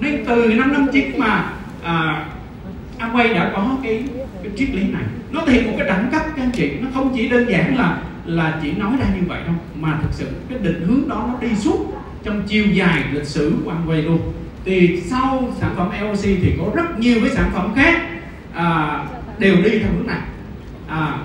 Nên 0.00 0.24
từ 0.26 0.54
năm 0.54 0.72
năm 0.72 0.86
chín 0.92 1.18
mà 1.18 1.52
à, 1.82 2.26
Amway 2.98 3.34
đã 3.34 3.52
có 3.54 3.76
cái, 3.82 4.04
cái 4.46 4.56
triết 4.56 4.74
lý 4.74 4.82
này. 4.92 5.02
Nó 5.32 5.42
thể 5.46 5.62
một 5.62 5.72
cái 5.78 5.88
đẳng 5.88 6.08
cấp 6.12 6.22
các 6.36 6.42
anh 6.42 6.50
chị. 6.50 6.72
Nó 6.80 6.88
không 6.94 7.12
chỉ 7.16 7.28
đơn 7.28 7.50
giản 7.50 7.76
là 7.76 8.02
là 8.24 8.60
chỉ 8.62 8.72
nói 8.72 8.92
ra 9.00 9.06
như 9.14 9.22
vậy 9.26 9.40
đâu 9.46 9.54
mà 9.74 9.98
thực 10.02 10.12
sự 10.12 10.26
cái 10.48 10.58
định 10.58 10.86
hướng 10.86 11.08
đó 11.08 11.28
nó 11.28 11.48
đi 11.48 11.56
suốt 11.56 11.92
trong 12.24 12.42
chiều 12.46 12.64
dài 12.66 13.04
lịch 13.12 13.26
sử 13.26 13.54
của 13.64 13.72
quay 13.86 14.02
luôn. 14.02 14.32
Thì 14.64 15.02
sau 15.10 15.48
sản 15.60 15.70
phẩm 15.76 15.90
LOC 16.00 16.22
thì 16.22 16.52
có 16.58 16.70
rất 16.74 16.98
nhiều 16.98 17.16
cái 17.20 17.30
sản 17.30 17.50
phẩm 17.54 17.72
khác 17.76 18.02
à, 18.54 19.00
đều 19.38 19.56
đi 19.56 19.78
theo 19.78 19.88
hướng 19.96 20.06
này. 20.06 20.20
À, 20.88 21.18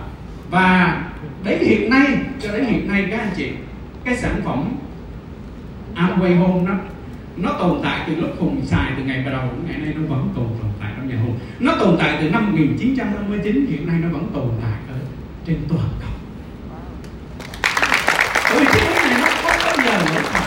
và 0.50 1.02
đến 1.44 1.60
hiện 1.60 1.90
nay 1.90 2.08
cho 2.42 2.52
đến 2.52 2.66
hiện 2.66 2.88
nay 2.88 3.08
các 3.12 3.20
anh 3.20 3.32
chị 3.38 3.50
cái 4.06 4.16
sản 4.16 4.42
phẩm 4.46 4.72
Amway 5.96 6.38
Home 6.38 6.70
nó 6.70 6.74
nó 7.38 7.52
tồn 7.60 7.80
tại 7.84 8.00
từ 8.08 8.16
lúc 8.16 8.32
hùng 8.40 8.62
xài 8.66 8.92
từ 8.98 9.04
ngày 9.04 9.24
bắt 9.26 9.32
đầu 9.32 9.42
đến 9.42 9.66
ngày 9.68 9.78
nay 9.78 9.94
nó 9.98 10.16
vẫn 10.16 10.30
tồn 10.36 10.48
tại 10.62 10.71
nhà 11.12 11.22
hùng 11.22 11.40
nó 11.60 11.76
tồn 11.80 11.96
tại 12.00 12.18
từ 12.22 12.30
năm 12.30 12.46
1959 12.52 13.66
hiện 13.70 13.88
nay 13.88 13.96
nó 14.04 14.10
vẫn 14.10 14.32
tồn 14.34 14.50
tại 14.62 14.80
ở 14.88 15.00
trên 15.46 15.58
toàn 15.70 15.90
cầu. 16.00 16.10
Bởi 18.50 18.66
vì 18.66 18.80
cái 18.80 19.10
này 19.10 19.22
nó 19.22 19.28
không 19.28 19.44
bao 19.46 19.86
giờ 19.86 20.14
lỗi 20.14 20.24
thời 20.32 20.42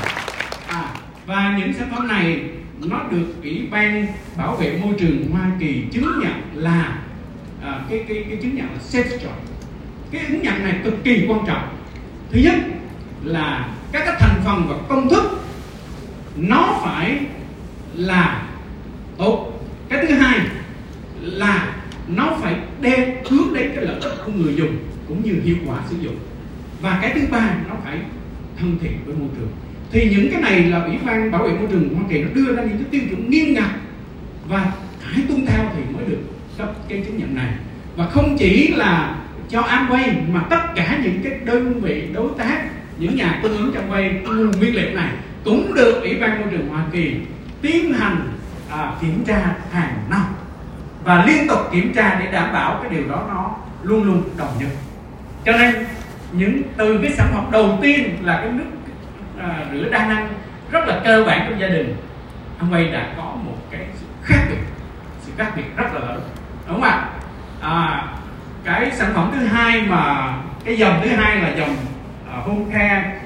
à, 0.68 0.94
và 1.26 1.58
những 1.58 1.72
sản 1.72 1.88
phẩm 1.90 2.08
này 2.08 2.40
nó 2.80 3.02
được 3.10 3.26
ủy 3.42 3.68
ban 3.70 4.06
bảo 4.36 4.56
vệ 4.56 4.80
môi 4.82 4.94
trường 4.98 5.30
Hoa 5.30 5.50
Kỳ 5.60 5.84
chứng 5.92 6.20
nhận 6.20 6.42
là 6.54 6.98
à, 7.62 7.80
cái 7.90 8.04
cái 8.08 8.24
cái 8.28 8.38
chứng 8.42 8.56
nhận 8.56 8.66
là 8.66 8.78
safe 8.90 9.18
choice. 9.18 9.44
Cái 10.10 10.26
ứng 10.26 10.42
nhận 10.42 10.64
này 10.64 10.80
cực 10.84 11.04
kỳ 11.04 11.26
quan 11.28 11.40
trọng. 11.46 11.68
Thứ 12.30 12.40
nhất 12.40 12.54
là 13.22 13.68
các 13.92 14.02
cái 14.06 14.16
thành 14.20 14.40
phần 14.44 14.66
và 14.68 14.76
công 14.88 15.08
thức 15.08 15.24
nó 16.36 16.80
phải 16.82 17.20
là 17.94 18.42
tốt 19.18 19.53
cái 19.96 20.06
thứ 20.06 20.14
hai 20.14 20.38
là 21.20 21.76
nó 22.08 22.36
phải 22.42 22.54
đem 22.80 23.10
hướng 23.30 23.54
đến 23.54 23.70
cái 23.74 23.84
lợi 23.84 24.00
ích 24.00 24.12
của 24.26 24.32
người 24.32 24.54
dùng 24.54 24.76
cũng 25.08 25.22
như 25.24 25.40
hiệu 25.44 25.56
quả 25.66 25.76
sử 25.90 25.96
dụng. 26.00 26.16
Và 26.80 26.98
cái 27.02 27.12
thứ 27.14 27.20
ba, 27.30 27.54
nó 27.68 27.74
phải 27.84 27.98
thân 28.58 28.78
thiện 28.82 28.92
với 29.06 29.14
môi 29.14 29.28
trường. 29.36 29.48
Thì 29.92 30.10
những 30.10 30.28
cái 30.32 30.40
này 30.42 30.62
là 30.62 30.82
ủy 30.84 30.96
ban 31.06 31.30
bảo 31.30 31.42
vệ 31.42 31.52
môi 31.52 31.66
trường 31.70 31.94
hoa 31.94 32.04
kỳ 32.10 32.22
nó 32.22 32.28
đưa 32.34 32.56
ra 32.56 32.62
những 32.62 32.76
cái 32.76 32.86
tiêu 32.90 33.00
chuẩn 33.08 33.30
nghiêm 33.30 33.54
ngặt 33.54 33.70
và 34.48 34.72
phải 35.00 35.22
tuân 35.28 35.46
theo 35.46 35.64
thì 35.76 35.82
mới 35.94 36.04
được 36.08 36.20
cấp 36.58 36.72
cái 36.88 37.02
chứng 37.06 37.18
nhận 37.18 37.34
này. 37.34 37.52
Và 37.96 38.06
không 38.06 38.36
chỉ 38.38 38.68
là 38.68 39.16
cho 39.50 39.60
Amway 39.60 40.12
mà 40.32 40.40
tất 40.50 40.60
cả 40.74 41.00
những 41.04 41.20
cái 41.24 41.32
đơn 41.44 41.80
vị 41.80 42.08
đối 42.12 42.28
tác, 42.38 42.64
những 42.98 43.16
nhà 43.16 43.38
cung 43.42 43.56
ứng 43.56 43.72
trong 43.74 43.90
quay 43.90 44.20
nguồn 44.24 44.50
nguyên 44.50 44.76
liệu 44.76 44.90
này 44.94 45.12
cũng 45.44 45.74
được 45.74 46.00
ủy 46.02 46.14
ban 46.14 46.40
môi 46.40 46.48
trường 46.50 46.68
hoa 46.68 46.84
kỳ 46.92 47.14
tiến 47.62 47.92
hành 47.92 48.16
à, 48.74 48.92
kiểm 49.00 49.24
tra 49.26 49.38
hàng 49.72 49.96
năm. 50.10 50.24
Và 51.04 51.24
liên 51.24 51.48
tục 51.48 51.58
kiểm 51.72 51.92
tra 51.94 52.20
để 52.20 52.32
đảm 52.32 52.52
bảo 52.52 52.80
cái 52.82 52.90
điều 52.90 53.08
đó 53.08 53.24
nó 53.28 53.50
luôn 53.82 54.04
luôn 54.04 54.22
đồng 54.36 54.58
nhất. 54.60 54.68
Cho 55.44 55.52
nên 55.52 55.86
những 56.32 56.62
từ 56.76 56.98
cái 57.02 57.12
sản 57.12 57.26
phẩm 57.34 57.48
đầu 57.52 57.78
tiên 57.82 58.16
là 58.22 58.36
cái 58.36 58.50
nước 58.50 58.64
à, 59.38 59.64
rửa 59.72 59.88
đa 59.90 60.06
năng 60.06 60.28
rất 60.70 60.88
là 60.88 61.00
cơ 61.04 61.24
bản 61.26 61.46
trong 61.50 61.60
gia 61.60 61.68
đình. 61.68 61.96
Ông 62.58 62.72
quay 62.72 62.88
đã 62.88 63.12
có 63.16 63.22
một 63.22 63.56
cái 63.70 63.86
sự 63.94 64.06
khác 64.22 64.40
biệt 64.50 64.60
sự 65.20 65.32
khác 65.36 65.52
biệt 65.56 65.76
rất 65.76 65.86
là 65.94 66.00
lớn 66.00 66.20
đúng 66.68 66.80
không 66.80 66.82
ạ? 66.82 67.08
À, 67.60 68.06
cái 68.64 68.90
sản 68.90 69.10
phẩm 69.14 69.30
thứ 69.34 69.46
hai 69.46 69.82
mà 69.82 70.32
cái 70.64 70.76
dòng 70.76 71.00
thứ 71.02 71.08
hai 71.08 71.36
là 71.36 71.52
dòng 71.56 71.76
uh, 72.38 72.46
home 72.46 72.64
care 72.72 73.20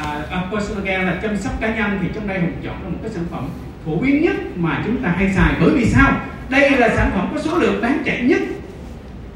uh, 0.00 0.52
personal 0.52 0.86
care 0.86 1.02
là 1.02 1.16
chăm 1.22 1.36
sóc 1.36 1.52
cá 1.60 1.74
nhân 1.74 1.98
thì 2.02 2.08
trong 2.14 2.28
đây 2.28 2.40
hùng 2.40 2.52
chọn 2.64 2.82
là 2.82 2.88
một 2.88 2.98
cái 3.02 3.10
sản 3.10 3.24
phẩm 3.30 3.48
phổ 3.86 3.96
biến 3.96 4.22
nhất 4.22 4.36
mà 4.56 4.82
chúng 4.86 5.02
ta 5.02 5.14
hay 5.16 5.32
xài. 5.32 5.54
Bởi 5.60 5.70
vì 5.70 5.84
sao? 5.84 6.12
Đây 6.48 6.70
là 6.70 6.96
sản 6.96 7.10
phẩm 7.14 7.28
có 7.34 7.40
số 7.40 7.58
lượng 7.58 7.82
bán 7.82 8.02
chạy 8.04 8.22
nhất 8.22 8.40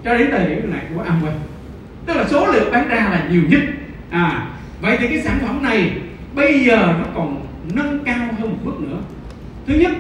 cho 0.05 0.19
đến 0.19 0.31
thời 0.31 0.47
điểm 0.47 0.71
này 0.73 0.83
của 0.95 1.03
Amway. 1.03 1.33
Tức 2.07 2.15
là 2.15 2.25
số 2.29 2.47
lượng 2.47 2.73
bán 2.73 2.89
ra 2.89 2.97
là 2.97 3.27
nhiều 3.31 3.43
nhất. 3.49 3.61
À 4.11 4.47
vậy 4.81 4.97
thì 5.01 5.09
cái 5.09 5.21
sản 5.21 5.39
phẩm 5.47 5.63
này 5.63 5.93
bây 6.35 6.65
giờ 6.65 6.95
nó 6.99 7.05
còn 7.15 7.47
nâng 7.75 8.05
cao 8.05 8.29
hơn 8.39 8.51
một 8.51 8.59
bước 8.65 8.81
nữa. 8.81 8.99
Thứ 9.67 9.75
nhất 9.75 9.93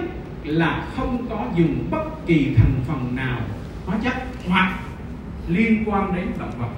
là 0.44 0.82
không 0.96 1.26
có 1.30 1.44
dùng 1.56 1.86
bất 1.90 2.26
kỳ 2.26 2.54
thành 2.56 2.74
phần 2.88 3.16
nào 3.16 3.38
hóa 3.86 3.96
chất 4.04 4.14
hoặc 4.48 4.72
liên 5.48 5.84
quan 5.86 6.14
đến 6.16 6.26
động 6.38 6.52
vật. 6.58 6.68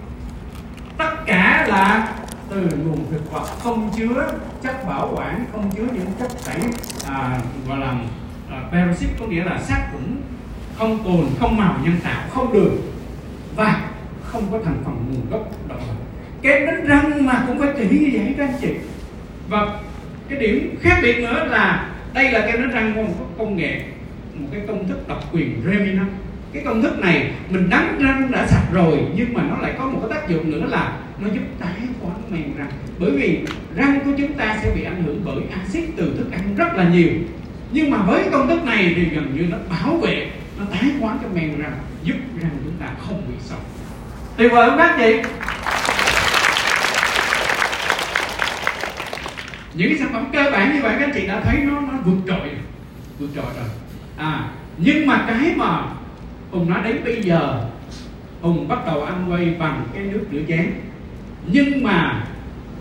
Tất 0.99 1.27
cả 1.27 1.67
là 1.69 2.15
từ 2.51 2.61
nguồn 2.61 3.11
thực 3.11 3.33
vật 3.33 3.47
không 3.59 3.91
chứa 3.97 4.33
chất 4.63 4.87
bảo 4.89 5.13
quản 5.15 5.45
không 5.53 5.71
chứa 5.71 5.85
những 5.93 6.07
chất 6.19 6.31
tẩy 6.47 6.61
à, 7.07 7.41
gọi 7.69 7.79
là 7.79 7.95
à, 8.51 8.87
có 9.21 9.27
nghĩa 9.27 9.45
là 9.45 9.61
sát 9.63 9.89
khuẩn 9.91 10.23
không 10.77 11.05
cồn 11.05 11.27
không 11.39 11.57
màu 11.57 11.77
nhân 11.85 11.97
tạo 12.05 12.23
không 12.31 12.53
đường 12.53 12.77
và 13.57 13.91
không 14.23 14.43
có 14.53 14.59
thành 14.65 14.83
phần 14.85 14.95
nguồn 15.11 15.31
gốc 15.31 15.69
động 15.69 15.81
vật 15.89 15.95
kem 16.43 16.67
đánh 16.67 16.87
răng 16.87 17.27
mà 17.27 17.45
cũng 17.47 17.59
phải 17.59 17.73
tỉ 17.79 17.99
như 17.99 18.11
vậy 18.13 18.35
các 18.39 18.45
anh 18.49 18.55
chị. 18.61 18.75
Và 19.49 19.81
cái 20.29 20.39
điểm 20.39 20.77
khác 20.81 20.99
biệt 21.03 21.19
nữa 21.19 21.45
là 21.45 21.91
đây 22.15 22.33
là 22.33 22.47
kem 22.47 22.61
đánh 22.61 22.71
răng 22.71 22.93
có 22.97 23.03
một 23.03 23.27
công 23.39 23.57
nghệ 23.57 23.81
một 24.35 24.49
cái 24.53 24.61
công 24.67 24.89
thức 24.89 25.09
độc 25.09 25.33
quyền 25.33 25.63
Remina 25.65 26.07
cái 26.53 26.63
công 26.65 26.83
thức 26.83 26.99
này 26.99 27.31
mình 27.51 27.71
đánh 27.71 27.99
răng 27.99 28.31
đã 28.31 28.47
sạch 28.47 28.67
rồi, 28.73 28.99
nhưng 29.15 29.35
mà 29.35 29.43
nó 29.43 29.57
lại 29.57 29.75
có 29.79 29.85
một 29.85 29.99
cái 30.03 30.19
tác 30.19 30.29
dụng 30.29 30.51
nữa 30.51 30.67
là 30.69 30.93
nó 31.19 31.29
giúp 31.35 31.43
tái 31.59 31.77
khoáng 32.01 32.23
men 32.31 32.57
răng. 32.57 32.71
Bởi 32.99 33.11
vì 33.11 33.41
răng 33.77 34.01
của 34.05 34.11
chúng 34.19 34.33
ta 34.33 34.59
sẽ 34.63 34.71
bị 34.75 34.85
ảnh 34.85 35.03
hưởng 35.03 35.23
bởi 35.25 35.37
axit 35.61 35.85
từ 35.97 36.15
thức 36.19 36.33
ăn 36.33 36.55
rất 36.57 36.75
là 36.75 36.89
nhiều. 36.89 37.09
Nhưng 37.73 37.91
mà 37.91 37.99
với 38.03 38.25
công 38.33 38.49
thức 38.49 38.65
này 38.65 38.93
thì 38.97 39.05
gần 39.05 39.37
như 39.37 39.47
nó 39.51 39.57
bảo 39.71 39.97
vệ, 39.97 40.31
nó 40.59 40.65
tái 40.73 40.91
khoáng 41.01 41.19
cho 41.23 41.29
men 41.35 41.59
răng, 41.59 41.73
giúp 42.03 42.17
răng 42.43 42.51
chúng 42.65 42.75
ta 42.81 42.87
không 43.07 43.23
bị 43.29 43.35
sâu. 43.41 43.59
Tuyệt 44.37 44.53
vời 44.53 44.71
không 44.71 44.79
các 44.79 44.97
chị? 44.99 45.17
Những 49.75 49.89
cái 49.89 49.99
sản 49.99 50.09
phẩm 50.13 50.25
cơ 50.33 50.51
bản 50.53 50.75
như 50.75 50.83
vậy 50.83 50.97
các 51.01 51.11
chị 51.15 51.27
đã 51.27 51.41
thấy 51.41 51.57
nó 51.59 51.81
nó 51.81 51.99
vượt 52.05 52.19
trội 52.27 52.51
vượt 53.19 53.29
trội 53.35 53.45
rồi. 53.45 53.69
À 54.17 54.49
nhưng 54.79 55.07
mà 55.07 55.25
cái 55.29 55.55
mà 55.57 55.83
hùng 56.51 56.71
nói 56.71 56.81
đến 56.85 57.05
bây 57.05 57.23
giờ 57.23 57.65
hùng 58.41 58.69
bắt 58.69 58.79
đầu 58.87 59.03
ăn 59.03 59.33
quay 59.33 59.55
bằng 59.59 59.87
cái 59.95 60.03
nước 60.03 60.25
rửa 60.33 60.41
chén. 60.49 60.73
Nhưng 61.47 61.83
mà 61.83 62.27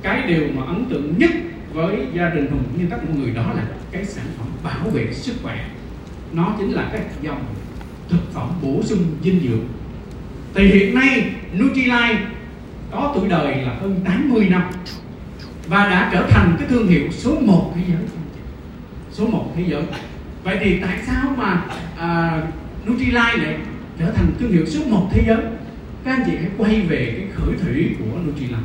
cái 0.01 0.21
điều 0.27 0.47
mà 0.55 0.65
ấn 0.65 0.85
tượng 0.85 1.13
nhất 1.17 1.31
với 1.73 1.97
gia 2.13 2.29
đình 2.29 2.47
hùng 2.51 2.63
như 2.77 2.85
tất 2.89 2.97
mọi 3.07 3.17
người 3.17 3.31
đó 3.31 3.53
là 3.55 3.63
cái 3.91 4.05
sản 4.05 4.25
phẩm 4.37 4.47
bảo 4.63 4.89
vệ 4.89 5.13
sức 5.13 5.35
khỏe. 5.43 5.65
Nó 6.33 6.55
chính 6.57 6.71
là 6.71 6.89
cái 6.91 7.01
dòng 7.21 7.45
thực 8.09 8.33
phẩm 8.33 8.49
bổ 8.61 8.83
sung 8.83 9.03
dinh 9.23 9.39
dưỡng. 9.39 9.65
Thì 10.53 10.67
hiện 10.67 10.95
nay 10.95 11.31
Nutrilite 11.57 12.19
có 12.91 13.13
tuổi 13.15 13.29
đời 13.29 13.55
là 13.55 13.73
hơn 13.81 13.99
80 14.05 14.47
năm 14.49 14.63
và 15.67 15.89
đã 15.89 16.09
trở 16.13 16.27
thành 16.29 16.55
cái 16.59 16.67
thương 16.67 16.87
hiệu 16.87 17.11
số 17.11 17.39
1 17.39 17.73
thế 17.75 17.81
giới. 17.87 18.01
Số 19.11 19.27
1 19.27 19.53
thế 19.55 19.63
giới. 19.67 19.83
Vậy 20.43 20.57
thì 20.59 20.79
tại 20.81 20.99
sao 21.07 21.35
mà 21.37 21.65
à, 21.97 22.41
Nutrilite 22.87 23.37
này 23.37 23.57
trở 23.99 24.11
thành 24.11 24.31
thương 24.39 24.51
hiệu 24.51 24.65
số 24.65 24.79
1 24.89 25.09
thế 25.11 25.23
giới. 25.27 25.37
Các 26.03 26.11
anh 26.11 26.23
chị 26.25 26.31
hãy 26.41 26.49
quay 26.57 26.81
về 26.81 27.15
cái 27.17 27.27
khởi 27.33 27.55
thủy 27.63 27.95
của 27.99 28.19
Nutrilite. 28.27 28.57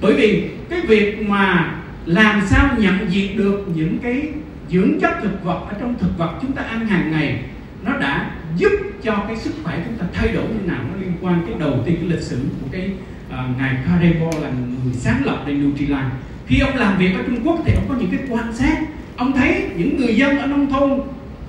Bởi 0.00 0.14
vì 0.14 0.48
cái 0.70 0.80
việc 0.80 1.28
mà 1.28 1.74
làm 2.06 2.42
sao 2.46 2.74
nhận 2.78 3.12
diện 3.12 3.36
được 3.36 3.64
những 3.74 3.98
cái 4.02 4.28
dưỡng 4.70 5.00
chất 5.00 5.10
thực 5.22 5.44
vật 5.44 5.66
ở 5.68 5.74
trong 5.80 5.94
thực 5.98 6.18
vật 6.18 6.38
chúng 6.42 6.52
ta 6.52 6.62
ăn 6.62 6.86
hàng 6.86 7.10
ngày 7.10 7.42
nó 7.84 7.98
đã 7.98 8.30
giúp 8.56 8.72
cho 9.02 9.24
cái 9.28 9.36
sức 9.36 9.52
khỏe 9.64 9.82
chúng 9.86 9.98
ta 9.98 10.06
thay 10.12 10.28
đổi 10.28 10.44
như 10.44 10.70
nào? 10.72 10.84
Nó 10.90 11.00
liên 11.00 11.12
quan 11.20 11.42
cái 11.46 11.54
đầu 11.58 11.82
tiên 11.86 11.96
cái 12.00 12.08
lịch 12.10 12.22
sử 12.22 12.38
của 12.60 12.66
cái 12.72 12.90
à, 13.30 13.44
uh, 13.50 13.58
ngài 13.58 13.76
Karebo 13.86 14.30
là 14.42 14.50
người 14.84 14.94
sáng 14.94 15.24
lập 15.24 15.42
nên 15.46 15.70
Nutrilite. 15.70 16.10
Khi 16.46 16.60
ông 16.60 16.76
làm 16.76 16.98
việc 16.98 17.14
ở 17.14 17.22
Trung 17.26 17.46
Quốc 17.46 17.58
thì 17.64 17.74
ông 17.74 17.84
có 17.88 17.94
những 17.94 18.10
cái 18.10 18.26
quan 18.30 18.54
sát. 18.54 18.78
Ông 19.16 19.32
thấy 19.32 19.68
những 19.76 19.96
người 19.96 20.16
dân 20.16 20.38
ở 20.38 20.46
nông 20.46 20.70
thôn 20.70 21.00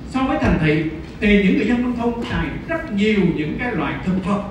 so 0.09 0.23
với 0.23 0.37
thành 0.41 0.59
thị 0.61 0.83
thì 1.19 1.43
những 1.43 1.57
người 1.57 1.67
dân 1.67 1.81
nông 1.81 1.97
thôn 1.97 2.13
xài 2.29 2.45
rất 2.67 2.93
nhiều 2.93 3.19
những 3.35 3.55
cái 3.59 3.75
loại 3.75 3.93
thực 4.05 4.25
vật 4.25 4.43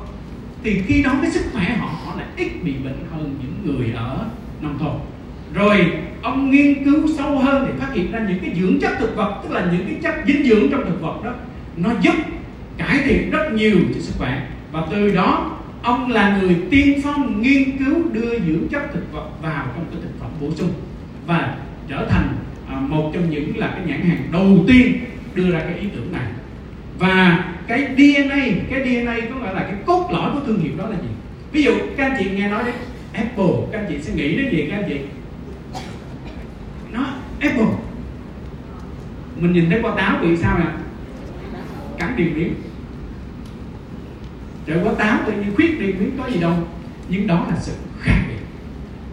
thì 0.64 0.82
khi 0.86 1.02
đó 1.02 1.12
cái 1.22 1.30
sức 1.30 1.44
khỏe 1.52 1.76
họ 1.78 1.86
họ 2.04 2.14
lại 2.16 2.26
ít 2.36 2.48
bị 2.64 2.72
bệnh 2.84 2.98
hơn 3.12 3.36
những 3.42 3.76
người 3.76 3.92
ở 3.92 4.26
nông 4.60 4.78
thôn. 4.78 4.92
Rồi, 5.54 5.92
ông 6.22 6.50
nghiên 6.50 6.84
cứu 6.84 7.08
sâu 7.16 7.38
hơn 7.38 7.64
thì 7.66 7.72
phát 7.80 7.94
hiện 7.94 8.12
ra 8.12 8.26
những 8.28 8.38
cái 8.38 8.50
dưỡng 8.60 8.80
chất 8.80 8.92
thực 8.98 9.16
vật, 9.16 9.40
tức 9.42 9.52
là 9.52 9.72
những 9.72 9.86
cái 9.86 9.96
chất 10.02 10.24
dinh 10.26 10.44
dưỡng 10.44 10.70
trong 10.70 10.84
thực 10.86 11.00
vật 11.00 11.24
đó, 11.24 11.32
nó 11.76 11.90
giúp 12.00 12.14
cải 12.76 12.98
thiện 13.04 13.30
rất 13.30 13.52
nhiều 13.52 13.76
cho 13.94 14.00
sức 14.00 14.12
khỏe. 14.18 14.46
Và 14.72 14.86
từ 14.90 15.14
đó, 15.14 15.58
ông 15.82 16.10
là 16.10 16.38
người 16.38 16.56
tiên 16.70 17.00
phong 17.04 17.42
nghiên 17.42 17.78
cứu 17.78 17.94
đưa 18.12 18.38
dưỡng 18.38 18.68
chất 18.68 18.82
thực 18.92 19.12
vật 19.12 19.28
vào 19.42 19.66
trong 19.76 19.84
cái 19.90 20.00
thực 20.02 20.20
phẩm 20.20 20.30
bổ 20.40 20.50
sung 20.56 20.70
và 21.26 21.56
trở 21.88 22.06
thành 22.10 22.28
à, 22.68 22.76
một 22.80 23.10
trong 23.14 23.30
những 23.30 23.58
là 23.58 23.66
cái 23.66 23.82
nhãn 23.86 24.00
hàng 24.00 24.28
đầu 24.32 24.64
tiên 24.68 24.98
đưa 25.34 25.50
ra 25.50 25.60
cái 25.60 25.78
ý 25.78 25.88
tưởng 25.94 26.12
này 26.12 26.26
và 26.98 27.44
cái 27.66 27.88
DNA 27.96 28.46
cái 28.70 28.80
DNA 28.84 29.16
có 29.30 29.40
nghĩa 29.40 29.52
là 29.52 29.60
cái 29.60 29.74
cốt 29.86 30.08
lõi 30.12 30.30
của 30.32 30.40
thương 30.46 30.60
hiệu 30.60 30.72
đó 30.78 30.88
là 30.88 30.96
gì? 30.96 31.08
Ví 31.52 31.62
dụ, 31.62 31.72
các 31.96 32.10
anh 32.10 32.16
chị 32.18 32.30
nghe 32.30 32.48
nói 32.48 32.62
đến 32.66 32.74
Apple, 33.12 33.54
các 33.72 33.78
anh 33.78 33.86
chị 33.88 33.98
sẽ 34.02 34.14
nghĩ 34.14 34.36
đến 34.36 34.52
gì, 34.52 34.66
các 34.70 34.76
anh 34.76 34.88
chị? 34.88 34.96
Nó, 36.92 37.06
Apple. 37.40 37.66
Mình 39.36 39.52
nhìn 39.52 39.70
thấy 39.70 39.80
quả 39.82 39.94
táo 39.96 40.18
bị 40.22 40.36
sao 40.36 40.58
nè? 40.58 40.64
Cắn 41.98 42.16
điền 42.16 42.34
miếng. 42.34 42.54
Trời, 44.66 44.78
quả 44.84 44.92
táo 44.98 45.18
tự 45.26 45.32
nhiên 45.32 45.54
khuyết 45.56 45.80
điền 45.80 45.98
miếng, 45.98 46.10
có 46.18 46.30
gì 46.30 46.40
đâu. 46.40 46.54
Nhưng 47.08 47.26
đó 47.26 47.46
là 47.50 47.56
sự 47.60 47.72
khác 48.00 48.22
biệt. 48.28 48.42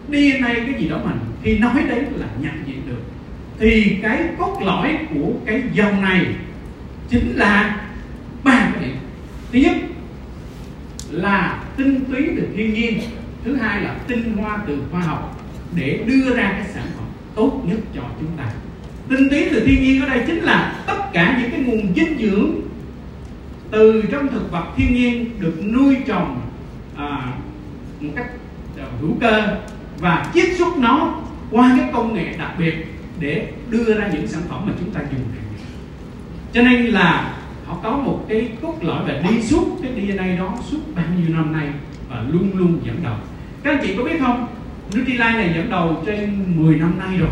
DNA 0.08 0.54
cái 0.54 0.74
gì 0.78 0.88
đó 0.88 1.00
mà 1.04 1.12
khi 1.42 1.58
nói 1.58 1.82
đấy 1.88 2.04
là 2.16 2.26
nhận 2.40 2.54
diện 2.66 2.82
được. 2.88 3.02
Thì 3.58 3.98
cái 4.02 4.24
cốt 4.38 4.58
lõi 4.64 4.98
của 5.14 5.32
cái 5.46 5.62
dòng 5.72 6.02
này 6.02 6.26
chính 7.10 7.36
là 7.36 7.80
ba 8.44 8.70
cái 8.74 8.84
điểm. 8.84 8.96
Thứ 9.52 9.58
nhất 9.58 9.76
là 11.10 11.62
tinh 11.76 12.04
túy 12.04 12.28
từ 12.36 12.48
thiên 12.56 12.74
nhiên 12.74 13.00
thứ 13.44 13.56
hai 13.56 13.82
là 13.82 13.96
tinh 14.06 14.36
hoa 14.36 14.58
từ 14.66 14.78
khoa 14.90 15.00
học 15.00 15.44
để 15.74 16.04
đưa 16.06 16.36
ra 16.36 16.50
cái 16.50 16.64
sản 16.74 16.86
phẩm 16.96 17.06
tốt 17.34 17.62
nhất 17.66 17.78
cho 17.94 18.02
chúng 18.20 18.36
ta. 18.36 18.44
Tinh 19.08 19.28
túy 19.30 19.48
từ 19.50 19.66
thiên 19.66 19.82
nhiên 19.82 20.02
ở 20.02 20.08
đây 20.08 20.24
chính 20.26 20.40
là 20.40 20.82
tất 20.86 21.12
cả 21.12 21.38
những 21.42 21.50
cái 21.50 21.60
nguồn 21.60 21.94
dinh 21.94 22.18
dưỡng 22.18 22.60
từ 23.70 24.02
trong 24.10 24.28
thực 24.28 24.52
vật 24.52 24.64
thiên 24.76 24.94
nhiên 24.94 25.40
được 25.40 25.54
nuôi 25.64 25.96
trồng 26.06 26.40
à, 26.96 27.32
một 28.00 28.10
cách 28.16 28.30
à, 28.78 28.84
hữu 29.00 29.16
cơ 29.20 29.56
và 29.98 30.30
chiết 30.34 30.48
xuất 30.58 30.78
nó 30.78 31.20
qua 31.50 31.74
cái 31.78 31.90
công 31.92 32.14
nghệ 32.14 32.34
đặc 32.38 32.54
biệt 32.58 32.74
để 33.20 33.52
đưa 33.70 33.94
ra 33.94 34.10
những 34.12 34.26
sản 34.26 34.42
phẩm 34.48 34.62
mà 34.66 34.72
chúng 34.80 34.90
ta 34.90 35.00
dùng 35.00 35.20
cho 36.52 36.62
nên 36.62 36.84
là 36.84 37.34
họ 37.66 37.76
có 37.82 37.90
một 37.90 38.24
cái 38.28 38.48
cốt 38.62 38.74
lõi 38.82 39.02
và 39.06 39.30
đi 39.30 39.42
suốt 39.42 39.78
cái 39.82 39.92
DNA 39.92 40.36
đó 40.38 40.54
suốt 40.70 40.78
bao 40.96 41.04
nhiêu 41.16 41.36
năm 41.36 41.52
nay 41.52 41.68
và 42.08 42.22
luôn 42.30 42.50
luôn 42.54 42.80
dẫn 42.84 42.96
đầu. 43.02 43.16
Các 43.62 43.70
anh 43.70 43.80
chị 43.82 43.94
có 43.96 44.04
biết 44.04 44.20
không? 44.20 44.46
Nutrilite 44.96 45.32
này 45.32 45.52
dẫn 45.54 45.70
đầu 45.70 46.02
trên 46.06 46.44
10 46.56 46.76
năm 46.76 46.98
nay 46.98 47.18
rồi. 47.18 47.30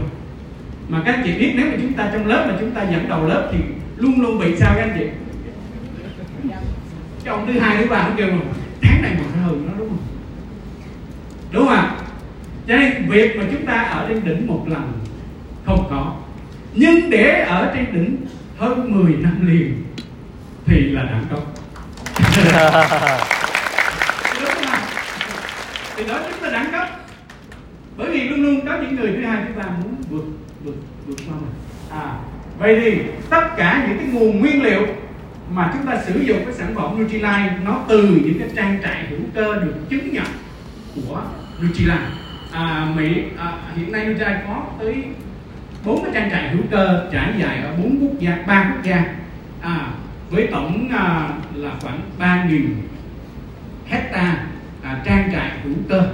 Mà 0.88 1.02
các 1.04 1.14
anh 1.14 1.22
chị 1.24 1.38
biết 1.38 1.52
nếu 1.56 1.66
mà 1.66 1.76
chúng 1.82 1.92
ta 1.92 2.10
trong 2.12 2.26
lớp 2.26 2.46
mà 2.48 2.56
chúng 2.60 2.70
ta 2.70 2.82
dẫn 2.82 3.08
đầu 3.08 3.28
lớp 3.28 3.48
thì 3.52 3.58
luôn 3.96 4.20
luôn 4.20 4.38
bị 4.38 4.56
sao 4.56 4.74
các 4.76 4.82
anh 4.82 4.96
chị? 4.98 5.06
Cái 7.24 7.34
ông 7.34 7.46
thứ 7.46 7.60
hai, 7.60 7.76
thứ 7.76 7.90
ba 7.90 8.04
cũng 8.08 8.16
kêu 8.16 8.30
mà 8.30 8.40
tháng 8.82 9.02
này 9.02 9.12
mà 9.14 9.24
nó 9.36 9.42
hơn 9.42 9.66
nó 9.66 9.72
đúng 9.78 9.88
không? 9.88 9.98
Đúng 11.52 11.66
không 11.66 11.74
ạ? 11.74 11.96
Cho 12.68 12.76
nên 12.76 13.08
việc 13.08 13.36
mà 13.36 13.44
chúng 13.52 13.66
ta 13.66 13.74
ở 13.74 14.06
trên 14.08 14.24
đỉnh 14.24 14.46
một 14.46 14.64
lần 14.68 14.92
không 15.64 15.86
có. 15.90 16.14
Nhưng 16.74 17.10
để 17.10 17.40
ở 17.48 17.72
trên 17.74 17.86
đỉnh 17.92 18.16
hơn 18.58 19.02
10 19.02 19.12
năm 19.12 19.46
liền 19.46 19.84
thì 20.66 20.80
là 20.80 21.02
đẳng 21.02 21.24
cấp 21.30 21.38
thì 25.96 26.06
đó 26.06 26.20
chính 26.26 26.42
là 26.42 26.50
đẳng 26.50 26.72
cấp. 26.72 26.88
Bởi 27.96 28.10
vì 28.10 28.28
luôn 28.28 28.42
luôn 28.42 28.66
có 28.66 28.78
những 28.82 28.96
người 28.96 29.12
thứ 29.12 29.24
hai 29.26 29.44
thứ 29.48 29.54
ba 29.56 29.64
muốn 29.82 29.94
vượt 30.10 30.24
vượt 30.64 30.74
vượt 31.06 31.16
qua 31.26 31.34
mình. 31.40 31.52
À 31.90 32.14
vậy 32.58 32.80
thì 32.80 33.02
tất 33.30 33.56
cả 33.56 33.86
những 33.88 33.98
cái 33.98 34.06
nguồn 34.06 34.40
nguyên 34.40 34.62
liệu 34.62 34.86
mà 35.50 35.70
chúng 35.72 35.86
ta 35.86 36.02
sử 36.06 36.20
dụng 36.20 36.38
cái 36.44 36.54
sản 36.54 36.74
phẩm 36.74 36.98
Nutrilite 36.98 37.58
nó 37.64 37.84
từ 37.88 38.02
những 38.24 38.38
cái 38.38 38.48
trang 38.56 38.78
trại 38.82 39.06
hữu 39.10 39.20
cơ 39.34 39.54
được 39.54 39.74
chứng 39.88 40.12
nhận 40.12 40.26
của 40.94 41.22
Nutrilite 41.62 41.98
à, 42.52 42.92
Mỹ 42.96 43.22
à, 43.38 43.52
hiện 43.76 43.92
nay 43.92 44.06
Nutrilite 44.06 44.42
có 44.46 44.64
tới 44.80 44.94
bốn 45.84 46.04
cái 46.04 46.12
trang 46.14 46.30
trại 46.30 46.48
hữu 46.48 46.62
cơ 46.70 47.08
trải 47.12 47.32
dài 47.38 47.62
ở 47.62 47.72
bốn 47.82 47.98
quốc 48.00 48.20
gia 48.20 48.38
ba 48.46 48.70
quốc 48.72 48.84
gia. 48.84 49.04
À, 49.60 49.90
với 50.30 50.48
tổng 50.52 50.88
à, 50.92 51.28
là 51.54 51.70
khoảng 51.80 52.00
ba 52.18 52.44
nghìn 52.44 52.76
hecta 53.86 54.44
à, 54.82 55.02
trang 55.04 55.28
trại 55.32 55.50
hữu 55.64 55.74
cơ. 55.88 56.08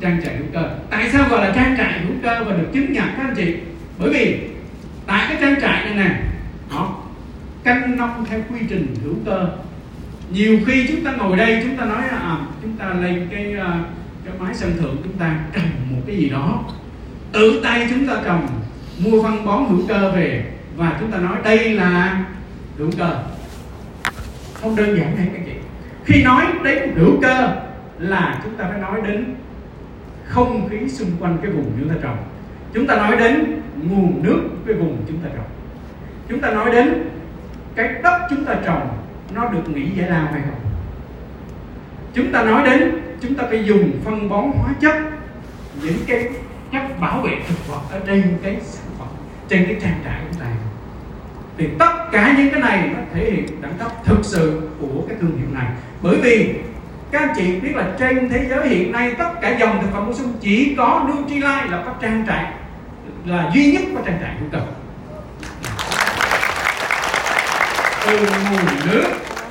Trang 0.00 0.20
trại 0.24 0.36
hữu 0.36 0.46
cơ. 0.52 0.70
Tại 0.90 1.10
sao 1.10 1.28
gọi 1.28 1.48
là 1.48 1.52
trang 1.54 1.74
trại 1.78 2.00
hữu 2.00 2.12
cơ 2.22 2.44
và 2.44 2.56
được 2.56 2.68
chứng 2.72 2.92
nhận 2.92 3.06
các 3.16 3.22
anh 3.22 3.34
chị? 3.36 3.56
Bởi 3.98 4.10
vì 4.12 4.38
tại 5.06 5.26
cái 5.28 5.38
trang 5.40 5.60
trại 5.60 5.84
này 5.84 5.94
nè 5.94 6.16
họ 6.68 7.02
canh 7.64 7.96
nông 7.96 8.24
theo 8.28 8.40
quy 8.50 8.60
trình 8.68 8.94
hữu 9.04 9.14
cơ. 9.26 9.48
Nhiều 10.30 10.58
khi 10.66 10.86
chúng 10.88 11.04
ta 11.04 11.12
ngồi 11.12 11.36
đây 11.36 11.60
chúng 11.62 11.76
ta 11.76 11.84
nói 11.84 12.02
à, 12.10 12.36
chúng 12.62 12.76
ta 12.76 12.88
lên 12.88 13.28
cái 13.30 13.54
à, 13.58 13.80
cái 14.24 14.34
máy 14.38 14.54
sân 14.54 14.72
thượng 14.80 14.96
chúng 15.04 15.18
ta 15.18 15.38
trồng 15.54 15.70
một 15.90 16.00
cái 16.06 16.16
gì 16.16 16.28
đó. 16.28 16.64
Tự 17.32 17.60
tay 17.64 17.86
chúng 17.90 18.06
ta 18.06 18.14
trồng 18.24 18.48
mua 18.98 19.22
phân 19.22 19.44
bón 19.44 19.64
hữu 19.68 19.86
cơ 19.88 20.12
về. 20.12 20.44
Và 20.76 20.96
chúng 21.00 21.10
ta 21.10 21.18
nói 21.18 21.36
đây 21.44 21.74
là 21.74 22.24
hữu 22.78 22.90
cơ. 22.98 23.22
Không 24.54 24.76
đơn 24.76 24.98
giản 24.98 25.16
thế 25.16 25.24
các 25.32 25.42
chị. 25.46 25.52
Khi 26.04 26.24
nói 26.24 26.46
đến 26.64 26.94
hữu 26.96 27.20
cơ 27.22 27.48
là 27.98 28.40
chúng 28.44 28.56
ta 28.56 28.64
phải 28.68 28.78
nói 28.78 29.00
đến 29.06 29.34
không 30.24 30.68
khí 30.68 30.88
xung 30.88 31.10
quanh 31.20 31.38
cái 31.42 31.50
vùng 31.50 31.72
chúng 31.80 31.88
ta 31.88 31.94
trồng. 32.02 32.16
Chúng 32.74 32.86
ta 32.86 32.96
nói 32.96 33.16
đến 33.16 33.60
nguồn 33.82 34.22
nước 34.22 34.40
cái 34.66 34.74
vùng 34.74 35.04
chúng 35.08 35.18
ta 35.18 35.28
trồng. 35.36 35.46
Chúng 36.28 36.40
ta 36.40 36.50
nói 36.50 36.72
đến 36.72 37.08
cái 37.74 37.88
đất 38.02 38.18
chúng 38.30 38.44
ta 38.44 38.54
trồng, 38.64 38.88
nó 39.34 39.48
được 39.48 39.68
nghỉ 39.68 39.90
giải 39.96 40.10
lao 40.10 40.26
hay 40.32 40.42
không? 40.42 40.60
Chúng 42.14 42.32
ta 42.32 42.44
nói 42.44 42.70
đến 42.70 42.90
chúng 43.20 43.34
ta 43.34 43.44
phải 43.48 43.64
dùng 43.64 43.92
phân 44.04 44.28
bón 44.28 44.44
hóa 44.54 44.74
chất, 44.80 44.96
những 45.82 45.98
cái 46.06 46.28
chất 46.72 47.00
bảo 47.00 47.20
vệ 47.20 47.36
thực 47.48 47.68
vật 47.68 47.80
ở 47.90 48.00
trên 48.06 48.38
cái 48.42 48.56
trên 49.52 49.64
cái 49.66 49.76
trang 49.82 50.00
trại 50.04 50.20
của 50.20 50.36
Tài 50.40 50.52
thì 51.58 51.68
tất 51.78 51.92
cả 52.12 52.34
những 52.38 52.50
cái 52.50 52.60
này 52.60 52.90
nó 52.94 52.98
thể 53.14 53.30
hiện 53.30 53.62
đẳng 53.62 53.74
cấp 53.78 53.92
thực 54.04 54.18
sự 54.22 54.68
của 54.80 55.02
cái 55.08 55.16
thương 55.20 55.38
hiệu 55.38 55.48
này. 55.52 55.66
Bởi 56.02 56.16
vì 56.16 56.54
các 57.10 57.20
anh 57.20 57.34
chị 57.36 57.60
biết 57.60 57.76
là 57.76 57.92
trên 57.98 58.28
thế 58.28 58.46
giới 58.48 58.68
hiện 58.68 58.92
nay 58.92 59.14
tất 59.18 59.30
cả 59.42 59.56
dòng 59.60 59.82
thực 59.82 59.92
phẩm 59.92 60.06
bổ 60.06 60.12
sung 60.12 60.32
chỉ 60.40 60.74
có 60.76 61.08
Nutrilite 61.08 61.66
là 61.70 61.82
có 61.86 61.94
trang 62.02 62.24
trại 62.26 62.52
là 63.24 63.50
duy 63.54 63.72
nhất 63.72 63.82
có 63.94 64.00
trang 64.06 64.18
trại 64.20 64.34
hữu 64.40 64.48
cơ 64.52 64.60
từ 68.06 68.18
nguồn 68.18 68.92
nước 68.92 69.04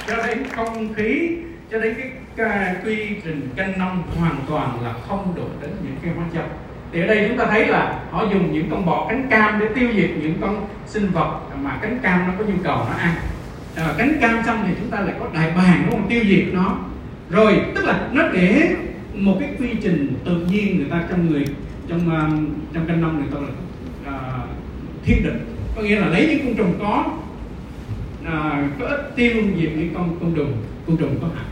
cho 0.07 0.15
đến 0.27 0.43
không 0.55 0.93
khí 0.93 1.37
cho 1.71 1.79
đến 1.79 1.95
cái, 1.97 2.11
cái 2.35 2.75
quy 2.85 3.07
trình 3.23 3.49
canh 3.55 3.79
nông 3.79 4.03
hoàn 4.19 4.35
toàn 4.49 4.77
là 4.83 4.93
không 5.07 5.33
đụng 5.35 5.57
đến 5.61 5.71
những 5.83 5.95
cái 6.03 6.13
hóa 6.15 6.25
chất 6.33 6.45
thì 6.91 7.01
ở 7.01 7.07
đây 7.07 7.25
chúng 7.27 7.37
ta 7.37 7.45
thấy 7.45 7.67
là 7.67 7.99
họ 8.11 8.25
dùng 8.31 8.53
những 8.53 8.69
con 8.71 8.85
bọ 8.85 9.07
cánh 9.09 9.27
cam 9.29 9.59
để 9.59 9.65
tiêu 9.75 9.89
diệt 9.95 10.09
những 10.21 10.33
con 10.41 10.67
sinh 10.87 11.11
vật 11.11 11.39
mà 11.63 11.77
cánh 11.81 11.99
cam 11.99 12.27
nó 12.27 12.33
có 12.37 12.43
nhu 12.43 12.63
cầu 12.63 12.77
nó 12.77 12.97
ăn. 12.97 13.15
À, 13.75 13.93
cánh 13.97 14.17
cam 14.21 14.43
xong 14.45 14.63
thì 14.67 14.73
chúng 14.79 14.89
ta 14.89 14.99
lại 14.99 15.15
có 15.19 15.25
đại 15.33 15.51
bàng 15.57 15.81
đúng 15.85 15.99
không? 15.99 16.09
Tiêu 16.09 16.23
diệt 16.27 16.53
nó. 16.53 16.77
Rồi 17.29 17.61
tức 17.75 17.85
là 17.85 18.07
nó 18.11 18.27
để 18.33 18.75
một 19.13 19.37
cái 19.39 19.49
quy 19.59 19.67
trình 19.83 20.13
tự 20.25 20.45
nhiên 20.51 20.77
người 20.77 20.87
ta 20.89 21.03
trong 21.09 21.31
người 21.31 21.45
trong 21.87 22.15
ờ, 22.15 22.29
trong 22.73 22.85
canh 22.85 23.01
nông 23.01 23.17
người 23.17 23.27
ta 23.33 23.39
là 23.39 23.49
uh, 24.17 24.49
thiết 25.05 25.21
định. 25.23 25.39
Có 25.75 25.81
nghĩa 25.81 25.99
là 25.99 26.07
lấy 26.07 26.27
những 26.27 26.45
con 26.45 26.55
trùng 26.55 26.73
có 26.79 27.05
uh, 28.21 28.79
có 28.79 28.85
ít 28.85 29.15
tiêu 29.15 29.33
diệt 29.33 29.69
những 29.75 29.93
con 29.93 30.17
con 30.19 30.33
trùng 30.35 30.53
con 30.87 30.97
trùng 30.97 31.19
có 31.21 31.27
hại. 31.35 31.45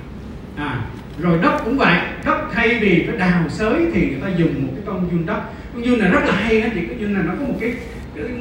À 0.67 0.81
rồi 1.21 1.39
đất 1.41 1.61
cũng 1.65 1.77
vậy 1.77 1.97
đất 2.25 2.41
thay 2.53 2.79
vì 2.79 3.03
cái 3.07 3.17
đào 3.17 3.49
xới 3.49 3.85
thì 3.93 4.09
người 4.09 4.19
ta 4.21 4.27
dùng 4.37 4.65
một 4.65 4.71
cái 4.75 4.83
con 4.85 5.09
dương 5.11 5.25
đất. 5.25 5.41
Con 5.73 5.85
dương 5.85 5.99
này 5.99 6.11
rất 6.11 6.25
là 6.25 6.35
hay 6.35 6.61
á 6.61 6.69
chị 6.73 6.81
cái 6.87 6.97
dương 6.99 7.13
này 7.13 7.23
nó 7.23 7.33
có 7.39 7.45
một 7.45 7.55
cái 7.59 7.73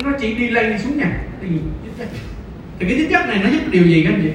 nó 0.05 0.11
chỉ 0.21 0.35
đi 0.35 0.51
lên 0.51 0.73
đi 0.73 0.79
xuống 0.79 0.99
nhà, 0.99 1.21
thì 1.41 1.49
thì 2.79 2.87
cái 2.89 2.99
tính 2.99 3.11
chất 3.11 3.27
này 3.29 3.41
nó 3.45 3.51
giúp 3.51 3.61
điều 3.71 3.85
gì 3.85 4.05
các 4.05 4.15
anh 4.15 4.23
chị? 4.23 4.31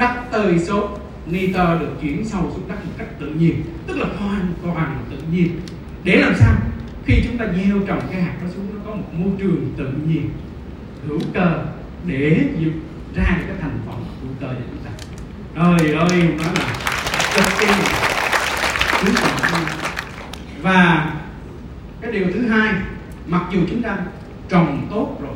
Đất 0.00 0.10
tơi 0.32 0.58
số 0.58 0.98
nitơ 1.26 1.78
được 1.78 1.90
chuyển 2.02 2.24
sâu 2.24 2.52
xuống 2.54 2.68
đất 2.68 2.84
một 2.84 2.92
cách 2.98 3.08
tự 3.20 3.26
nhiên. 3.26 3.62
Tức 3.86 3.98
là 3.98 4.06
hoàn 4.18 4.52
toàn 4.62 5.04
tự 5.10 5.16
nhiên. 5.32 5.60
Để 6.04 6.16
làm 6.16 6.34
sao? 6.38 6.54
Khi 7.06 7.22
chúng 7.24 7.38
ta 7.38 7.46
gieo 7.56 7.78
trồng 7.86 8.00
cái 8.12 8.22
hạt 8.22 8.34
nó 8.42 8.48
xuống 8.54 8.66
nó 8.74 8.80
có 8.86 8.94
một 8.94 9.14
môi 9.18 9.30
trường 9.38 9.72
tự 9.76 9.88
nhiên 10.08 10.30
hữu 11.08 11.20
cơ 11.34 11.64
để 12.06 12.30
ra 13.16 13.36
được 13.38 13.44
cái 13.46 13.56
thành 13.60 13.78
phẩm 13.86 13.96
hữu 14.22 14.30
cơ 14.40 14.46
cho 14.46 14.64
chúng 14.70 14.84
ta. 14.84 14.90
Trời 15.54 15.92
ơi 15.92 16.28
nó 16.38 16.44
là 16.44 16.74
cực 17.38 17.58
kỳ 17.60 17.66
chú 19.00 19.12
trọng 19.14 19.64
và 20.62 21.12
cái 22.00 22.12
điều 22.12 22.26
thứ 22.34 22.48
hai, 22.48 22.74
mặc 23.26 23.42
dù 23.52 23.60
chúng 23.70 23.82
ta 23.82 23.96
trồng 24.48 24.86
tốt 24.90 25.18
rồi, 25.22 25.34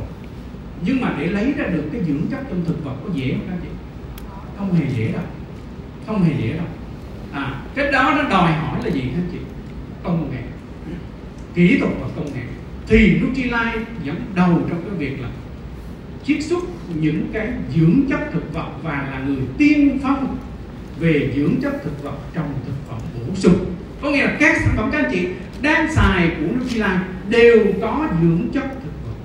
nhưng 0.87 1.01
mà 1.01 1.15
để 1.19 1.27
lấy 1.27 1.53
ra 1.57 1.65
được 1.67 1.85
cái 1.93 2.01
dưỡng 2.07 2.27
chất 2.31 2.41
trong 2.49 2.65
thực 2.67 2.85
vật 2.85 2.95
có 3.05 3.11
dễ 3.15 3.31
không 3.31 3.47
các 3.51 3.57
chị? 3.63 3.69
Không 4.59 4.75
hề 4.75 4.85
dễ 4.97 5.13
đâu, 5.13 5.23
không 6.07 6.23
hề 6.23 6.33
dễ 6.43 6.53
đâu. 6.53 6.67
À 7.33 7.55
cái 7.75 7.93
đó 7.93 8.15
nó 8.17 8.23
đòi 8.23 8.53
hỏi 8.53 8.79
là 8.85 8.91
gì 8.91 9.01
các 9.01 9.23
chị? 9.33 9.39
Công 10.03 10.31
nghệ. 10.31 10.43
Kỹ 11.55 11.79
thuật 11.79 11.93
và 12.01 12.09
công 12.17 12.35
nghệ. 12.35 12.43
Thì 12.87 13.21
Nutrilite 13.21 13.85
dẫn 14.05 14.17
đầu 14.35 14.61
trong 14.69 14.83
cái 14.83 14.95
việc 14.99 15.21
là 15.21 15.29
chiết 16.25 16.45
xuất 16.45 16.65
những 16.95 17.31
cái 17.33 17.49
dưỡng 17.77 18.01
chất 18.11 18.21
thực 18.33 18.55
vật 18.55 18.69
và 18.83 19.09
là 19.13 19.21
người 19.27 19.43
tiên 19.59 19.99
phong 20.03 20.37
về 21.01 21.33
dưỡng 21.37 21.61
chất 21.63 21.85
thực 21.85 22.03
vật 22.03 22.17
trong 22.35 22.55
thực 22.67 22.75
phẩm 22.89 22.99
bổ 23.15 23.35
sung. 23.35 23.65
Có 24.03 24.11
nghĩa 24.11 24.25
là 24.25 24.37
các 24.41 24.57
sản 24.57 24.75
phẩm 24.77 24.91
các 24.93 25.05
anh 25.05 25.13
chị 25.15 25.29
đang 25.63 25.95
xài 25.95 26.29
của 26.29 26.47
Nutrilite 26.47 26.99
đều 27.29 27.59
có 27.81 28.09
dưỡng 28.23 28.49
chất 28.55 28.65
thực 28.83 28.93
vật. 29.05 29.17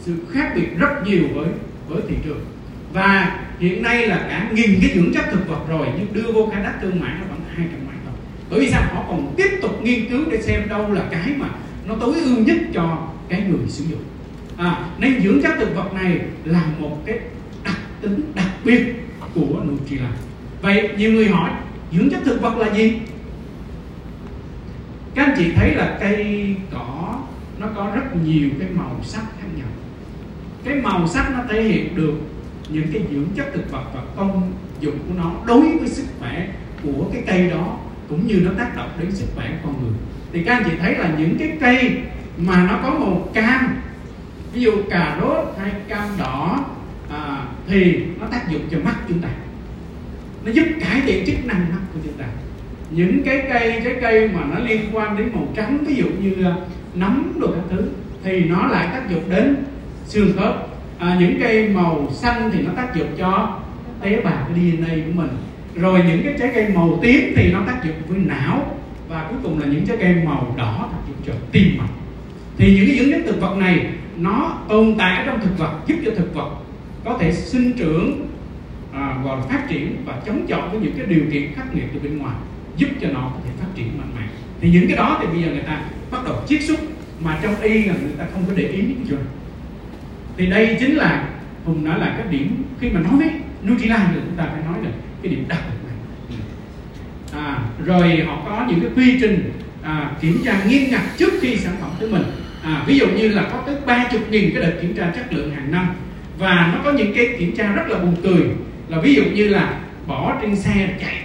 Sự 0.00 0.12
khác 0.32 0.52
biệt 0.56 0.68
rất 0.78 1.06
nhiều 1.06 1.22
với 1.34 1.46
với 1.88 2.02
thị 2.08 2.14
trường. 2.24 2.44
Và 2.92 3.40
hiện 3.58 3.82
nay 3.82 4.06
là 4.06 4.26
cả 4.28 4.50
nghìn 4.52 4.80
cái 4.80 4.90
dưỡng 4.94 5.14
chất 5.14 5.24
thực 5.32 5.48
vật 5.48 5.60
rồi 5.68 5.86
nhưng 5.98 6.06
đưa 6.12 6.32
vô 6.32 6.50
khai 6.52 6.62
thác 6.64 6.74
thương 6.82 7.00
mại 7.00 7.12
nó 7.20 7.26
vẫn 7.28 7.40
hai 7.54 7.66
trăm 7.72 7.86
mấy 7.86 7.96
thôi 8.04 8.14
bởi 8.50 8.60
vì 8.60 8.70
sao? 8.70 8.82
Họ 8.94 9.04
còn 9.08 9.34
tiếp 9.36 9.58
tục 9.62 9.82
nghiên 9.82 10.10
cứu 10.10 10.20
để 10.30 10.42
xem 10.42 10.68
đâu 10.68 10.92
là 10.92 11.02
cái 11.10 11.32
mà 11.36 11.48
nó 11.86 11.94
tối 12.00 12.14
ưu 12.24 12.38
nhất 12.38 12.56
cho 12.74 13.08
cái 13.28 13.42
người 13.48 13.68
sử 13.68 13.84
dụng. 13.84 14.02
À, 14.56 14.88
nên 14.98 15.22
dưỡng 15.22 15.42
chất 15.42 15.52
thực 15.58 15.74
vật 15.74 15.94
này 15.94 16.20
là 16.44 16.62
một 16.78 17.02
cái 17.06 17.18
đặc 17.64 17.78
tính 18.00 18.32
đặc 18.34 18.48
biệt 18.64 18.94
của 19.34 19.62
Nutrilite 19.64 20.29
vậy 20.62 20.90
nhiều 20.96 21.12
người 21.12 21.28
hỏi 21.28 21.50
dưỡng 21.92 22.10
chất 22.10 22.20
thực 22.24 22.42
vật 22.42 22.56
là 22.56 22.74
gì? 22.74 23.00
Các 25.14 25.26
anh 25.26 25.34
chị 25.38 25.52
thấy 25.56 25.74
là 25.74 25.96
cây 26.00 26.56
cỏ 26.72 27.18
nó 27.58 27.66
có 27.76 27.90
rất 27.94 28.16
nhiều 28.24 28.48
cái 28.60 28.68
màu 28.74 28.96
sắc 29.02 29.22
khác 29.40 29.46
nhau. 29.56 29.68
Cái 30.64 30.74
màu 30.74 31.08
sắc 31.08 31.30
nó 31.32 31.38
thể 31.48 31.62
hiện 31.62 31.96
được 31.96 32.14
những 32.68 32.86
cái 32.92 33.02
dưỡng 33.10 33.28
chất 33.36 33.46
thực 33.54 33.70
vật 33.70 33.84
và 33.94 34.02
công 34.16 34.52
dụng 34.80 34.98
của 34.98 35.14
nó 35.16 35.32
đối 35.46 35.78
với 35.78 35.88
sức 35.88 36.04
khỏe 36.18 36.48
của 36.82 37.04
cái 37.12 37.22
cây 37.26 37.50
đó 37.50 37.78
cũng 38.08 38.26
như 38.26 38.40
nó 38.44 38.50
tác 38.58 38.76
động 38.76 38.90
đến 39.00 39.10
sức 39.12 39.26
khỏe 39.34 39.50
của 39.50 39.68
con 39.68 39.82
người. 39.82 39.92
Thì 40.32 40.44
các 40.44 40.54
anh 40.54 40.64
chị 40.70 40.76
thấy 40.80 40.94
là 40.94 41.14
những 41.18 41.36
cái 41.38 41.56
cây 41.60 41.92
mà 42.38 42.66
nó 42.70 42.78
có 42.82 42.98
màu 42.98 43.28
cam 43.34 43.82
ví 44.52 44.60
dụ 44.60 44.72
cà 44.90 45.18
rốt 45.20 45.54
hay 45.60 45.72
cam 45.88 46.08
đỏ 46.18 46.64
à, 47.10 47.44
thì 47.66 48.04
nó 48.20 48.26
tác 48.26 48.50
dụng 48.50 48.62
cho 48.70 48.78
mắt 48.84 48.96
chúng 49.08 49.20
ta 49.20 49.28
nó 50.44 50.52
giúp 50.52 50.66
cải 50.80 51.00
thiện 51.00 51.26
chức 51.26 51.46
năng 51.46 51.58
mắt 51.58 51.80
của 51.94 52.00
chúng 52.04 52.12
ta. 52.12 52.24
Những 52.90 53.22
cái 53.24 53.42
cây 53.52 53.80
trái 53.84 53.94
cây 54.00 54.28
mà 54.28 54.40
nó 54.50 54.58
liên 54.58 54.80
quan 54.92 55.16
đến 55.16 55.28
màu 55.34 55.48
trắng 55.56 55.78
ví 55.86 55.94
dụ 55.94 56.06
như 56.22 56.44
à, 56.44 56.54
nấm 56.94 57.32
đồ 57.40 57.48
các 57.48 57.62
thứ 57.70 57.82
thì 58.24 58.44
nó 58.44 58.66
lại 58.66 58.88
tác 58.92 59.10
dụng 59.10 59.22
đến 59.30 59.56
xương 60.06 60.32
khớp. 60.36 60.68
À, 60.98 61.16
những 61.20 61.40
cây 61.40 61.68
màu 61.68 62.08
xanh 62.12 62.50
thì 62.52 62.62
nó 62.62 62.72
tác 62.76 62.94
dụng 62.94 63.08
cho 63.18 63.60
tế 64.00 64.20
bào 64.20 64.48
cái 64.48 64.72
DNA 64.72 64.88
của 64.88 65.12
mình. 65.14 65.30
Rồi 65.74 66.02
những 66.08 66.22
cái 66.24 66.34
trái 66.38 66.50
cây 66.54 66.68
màu 66.74 66.98
tím 67.02 67.32
thì 67.36 67.52
nó 67.52 67.60
tác 67.66 67.84
dụng 67.84 67.96
với 68.08 68.18
não. 68.18 68.76
Và 69.08 69.26
cuối 69.30 69.38
cùng 69.42 69.58
là 69.58 69.66
những 69.66 69.86
trái 69.86 69.96
cây 70.00 70.14
màu 70.24 70.54
đỏ 70.58 70.88
tác 70.92 70.98
dụng 71.08 71.16
cho 71.26 71.32
tim 71.52 71.78
mạch. 71.78 71.90
Thì 72.56 72.74
những 72.74 72.86
cái 72.86 72.98
dưỡng 72.98 73.12
chất 73.12 73.22
thực 73.26 73.40
vật 73.40 73.56
này 73.56 73.86
nó 74.18 74.58
tồn 74.68 74.94
tại 74.98 75.16
ở 75.16 75.26
trong 75.26 75.40
thực 75.40 75.58
vật 75.58 75.72
giúp 75.86 75.96
cho 76.04 76.10
thực 76.16 76.34
vật 76.34 76.50
có 77.04 77.18
thể 77.20 77.32
sinh 77.32 77.72
trưởng 77.72 78.29
à, 78.94 79.16
gọi 79.24 79.36
là 79.36 79.46
phát 79.46 79.68
triển 79.68 79.96
và 80.04 80.20
chống 80.26 80.46
chọi 80.48 80.68
với 80.68 80.80
những 80.80 80.92
cái 80.96 81.06
điều 81.06 81.24
kiện 81.32 81.54
khắc 81.54 81.74
nghiệt 81.74 81.84
từ 81.94 82.00
bên 82.00 82.18
ngoài 82.18 82.36
giúp 82.76 82.88
cho 83.00 83.08
nó 83.08 83.20
có 83.20 83.40
thể 83.44 83.50
phát 83.60 83.68
triển 83.74 83.98
mạnh 83.98 84.12
mẽ. 84.16 84.26
Thì 84.60 84.70
những 84.70 84.88
cái 84.88 84.96
đó 84.96 85.18
thì 85.20 85.26
bây 85.26 85.42
giờ 85.42 85.48
người 85.48 85.62
ta 85.66 85.82
bắt 86.10 86.24
đầu 86.24 86.42
chiết 86.48 86.62
xuất 86.62 86.80
mà 87.20 87.38
trong 87.42 87.60
y 87.60 87.84
là 87.84 87.94
người 88.02 88.12
ta 88.18 88.24
không 88.32 88.44
có 88.46 88.52
để 88.56 88.68
ý 88.68 88.78
những 88.78 89.04
chuyện. 89.08 89.20
Thì 90.36 90.46
đây 90.46 90.76
chính 90.80 90.96
là 90.96 91.28
hùng 91.64 91.84
nói 91.84 92.00
là 92.00 92.14
cái 92.18 92.26
điểm 92.30 92.62
khi 92.80 92.90
mà 92.90 93.00
nói 93.00 93.12
với 93.18 93.30
Nutrilite 93.66 94.06
thì 94.14 94.20
chúng 94.24 94.36
ta 94.36 94.44
phải 94.52 94.62
nói 94.64 94.84
là 94.84 94.90
cái 95.22 95.32
điểm 95.32 95.44
đặc 95.48 95.58
biệt 95.68 95.88
này. 95.88 95.96
À, 97.44 97.58
rồi 97.84 98.24
họ 98.26 98.42
có 98.44 98.66
những 98.68 98.80
cái 98.80 98.90
quy 98.96 99.20
trình 99.20 99.52
à, 99.82 100.10
kiểm 100.20 100.38
tra 100.44 100.64
nghiêm 100.64 100.90
ngặt 100.90 101.02
trước 101.16 101.32
khi 101.40 101.56
sản 101.56 101.74
phẩm 101.80 101.90
tới 102.00 102.08
mình. 102.08 102.22
À, 102.62 102.84
ví 102.86 102.98
dụ 102.98 103.06
như 103.06 103.28
là 103.28 103.48
có 103.52 103.62
tới 103.66 103.76
ba 103.86 104.08
chục 104.12 104.20
nghìn 104.30 104.54
cái 104.54 104.62
đợt 104.62 104.72
kiểm 104.82 104.94
tra 104.96 105.12
chất 105.16 105.32
lượng 105.32 105.54
hàng 105.54 105.72
năm 105.72 105.88
và 106.38 106.72
nó 106.74 106.80
có 106.84 106.92
những 106.92 107.12
cái 107.14 107.36
kiểm 107.38 107.56
tra 107.56 107.72
rất 107.72 107.88
là 107.88 107.98
buồn 107.98 108.16
cười 108.22 108.42
là 108.90 109.00
ví 109.00 109.14
dụ 109.14 109.22
như 109.24 109.48
là 109.48 109.80
bỏ 110.06 110.38
trên 110.40 110.56
xe 110.56 110.96
chạy 111.00 111.22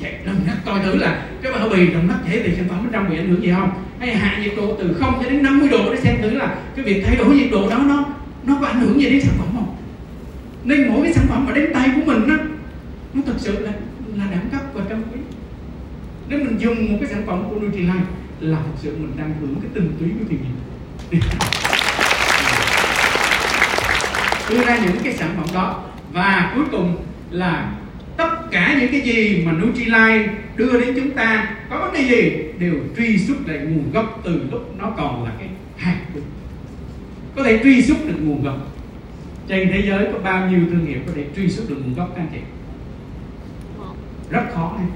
chạy 0.00 0.14
đồng 0.26 0.36
nát 0.46 0.56
coi 0.64 0.80
thử 0.80 0.96
là 0.96 1.26
cái 1.42 1.52
bao 1.52 1.68
bì 1.68 1.92
đồng 1.92 2.08
nát 2.08 2.18
chảy 2.26 2.40
thì 2.44 2.52
sản 2.56 2.68
phẩm 2.68 2.82
bên 2.82 2.92
trong 2.92 3.10
bị 3.10 3.16
ảnh 3.16 3.28
hưởng 3.28 3.42
gì 3.42 3.52
không? 3.56 3.70
Hay 3.98 4.16
hạ 4.16 4.38
nhiệt 4.42 4.52
độ 4.56 4.76
từ 4.78 4.96
0 5.00 5.14
cho 5.22 5.30
đến 5.30 5.42
50 5.42 5.68
độ 5.68 5.94
để 5.94 6.00
xem 6.00 6.22
thử 6.22 6.30
là 6.30 6.56
cái 6.76 6.84
việc 6.84 7.02
thay 7.06 7.16
đổi 7.16 7.34
nhiệt 7.34 7.48
độ 7.52 7.70
đó 7.70 7.78
nó 7.78 8.04
nó 8.46 8.58
có 8.60 8.66
ảnh 8.66 8.80
hưởng 8.80 9.00
gì 9.00 9.10
đến 9.10 9.20
sản 9.20 9.34
phẩm 9.38 9.48
không? 9.54 9.76
Nên 10.64 10.88
mỗi 10.88 11.02
cái 11.02 11.12
sản 11.12 11.26
phẩm 11.28 11.46
mà 11.46 11.52
đến 11.52 11.70
tay 11.74 11.90
của 11.94 12.12
mình 12.12 12.28
đó, 12.28 12.34
nó 13.14 13.22
thực 13.26 13.36
sự 13.38 13.58
là 13.58 13.72
là 14.16 14.24
đẳng 14.30 14.48
cấp 14.52 14.60
và 14.74 14.84
trân 14.88 15.02
quý. 15.12 15.20
Nếu 16.28 16.38
mình 16.38 16.56
dùng 16.58 16.92
một 16.92 16.98
cái 17.00 17.10
sản 17.10 17.22
phẩm 17.26 17.44
của 17.50 17.56
Nutrilite 17.60 17.94
là 18.40 18.58
thực 18.66 18.78
sự 18.82 18.96
mình 19.00 19.12
đang 19.16 19.34
hưởng 19.40 19.54
cái 19.54 19.70
tình 19.74 19.92
túy 20.00 20.08
của 20.08 20.24
thiên 20.30 20.38
nhiên 20.42 21.20
đưa 24.52 24.64
ra 24.64 24.78
những 24.78 24.96
cái 25.04 25.12
sản 25.12 25.30
phẩm 25.36 25.46
đó. 25.54 25.84
Và 26.12 26.52
cuối 26.54 26.64
cùng 26.70 26.96
là 27.30 27.72
tất 28.16 28.50
cả 28.50 28.76
những 28.80 28.90
cái 28.90 29.00
gì 29.00 29.42
mà 29.46 29.52
Nutrilite 29.52 30.28
đưa 30.56 30.80
đến 30.80 30.94
chúng 30.96 31.10
ta 31.10 31.56
có 31.70 31.78
vấn 31.78 31.92
đề 31.92 32.02
gì 32.02 32.44
đều 32.58 32.74
truy 32.96 33.18
xuất 33.18 33.36
lại 33.46 33.58
nguồn 33.58 33.92
gốc 33.92 34.20
từ 34.24 34.40
lúc 34.50 34.74
nó 34.78 34.90
còn 34.96 35.24
là 35.24 35.30
cái 35.38 35.48
hạt 35.76 35.96
có 37.36 37.42
thể 37.42 37.60
truy 37.62 37.82
xuất 37.82 38.06
được 38.06 38.16
nguồn 38.20 38.44
gốc. 38.44 38.56
Trên 39.48 39.68
thế 39.72 39.82
giới 39.86 40.06
có 40.12 40.18
bao 40.24 40.50
nhiêu 40.50 40.60
thương 40.70 40.86
hiệu 40.86 40.98
có 41.06 41.12
thể 41.16 41.24
truy 41.36 41.48
xuất 41.48 41.68
được 41.68 41.76
nguồn 41.84 41.94
gốc 41.94 42.12
các 42.16 42.22
anh 42.22 42.28
chị? 42.32 42.38
Rất 44.30 44.42
khó 44.54 44.76
này 44.78 44.86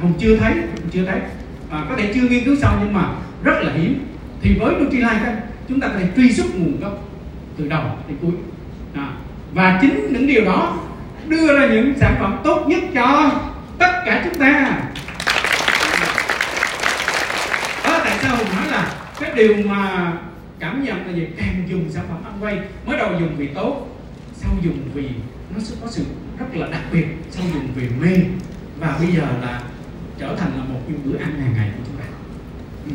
không 0.00 0.12
chưa 0.18 0.36
thấy 0.36 0.54
không 0.54 0.90
chưa 0.90 1.04
thấy. 1.06 1.20
À, 1.70 1.86
có 1.88 1.96
thể 1.96 2.12
chưa 2.14 2.28
nghiên 2.28 2.44
cứu 2.44 2.56
xong 2.56 2.78
nhưng 2.84 2.92
mà 2.92 3.14
rất 3.44 3.62
là 3.62 3.72
hiếm. 3.72 4.06
Thì 4.42 4.58
với 4.58 4.74
Nutrilite 4.74 5.36
chúng 5.68 5.80
ta 5.80 5.88
có 5.88 5.94
thể 5.98 6.08
truy 6.16 6.32
xuất 6.32 6.46
nguồn 6.54 6.80
gốc 6.80 7.08
từ 7.56 7.68
đầu 7.68 7.84
đến 8.08 8.16
cuối 8.22 8.32
và 9.54 9.78
chính 9.82 10.12
những 10.12 10.26
điều 10.26 10.44
đó 10.44 10.78
đưa 11.28 11.58
ra 11.58 11.66
những 11.66 11.94
sản 12.00 12.16
phẩm 12.20 12.40
tốt 12.44 12.64
nhất 12.68 12.82
cho 12.94 13.30
tất 13.78 14.02
cả 14.06 14.20
chúng 14.24 14.40
ta. 14.40 14.80
Đó 17.84 18.00
tại 18.04 18.18
sao 18.22 18.36
hùng 18.36 18.46
nói 18.56 18.66
là 18.70 18.94
cái 19.20 19.30
điều 19.34 19.54
mà 19.66 20.12
cảm 20.58 20.84
nhận 20.84 21.06
là 21.06 21.12
gì? 21.12 21.26
Càng 21.36 21.62
dùng 21.68 21.90
sản 21.90 22.04
phẩm 22.08 22.24
ăn 22.24 22.34
quay, 22.40 22.58
mới 22.86 22.98
đầu 22.98 23.10
dùng 23.20 23.36
vì 23.36 23.46
tốt, 23.46 23.88
sau 24.34 24.50
dùng 24.62 24.78
vì 24.94 25.08
nó 25.54 25.60
sẽ 25.60 25.74
có 25.82 25.86
sự 25.90 26.04
rất 26.38 26.46
là 26.52 26.66
đặc 26.66 26.82
biệt, 26.92 27.06
sau 27.30 27.44
dùng 27.54 27.68
vì 27.74 27.88
mê. 28.00 28.16
Và 28.80 28.96
bây 28.98 29.08
giờ 29.08 29.22
là 29.42 29.60
trở 30.18 30.36
thành 30.36 30.50
là 30.56 30.64
một 30.64 30.80
cái 30.88 30.96
bữa 31.04 31.18
ăn 31.18 31.40
hàng 31.40 31.54
ngày 31.56 31.68
của 31.76 31.84
chúng 31.86 31.96
ta. 31.96 32.04
Ừ. 32.86 32.92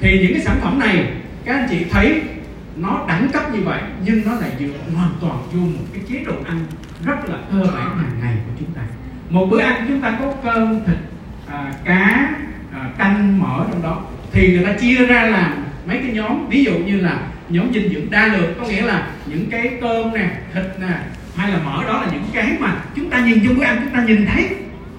thì 0.00 0.18
những 0.22 0.32
cái 0.34 0.42
sản 0.44 0.60
phẩm 0.62 0.78
này, 0.78 1.12
các 1.44 1.54
anh 1.54 1.68
chị 1.70 1.84
thấy 1.90 2.20
nó 2.82 3.04
đẳng 3.08 3.28
cấp 3.32 3.54
như 3.54 3.60
vậy 3.64 3.82
nhưng 4.04 4.22
nó 4.26 4.34
lại 4.34 4.50
dựa 4.58 4.94
hoàn 4.96 5.10
toàn 5.20 5.42
vô 5.52 5.60
một 5.60 5.84
cái 5.92 6.02
chế 6.08 6.24
độ 6.26 6.32
ăn 6.46 6.58
rất 7.04 7.28
là 7.28 7.38
cơ 7.52 7.70
bản 7.74 7.98
hàng 7.98 8.20
ngày 8.20 8.34
của 8.46 8.52
chúng 8.58 8.72
ta. 8.74 8.82
Một 9.30 9.46
bữa 9.50 9.60
ăn 9.60 9.84
chúng 9.88 10.00
ta 10.00 10.18
có 10.20 10.34
cơm 10.44 10.80
thịt 10.86 10.96
à, 11.46 11.72
cá 11.84 12.30
à, 12.72 12.90
canh 12.98 13.38
mỡ 13.38 13.64
trong 13.70 13.82
đó 13.82 14.02
thì 14.32 14.52
người 14.52 14.64
ta 14.64 14.72
chia 14.72 15.06
ra 15.06 15.22
làm 15.22 15.64
mấy 15.86 15.98
cái 15.98 16.12
nhóm. 16.12 16.48
Ví 16.48 16.64
dụ 16.64 16.72
như 16.78 17.00
là 17.00 17.20
nhóm 17.48 17.72
dinh 17.74 17.92
dưỡng 17.92 18.10
đa 18.10 18.26
lượng 18.26 18.54
có 18.60 18.66
nghĩa 18.66 18.82
là 18.82 19.10
những 19.26 19.50
cái 19.50 19.78
cơm 19.80 20.14
nè 20.14 20.30
thịt 20.54 20.64
nè 20.80 21.00
hay 21.36 21.50
là 21.50 21.58
mỡ 21.64 21.84
đó 21.84 22.02
là 22.02 22.08
những 22.12 22.24
cái 22.32 22.56
mà 22.60 22.84
chúng 22.96 23.10
ta 23.10 23.26
nhìn 23.26 23.44
trong 23.44 23.58
bữa 23.58 23.64
ăn 23.64 23.80
chúng 23.84 23.94
ta 23.94 24.04
nhìn 24.04 24.26
thấy 24.26 24.48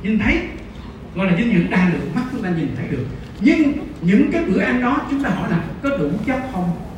nhìn 0.03 0.19
thấy. 0.19 0.39
Gọi 1.15 1.27
là 1.27 1.37
dinh 1.37 1.53
dưỡng 1.53 1.69
đa 1.69 1.89
lượng 1.93 2.11
mắt 2.15 2.21
chúng 2.31 2.43
ta 2.43 2.49
nhìn 2.49 2.67
thấy 2.77 2.87
được. 2.91 3.05
Nhưng 3.39 3.73
những 4.01 4.31
cái 4.31 4.43
bữa 4.43 4.61
ăn 4.61 4.81
đó 4.81 5.01
chúng 5.09 5.23
ta 5.23 5.29
hỏi 5.29 5.49
là 5.51 5.57
có 5.83 5.89
đủ 5.89 6.09
chất 6.25 6.39
không? 6.53 6.90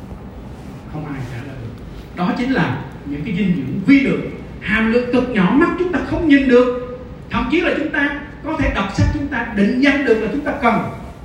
Không 0.94 1.06
ai 1.06 1.22
trả 1.32 1.36
lời. 1.46 1.56
Được 1.62 2.16
đó 2.16 2.32
chính 2.38 2.50
là 2.50 2.82
những 3.06 3.20
cái 3.24 3.34
dinh 3.36 3.54
dưỡng 3.56 3.80
vi 3.86 4.00
lượng, 4.00 4.30
hàm 4.60 4.92
lượng 4.92 5.12
cực 5.12 5.30
nhỏ 5.30 5.50
mắt 5.54 5.70
chúng 5.78 5.92
ta 5.92 5.98
không 6.06 6.28
nhìn 6.28 6.48
được. 6.48 6.98
Thậm 7.30 7.48
chí 7.50 7.60
là 7.60 7.74
chúng 7.78 7.90
ta 7.90 8.20
có 8.44 8.56
thể 8.58 8.72
đọc 8.74 8.88
sách 8.96 9.06
chúng 9.14 9.26
ta 9.26 9.52
định 9.56 9.80
danh 9.80 10.04
được 10.04 10.14
là 10.14 10.28
chúng 10.32 10.44
ta 10.44 10.52
cần. 10.62 10.74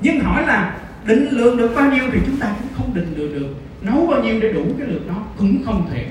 Nhưng 0.01 0.19
hỏi 0.19 0.47
là 0.47 0.77
định 1.05 1.27
lượng 1.32 1.58
được 1.58 1.71
bao 1.75 1.91
nhiêu 1.91 2.03
thì 2.12 2.19
chúng 2.25 2.38
ta 2.38 2.53
cũng 2.60 2.67
không 2.77 2.93
định 2.93 3.13
lượng 3.17 3.39
được. 3.39 3.55
Nấu 3.82 4.08
bao 4.08 4.23
nhiêu 4.23 4.39
để 4.41 4.53
đủ 4.53 4.65
cái 4.77 4.88
lượng 4.88 5.08
đó 5.08 5.23
cũng 5.38 5.63
không 5.65 5.89
thể. 5.91 6.05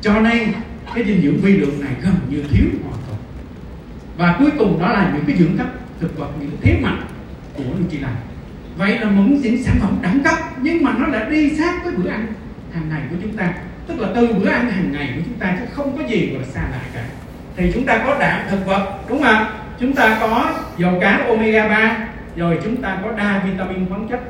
Cho 0.00 0.20
nên 0.20 0.52
cái 0.94 1.04
dinh 1.04 1.22
dưỡng 1.22 1.40
vi 1.40 1.56
lượng 1.56 1.80
này 1.80 1.92
gần 2.02 2.14
như 2.28 2.42
thiếu 2.50 2.66
hoàn 2.84 2.96
toàn. 3.06 3.20
Và 4.16 4.36
cuối 4.38 4.50
cùng 4.58 4.80
đó 4.80 4.92
là 4.92 5.12
những 5.14 5.24
cái 5.26 5.36
dưỡng 5.36 5.58
chất 5.58 5.66
thực 6.00 6.18
vật, 6.18 6.28
những 6.40 6.50
thế 6.60 6.78
mạnh 6.82 7.02
của 7.56 7.64
Nutrilite 7.64 8.31
vậy 8.76 8.98
là 8.98 9.10
một 9.10 9.22
những 9.42 9.62
sản 9.62 9.76
phẩm 9.80 9.98
đẳng 10.02 10.20
cấp, 10.24 10.34
nhưng 10.62 10.84
mà 10.84 10.92
nó 10.98 11.06
lại 11.06 11.30
đi 11.30 11.56
sát 11.56 11.84
với 11.84 11.92
bữa 11.96 12.10
ăn 12.10 12.26
hàng 12.74 12.88
ngày 12.88 13.00
của 13.10 13.16
chúng 13.22 13.36
ta. 13.36 13.52
Tức 13.86 14.00
là 14.00 14.08
từ 14.14 14.32
bữa 14.32 14.48
ăn 14.48 14.70
hàng 14.70 14.92
ngày 14.92 15.12
của 15.16 15.22
chúng 15.24 15.38
ta 15.38 15.56
chứ 15.60 15.64
không 15.72 15.98
có 15.98 16.04
gì 16.08 16.30
gọi 16.30 16.42
là 16.42 16.48
xa 16.48 16.60
lạ 16.60 16.80
cả. 16.94 17.04
Thì 17.56 17.70
chúng 17.74 17.86
ta 17.86 17.98
có 18.06 18.16
đạm 18.20 18.40
thực 18.50 18.66
vật, 18.66 18.98
đúng 19.08 19.22
không 19.22 19.44
chúng 19.80 19.92
ta 19.92 20.18
có 20.20 20.52
dầu 20.78 20.98
cá 21.00 21.24
omega 21.28 21.68
3 21.68 21.96
rồi 22.36 22.58
chúng 22.64 22.82
ta 22.82 22.98
có 23.02 23.12
đa 23.12 23.42
vitamin 23.46 23.88
khoáng 23.88 24.08
chất 24.08 24.20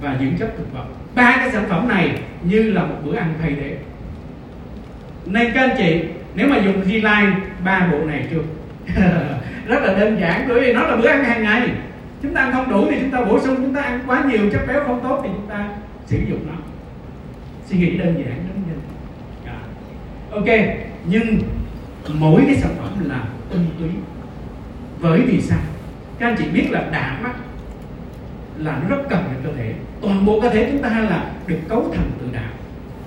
và 0.00 0.16
dưỡng 0.20 0.36
chất 0.38 0.48
thực 0.58 0.72
vật. 0.72 0.84
Ba 1.14 1.36
cái 1.36 1.50
sản 1.52 1.64
phẩm 1.68 1.88
này 1.88 2.18
như 2.42 2.62
là 2.62 2.82
một 2.82 2.96
bữa 3.04 3.16
ăn 3.16 3.34
thay 3.42 3.56
thế. 3.60 3.76
Nên 5.26 5.52
các 5.54 5.60
anh 5.60 5.76
chị, 5.78 6.00
nếu 6.34 6.48
mà 6.48 6.56
dùng 6.56 6.82
G-Line 6.82 7.32
ba 7.64 7.88
bộ 7.92 7.98
này 7.98 8.26
chưa? 8.30 8.42
Rất 9.66 9.82
là 9.82 9.94
đơn 9.94 10.20
giản, 10.20 10.44
bởi 10.48 10.60
vì 10.60 10.72
nó 10.72 10.82
là 10.82 10.96
bữa 10.96 11.08
ăn 11.08 11.24
hàng 11.24 11.42
ngày 11.42 11.68
chúng 12.22 12.34
ta 12.34 12.40
ăn 12.40 12.52
không 12.52 12.70
đủ 12.70 12.86
thì 12.90 12.96
chúng 13.00 13.10
ta 13.10 13.24
bổ 13.24 13.40
sung 13.40 13.56
chúng 13.56 13.74
ta 13.74 13.80
ăn 13.80 14.00
quá 14.06 14.24
nhiều 14.28 14.50
chất 14.52 14.60
béo 14.68 14.84
không 14.86 15.00
tốt 15.02 15.20
thì 15.22 15.28
chúng 15.36 15.46
ta 15.46 15.68
sử 16.06 16.18
dụng 16.28 16.46
nó. 16.46 16.54
Suy 17.66 17.78
nghĩ 17.78 17.98
đơn 17.98 18.14
giản 18.14 18.44
đúng 18.48 18.62
không 18.64 18.80
dạ. 19.46 19.58
ok 20.30 20.76
nhưng 21.06 21.38
mỗi 22.14 22.42
cái 22.46 22.56
sản 22.56 22.74
phẩm 22.78 23.08
là 23.08 23.24
tinh 23.50 23.66
túy. 23.78 23.88
Bởi 25.00 25.22
vì 25.22 25.40
sao? 25.40 25.58
Các 26.18 26.26
anh 26.26 26.36
chị 26.38 26.44
biết 26.52 26.70
là 26.70 26.88
đạm 26.92 27.24
á, 27.24 27.34
là 28.58 28.78
nó 28.82 28.96
rất 28.96 29.02
cần 29.10 29.24
cho 29.24 29.50
cơ 29.50 29.56
thể. 29.56 29.74
Toàn 30.00 30.26
bộ 30.26 30.40
cơ 30.40 30.50
thể 30.50 30.68
chúng 30.72 30.82
ta 30.82 30.88
là 30.88 31.30
được 31.46 31.58
cấu 31.68 31.92
thành 31.94 32.10
từ 32.20 32.26
đạm. 32.32 32.50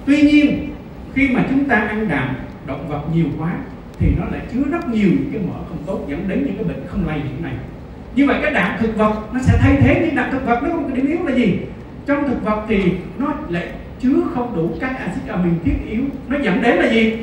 Tuy 0.05 0.21
nhiên 0.21 0.69
khi 1.13 1.27
mà 1.27 1.45
chúng 1.49 1.65
ta 1.65 1.75
ăn 1.75 2.07
đạm 2.09 2.35
động 2.65 2.87
vật 2.87 3.01
nhiều 3.13 3.25
quá 3.39 3.53
thì 3.99 4.07
nó 4.19 4.25
lại 4.31 4.41
chứa 4.53 4.63
rất 4.71 4.89
nhiều 4.89 5.09
những 5.09 5.29
cái 5.31 5.41
mỡ 5.41 5.59
không 5.69 5.83
tốt 5.85 6.05
dẫn 6.07 6.27
đến 6.27 6.43
những 6.45 6.55
cái 6.55 6.63
bệnh 6.63 6.87
không 6.87 7.07
lây 7.07 7.17
nhiễm 7.17 7.43
này 7.43 7.53
như 8.15 8.27
vậy 8.27 8.39
cái 8.41 8.53
đạm 8.53 8.77
thực 8.79 8.97
vật 8.97 9.13
nó 9.33 9.39
sẽ 9.43 9.57
thay 9.59 9.77
thế 9.81 10.01
những 10.05 10.15
đạm 10.15 10.31
thực 10.31 10.45
vật, 10.45 10.63
nó 10.63 10.69
không 10.69 10.87
cái 10.87 10.95
điểm 10.95 11.07
yếu 11.07 11.25
là 11.25 11.35
gì? 11.35 11.59
Trong 12.05 12.27
thực 12.27 12.43
vật 12.43 12.65
thì 12.67 12.83
nó 13.17 13.33
lại 13.49 13.67
chứa 14.01 14.21
không 14.35 14.55
đủ 14.55 14.77
các 14.79 14.99
axit 14.99 15.27
amin 15.27 15.53
thiết 15.63 15.75
yếu. 15.89 16.01
Nó 16.27 16.37
dẫn 16.43 16.61
đến 16.61 16.75
là 16.75 16.91
gì? 16.91 17.17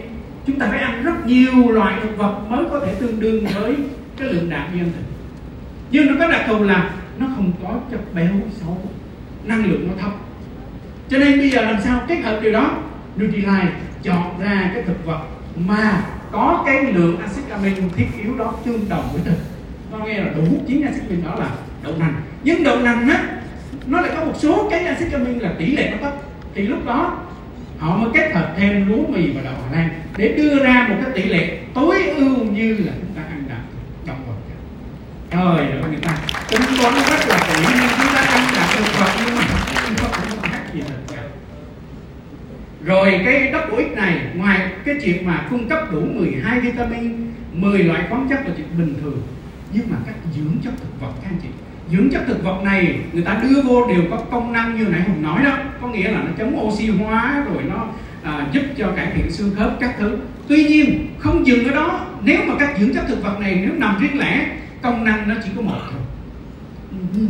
Chúng 0.46 0.59
ta 0.59 0.66
phải 0.66 0.79
ăn 0.79 1.05
rất 1.05 1.27
nhiều 1.27 1.70
loại 1.70 2.01
thực 2.03 2.18
vật 2.18 2.38
mới 2.48 2.64
có 2.70 2.81
thể 2.81 2.94
tương 2.94 3.20
đương 3.20 3.44
với 3.55 3.77
cái 4.18 4.29
lượng 4.29 4.51
đạm 4.51 4.66
như 4.72 4.83
ăn 4.83 4.92
thịt 4.96 5.05
nhưng 5.90 6.07
nó 6.07 6.14
có 6.18 6.31
đặc 6.31 6.44
thù 6.48 6.64
là 6.64 6.90
nó 7.18 7.27
không 7.37 7.53
có 7.62 7.74
chất 7.90 8.14
béo 8.14 8.33
xấu. 8.61 8.79
Năng 9.44 9.64
lượng 9.64 9.88
nó 9.88 10.03
thấp. 10.03 10.11
Cho 11.09 11.18
nên 11.18 11.38
bây 11.38 11.51
giờ 11.51 11.62
làm 11.62 11.81
sao 11.85 12.01
kết 12.09 12.16
hợp 12.16 12.38
điều 12.42 12.53
đó? 12.53 12.70
Nutrilite 13.16 13.72
chọn 14.03 14.40
ra 14.40 14.70
cái 14.74 14.83
thực 14.83 15.07
vật 15.07 15.20
mà 15.57 16.03
có 16.33 16.62
cái 16.66 16.92
lượng 16.92 17.18
axit 17.18 17.48
amin 17.51 17.74
thiết 17.96 18.07
yếu 18.22 18.35
đó 18.38 18.55
tương 18.64 18.88
đồng 18.88 19.09
với 19.12 19.22
thịt 19.24 19.38
có 19.92 19.98
nghe 19.98 20.18
là 20.18 20.31
đủ 20.37 20.44
chín 20.66 20.83
axit 20.83 21.03
amin 21.03 21.24
đó 21.24 21.35
là 21.38 21.51
đậu 21.83 21.92
nành. 21.98 22.14
Nhưng 22.44 22.64
đậu 22.64 22.79
nành 22.79 23.09
á, 23.09 23.24
nó 23.87 24.01
lại 24.01 24.11
có 24.16 24.24
một 24.24 24.35
số 24.38 24.68
cái 24.70 24.85
axit 24.85 25.12
amin 25.12 25.38
là 25.38 25.55
tỷ 25.59 25.66
lệ 25.66 25.90
nó 25.90 25.96
thấp. 26.03 26.12
Thì 26.55 26.62
lúc 26.62 26.87
đó, 26.87 27.18
họ 27.79 27.96
mới 27.96 28.11
kết 28.14 28.33
hợp 28.35 28.55
thêm 28.59 28.88
lúa 28.88 29.07
mì 29.07 29.31
và 29.31 29.40
đậu 29.44 29.55
Hà 29.64 29.77
Lan 29.77 29.88
để 30.16 30.35
đưa 30.37 30.64
ra 30.64 30.87
một 30.88 30.96
cái 31.05 31.12
tỷ 31.14 31.29
lệ 31.29 31.59
tối 31.74 32.03
ưu 32.16 32.44
như 32.44 32.74
là 32.74 32.92
chúng 33.01 33.14
ta 33.16 33.22
ăn 33.22 33.44
đạm 33.48 33.61
động 34.07 34.18
vật 34.27 34.35
trời 35.31 35.42
ơi, 35.42 35.90
người 35.90 36.01
ta 36.03 36.18
tính 36.51 36.61
toán 36.83 36.94
rất 36.94 37.29
là 37.29 37.38
kỹ 37.48 37.62
nhưng 37.81 37.88
chúng 37.98 38.14
ta 38.14 38.20
ăn 38.20 38.44
đạm 38.57 38.68
thực 38.77 39.01
vật 39.01 39.11
nhưng 39.24 39.35
mà 39.35 39.42
không 39.42 40.38
có 40.42 40.48
khác 40.48 40.62
gì 40.74 40.81
hết 40.81 41.16
rồi 42.85 43.20
cái 43.24 43.51
đất 43.53 43.70
ích 43.77 43.92
này, 43.92 44.20
ngoài 44.35 44.70
cái 44.85 44.94
chuyện 45.05 45.27
mà 45.27 45.46
cung 45.51 45.68
cấp 45.68 45.92
đủ 45.92 46.01
12 46.01 46.61
vitamin 46.61 47.33
10 47.53 47.79
loại 47.79 48.03
khoáng 48.11 48.27
chất 48.29 48.38
là 48.46 48.53
chuyện 48.57 48.66
bình 48.79 48.94
thường 49.01 49.22
nhưng 49.72 49.90
mà 49.90 49.96
các 50.07 50.14
dưỡng 50.37 50.57
chất 50.64 50.72
thực 50.81 51.00
vật 51.00 51.12
các 51.22 51.31
anh 51.31 51.38
chị 51.42 51.48
dưỡng 51.92 52.11
chất 52.11 52.22
thực 52.26 52.44
vật 52.44 52.62
này 52.64 52.98
người 53.12 53.22
ta 53.22 53.40
đưa 53.42 53.62
vô 53.62 53.88
đều 53.88 54.02
có 54.11 54.16
công 54.16 54.52
năng 54.52 54.78
như 54.78 54.85
nãy 54.85 55.00
hùng 55.00 55.22
nói 55.22 55.44
đó. 55.44 55.57
Có 55.81 55.88
nghĩa 55.88 56.09
là 56.09 56.22
nó 56.22 56.31
chống 56.38 56.66
oxy 56.66 56.88
hóa 56.88 57.44
rồi 57.52 57.62
nó 57.68 57.87
à, 58.22 58.46
giúp 58.52 58.62
cho 58.78 58.90
cải 58.96 59.12
thiện 59.14 59.31
xương 59.31 59.54
khớp 59.57 59.81
các 59.81 59.94
thứ. 59.98 60.18
Tuy 60.48 60.64
nhiên 60.64 61.09
không 61.18 61.46
dừng 61.46 61.64
ở 61.64 61.74
đó. 61.74 62.07
Nếu 62.22 62.40
mà 62.46 62.54
các 62.59 62.78
dưỡng 62.81 62.94
chất 62.94 63.04
thực 63.09 63.22
vật 63.22 63.40
này 63.40 63.59
nếu 63.62 63.74
nằm 63.76 63.98
riêng 64.00 64.18
lẻ 64.18 64.46
công 64.83 65.04
năng 65.04 65.28
nó 65.28 65.35
chỉ 65.44 65.50
có 65.57 65.62
một 65.62 65.78
thôi. 65.90 66.00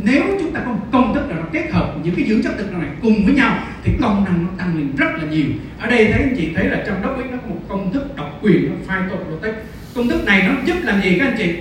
Nếu 0.05 0.22
chúng 0.40 0.53
ta 0.53 0.61
có 0.64 0.72
một 0.72 0.87
công 0.92 1.14
thức 1.14 1.29
nào 1.29 1.38
đó 1.38 1.48
kết 1.53 1.70
hợp 1.72 1.94
những 2.03 2.14
cái 2.14 2.24
dưỡng 2.29 2.42
chất 2.42 2.53
thực 2.59 2.72
vật 2.72 2.79
này 2.79 2.90
cùng 3.03 3.24
với 3.24 3.35
nhau 3.35 3.59
thì 3.85 3.92
công 4.01 4.24
năng 4.24 4.44
nó 4.44 4.48
tăng 4.59 4.77
lên 4.77 4.96
rất 4.96 5.11
là 5.18 5.31
nhiều. 5.31 5.46
Ở 5.79 5.90
đây 5.90 6.05
thấy 6.12 6.22
anh 6.22 6.35
chị 6.37 6.48
thấy 6.55 6.64
là 6.64 6.83
trong 6.87 7.03
đó 7.03 7.16
nó 7.31 7.37
có 7.37 7.48
một 7.48 7.61
công 7.68 7.92
thức 7.92 8.16
độc 8.16 8.38
quyền 8.42 8.70
nó 8.70 8.77
phytoprotect 8.88 9.57
công 9.94 10.09
thức 10.09 10.24
này 10.24 10.48
nó 10.48 10.55
giúp 10.66 10.77
làm 10.83 11.03
gì 11.03 11.16
các 11.18 11.27
anh 11.27 11.35
chị? 11.38 11.55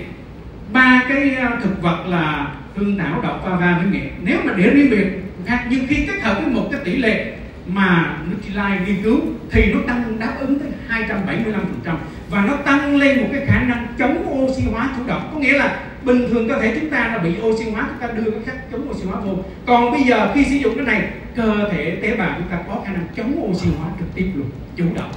Ba 0.72 1.02
cái 1.08 1.34
ờ, 1.34 1.58
thực 1.62 1.82
vật 1.82 2.04
là 2.06 2.54
hương 2.76 2.98
thảo 2.98 3.20
đậu 3.22 3.36
fava 3.44 3.78
với 3.78 3.86
nghệ 3.92 4.10
nếu 4.22 4.38
mà 4.44 4.52
để 4.56 4.70
riêng 4.70 4.90
biệt 4.90 5.06
khác, 5.46 5.64
nhưng 5.70 5.86
khi 5.86 6.06
kết 6.06 6.20
hợp 6.22 6.34
với 6.42 6.52
một 6.52 6.68
cái 6.72 6.80
tỷ 6.84 6.96
lệ 6.96 7.32
mà 7.66 8.16
Nutrilite 8.30 8.80
nghiên 8.86 9.02
cứu 9.02 9.20
thì 9.50 9.72
nó 9.72 9.80
tăng, 9.86 10.18
đáp 10.18 10.34
ứng 10.40 10.58
tới 10.58 10.68
275% 10.88 11.94
và 12.30 12.44
nó 12.46 12.56
tăng 12.56 12.96
lên 12.96 13.20
một 13.20 13.26
cái 13.32 13.46
khả 13.46 13.62
năng 13.62 13.86
chống 13.98 14.44
oxy 14.44 14.62
hóa 14.72 14.88
chủ 14.96 15.02
động. 15.06 15.30
Có 15.34 15.40
nghĩa 15.40 15.52
là 15.52 15.76
bình 16.02 16.28
thường 16.30 16.48
cơ 16.48 16.60
thể 16.60 16.76
chúng 16.80 16.90
ta 16.90 16.98
là 16.98 17.18
bị 17.18 17.30
oxy 17.42 17.70
hóa, 17.70 17.86
chúng 17.88 18.08
ta 18.08 18.14
đưa 18.14 18.30
cái 18.30 18.40
chất 18.46 18.56
chống 18.72 18.90
oxy 18.90 19.04
hóa 19.04 19.20
vô. 19.20 19.36
Còn 19.66 19.92
bây 19.92 20.02
giờ 20.02 20.32
khi 20.34 20.44
sử 20.44 20.56
dụng 20.56 20.74
cái 20.76 20.84
này, 20.84 21.08
cơ 21.36 21.68
thể 21.72 21.98
tế 22.02 22.16
bào 22.16 22.30
chúng 22.38 22.48
ta 22.48 22.58
có 22.68 22.82
khả 22.86 22.92
năng 22.92 23.06
chống 23.16 23.50
oxy 23.50 23.68
hóa 23.78 23.88
trực 23.98 24.14
tiếp 24.14 24.26
luôn, 24.34 24.50
chủ 24.76 24.84
động. 24.94 25.10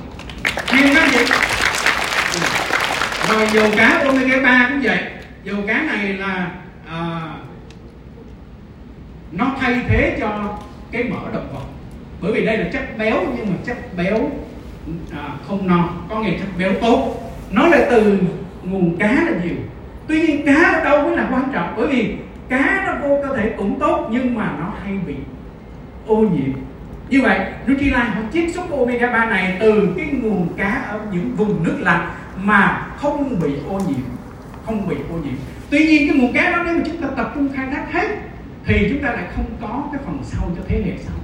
Hay 0.67 0.95
không 0.95 1.09
vậy. 1.13 1.25
Rồi 3.29 3.47
dầu 3.53 3.71
cá 3.77 4.03
omega 4.05 4.41
3 4.41 4.69
cũng 4.69 4.81
vậy 4.83 4.99
dầu 5.43 5.57
cá 5.67 5.83
này 5.83 6.13
là 6.13 6.51
à, 6.89 7.21
nó 9.31 9.55
thay 9.59 9.81
thế 9.87 10.17
cho 10.19 10.57
cái 10.91 11.03
mỡ 11.03 11.31
động 11.33 11.47
vật. 11.53 11.65
Bởi 12.21 12.31
vì 12.33 12.45
đây 12.45 12.57
là 12.57 12.69
chất 12.73 12.97
béo 12.97 13.15
nhưng 13.37 13.45
mà 13.49 13.55
chất 13.65 13.77
béo 13.97 14.29
à, 15.11 15.29
không 15.47 15.67
no 15.67 15.89
có 16.09 16.19
nghĩa 16.19 16.37
chất 16.37 16.47
béo 16.57 16.71
tốt. 16.81 17.31
Nó 17.51 17.67
là 17.67 17.87
từ 17.89 18.17
nguồn 18.63 18.97
cá 18.97 19.13
là 19.13 19.31
nhiều. 19.43 19.55
Tuy 20.07 20.21
nhiên 20.21 20.45
cá 20.45 20.73
ở 20.73 20.83
đâu 20.83 21.01
mới 21.01 21.17
là 21.17 21.27
quan 21.31 21.43
trọng? 21.53 21.73
Bởi 21.77 21.87
vì 21.87 22.15
cá 22.49 22.83
nó 22.85 23.07
vô 23.07 23.19
cơ 23.23 23.37
thể 23.37 23.53
cũng 23.57 23.79
tốt 23.79 24.07
nhưng 24.11 24.35
mà 24.35 24.55
nó 24.59 24.73
hay 24.83 24.97
bị 25.07 25.15
ô 26.07 26.17
nhiễm. 26.17 26.51
Như 27.09 27.21
vậy 27.21 27.39
Nutrilite 27.67 27.99
họ 27.99 28.21
chiết 28.33 28.53
xuất 28.53 28.71
omega 28.71 29.11
3 29.11 29.25
này 29.25 29.57
từ 29.59 29.93
cái 29.97 30.05
nguồn 30.05 30.47
cá 30.57 30.85
ở 30.89 30.99
những 31.11 31.35
vùng 31.35 31.63
nước 31.63 31.77
lạnh 31.79 32.09
mà 32.43 32.87
không 32.97 33.39
bị 33.41 33.49
ô 33.69 33.79
nhiễm 33.87 34.05
không 34.65 34.87
bị 34.89 34.95
ô 34.95 35.15
nhiễm. 35.15 35.33
Tuy 35.69 35.85
nhiên 35.85 36.09
cái 36.09 36.17
nguồn 36.17 36.33
cá 36.33 36.51
đó 36.51 36.63
nếu 36.65 36.75
mà 36.75 36.81
chúng 36.85 36.97
ta 36.97 37.07
tập 37.17 37.31
trung 37.35 37.49
khai 37.55 37.67
thác 37.71 37.93
hết 37.93 38.07
thì 38.65 38.87
chúng 38.89 39.03
ta 39.03 39.11
lại 39.11 39.25
không 39.35 39.45
có 39.61 39.89
cái 39.91 40.01
phần 40.05 40.19
sau 40.23 40.51
cho 40.55 40.61
thế 40.67 40.81
hệ 40.85 40.91
sau. 41.03 41.15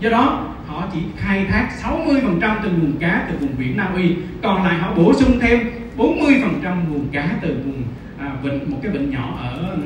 Do 0.00 0.10
đó 0.10 0.46
họ 0.66 0.88
chỉ 0.92 1.00
khai 1.16 1.46
thác 1.50 1.68
60% 1.82 2.56
từ 2.62 2.70
nguồn 2.70 2.98
cá 3.00 3.26
từ 3.30 3.38
vùng 3.38 3.58
biển 3.58 3.76
Na 3.76 3.88
Uy 3.94 4.14
còn 4.42 4.64
lại 4.64 4.78
họ 4.78 4.94
bổ 4.94 5.14
sung 5.14 5.38
thêm 5.40 5.70
40% 5.96 6.88
nguồn 6.88 7.08
cá 7.12 7.28
từ 7.42 7.62
vùng 7.64 7.82
à, 8.18 8.30
vịnh 8.42 8.70
một 8.70 8.78
cái 8.82 8.92
vịnh 8.92 9.10
nhỏ 9.10 9.38
ở 9.42 9.76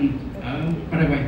ở 0.42 0.60
Paraguay. 0.90 1.20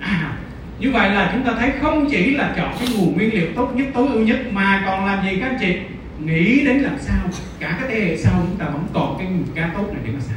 À, 0.00 0.32
như 0.80 0.90
vậy 0.90 1.10
là 1.10 1.30
chúng 1.34 1.44
ta 1.44 1.52
thấy 1.58 1.72
không 1.80 2.06
chỉ 2.10 2.30
là 2.30 2.54
chọn 2.56 2.74
cái 2.78 2.88
nguồn 2.96 3.16
nguyên 3.16 3.34
liệu 3.34 3.46
tốt 3.56 3.72
nhất 3.74 3.86
tối 3.94 4.08
ưu 4.08 4.22
nhất 4.22 4.38
mà 4.52 4.82
còn 4.86 5.06
làm 5.06 5.24
gì 5.24 5.36
các 5.40 5.46
anh 5.46 5.58
chị? 5.60 5.76
Nghĩ 6.24 6.64
đến 6.64 6.76
làm 6.76 6.96
sao 7.00 7.28
cả 7.60 7.76
cái 7.80 7.90
thế 7.90 8.00
hệ 8.00 8.16
sau 8.16 8.32
chúng 8.46 8.56
ta 8.56 8.64
vẫn 8.64 8.86
còn 8.92 9.18
cái 9.18 9.26
nguồn 9.26 9.44
cá 9.54 9.70
tốt 9.76 9.86
này 9.92 10.02
để 10.06 10.12
mà 10.12 10.20
xài 10.20 10.36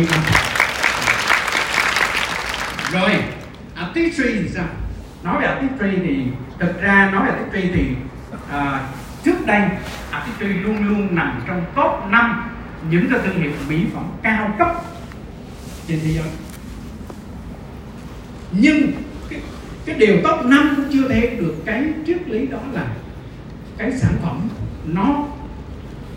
wow 0.00 0.52
rồi 2.92 3.10
artistry 3.74 4.32
thì 4.34 4.48
sao? 4.48 4.64
Nói 5.24 5.40
về 5.40 5.46
artistry 5.46 5.96
thì 6.04 6.24
thực 6.58 6.82
ra 6.82 7.10
nói 7.12 7.26
về 7.26 7.38
artistry 7.38 7.70
thì 7.74 7.86
à, 8.50 8.88
trước 9.24 9.46
đây 9.46 9.62
artistry 10.10 10.46
luôn 10.46 10.88
luôn 10.88 11.14
nằm 11.14 11.42
trong 11.46 11.64
top 11.76 12.10
5 12.10 12.50
những 12.90 13.08
cái 13.10 13.20
thương 13.24 13.42
hiệu 13.42 13.52
mỹ 13.68 13.84
phẩm 13.94 14.04
cao 14.22 14.54
cấp 14.58 14.84
trên 15.88 16.00
thế 16.04 16.12
giới. 16.12 16.28
Nhưng 18.52 18.92
cái, 19.30 19.40
cái 19.86 19.96
điều 19.98 20.16
top 20.16 20.46
5 20.46 20.74
cũng 20.76 20.84
chưa 20.92 21.08
thể 21.08 21.36
được 21.40 21.54
cái 21.66 21.84
triết 22.06 22.28
lý 22.28 22.46
đó 22.46 22.58
là 22.72 22.86
cái 23.78 23.92
sản 23.92 24.12
phẩm 24.22 24.48
nó 24.86 25.24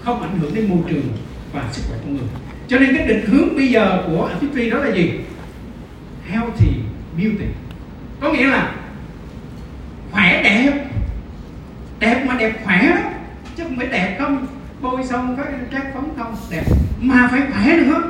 không 0.03 0.21
ảnh 0.21 0.39
hưởng 0.39 0.55
đến 0.55 0.69
môi 0.69 0.79
trường 0.89 1.17
và 1.53 1.63
sức 1.71 1.81
khỏe 1.87 1.97
con 2.03 2.17
người 2.17 2.27
cho 2.67 2.79
nên 2.79 2.97
cái 2.97 3.07
định 3.07 3.25
hướng 3.27 3.55
bây 3.55 3.67
giờ 3.67 4.03
của 4.07 4.25
artistry 4.25 4.69
đó 4.69 4.77
là 4.77 4.95
gì? 4.95 5.11
Healthy 6.27 6.71
beauty. 7.17 7.45
Có 8.19 8.33
nghĩa 8.33 8.47
là 8.47 8.75
khỏe 10.11 10.43
đẹp. 10.43 10.85
Đẹp 11.99 12.25
mà 12.27 12.35
đẹp 12.39 12.53
khỏe 12.63 12.89
đó. 12.89 13.09
Chứ 13.57 13.63
không 13.63 13.77
phải 13.77 13.87
đẹp 13.87 14.17
không. 14.19 14.47
Bôi 14.81 15.03
xong 15.03 15.37
có 15.37 15.43
trát 15.71 15.93
phấn 15.93 16.03
không 16.17 16.35
đẹp. 16.51 16.63
Mà 17.01 17.27
phải 17.31 17.41
khỏe 17.51 17.77
nữa. 17.77 18.01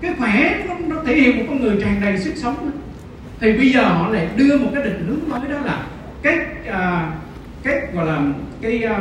Cái 0.00 0.14
khỏe 0.18 0.64
nó, 0.68 0.74
nó 0.86 1.02
thể 1.06 1.14
hiện 1.20 1.36
một 1.38 1.44
con 1.48 1.60
người 1.60 1.76
tràn 1.80 2.00
đầy 2.00 2.18
sức 2.18 2.32
sống 2.36 2.56
đó. 2.66 2.72
thì 3.40 3.52
bây 3.52 3.70
giờ 3.70 3.82
họ 3.82 4.08
lại 4.08 4.28
đưa 4.36 4.58
một 4.58 4.70
cái 4.74 4.84
định 4.84 5.04
hướng 5.08 5.28
mới 5.28 5.48
đó 5.48 5.60
là 5.60 5.86
cái 6.22 6.38
à, 6.66 7.12
cái 7.62 7.80
gọi 7.94 8.06
là 8.06 8.22
cái 8.62 8.82
à, 8.82 8.98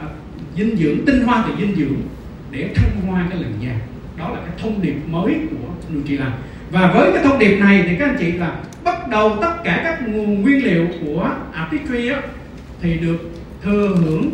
à, 0.00 0.06
dinh 0.56 0.76
dưỡng 0.76 1.06
tinh 1.06 1.22
hoa 1.22 1.44
từ 1.48 1.66
dinh 1.66 1.76
dưỡng 1.76 2.00
để 2.50 2.70
thăng 2.74 2.90
hoa 3.06 3.26
cái 3.30 3.42
làn 3.42 3.52
da 3.60 3.72
đó 4.18 4.28
là 4.28 4.40
cái 4.40 4.54
thông 4.58 4.82
điệp 4.82 4.96
mới 5.06 5.34
của 5.50 5.94
Nutrilite 5.94 6.32
và 6.70 6.92
với 6.94 7.12
cái 7.12 7.22
thông 7.24 7.38
điệp 7.38 7.58
này 7.60 7.84
thì 7.88 7.96
các 7.98 8.08
anh 8.08 8.16
chị 8.18 8.32
là 8.32 8.56
bắt 8.84 9.08
đầu 9.08 9.36
tất 9.40 9.54
cả 9.64 9.80
các 9.84 10.08
nguồn 10.08 10.42
nguyên 10.42 10.64
liệu 10.64 10.86
của 11.00 11.30
Artistry 11.52 12.08
á, 12.08 12.20
thì 12.82 12.98
được 12.98 13.30
thừa 13.62 13.96
hưởng 14.00 14.30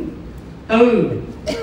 từ 0.69 1.11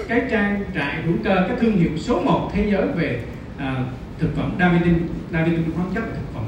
cái 0.08 0.22
trang 0.32 0.64
trại 0.76 1.02
hữu 1.02 1.16
cơ 1.24 1.36
cái 1.48 1.58
thương 1.62 1.78
hiệu 1.78 1.90
số 1.98 2.22
1 2.22 2.52
thế 2.54 2.72
giới 2.72 2.88
về 2.88 3.24
à, 3.58 3.76
thực 4.20 4.36
phẩm. 4.36 4.52
Đa 4.58 4.70
vitamin 4.70 5.08
đa 5.32 5.44
vitamin 5.44 5.72
khoáng 5.76 5.92
chất 5.96 6.04
thực 6.04 6.34
phẩm 6.34 6.44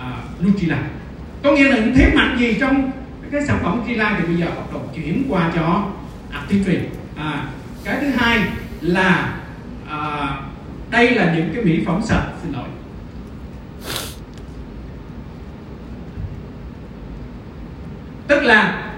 à, 0.00 0.16
Nutrilite 0.44 0.82
có 1.42 1.52
nghĩa 1.52 1.68
là 1.68 1.76
những 1.76 1.94
thế 1.94 2.12
mạnh 2.14 2.36
gì 2.38 2.56
trong 2.60 2.90
cái 3.30 3.46
sản 3.46 3.58
phẩm 3.62 3.78
Nutrilite 3.78 4.16
thì 4.18 4.26
bây 4.26 4.36
giờ 4.36 4.46
bắt 4.46 4.72
đầu 4.72 4.82
chuyển 4.94 5.24
qua 5.28 5.52
cho 5.54 5.90
Artistry. 6.32 6.78
À, 7.16 7.46
cái 7.84 7.96
thứ 8.00 8.06
hai 8.08 8.40
là 8.80 9.34
à, 9.88 10.28
đây 10.92 11.10
là 11.10 11.34
những 11.36 11.50
cái 11.54 11.64
mỹ 11.64 11.82
phẩm 11.86 12.02
sạch 12.02 12.26
xin 12.42 12.52
lỗi. 12.52 12.68
Tức 18.28 18.42
là 18.42 18.92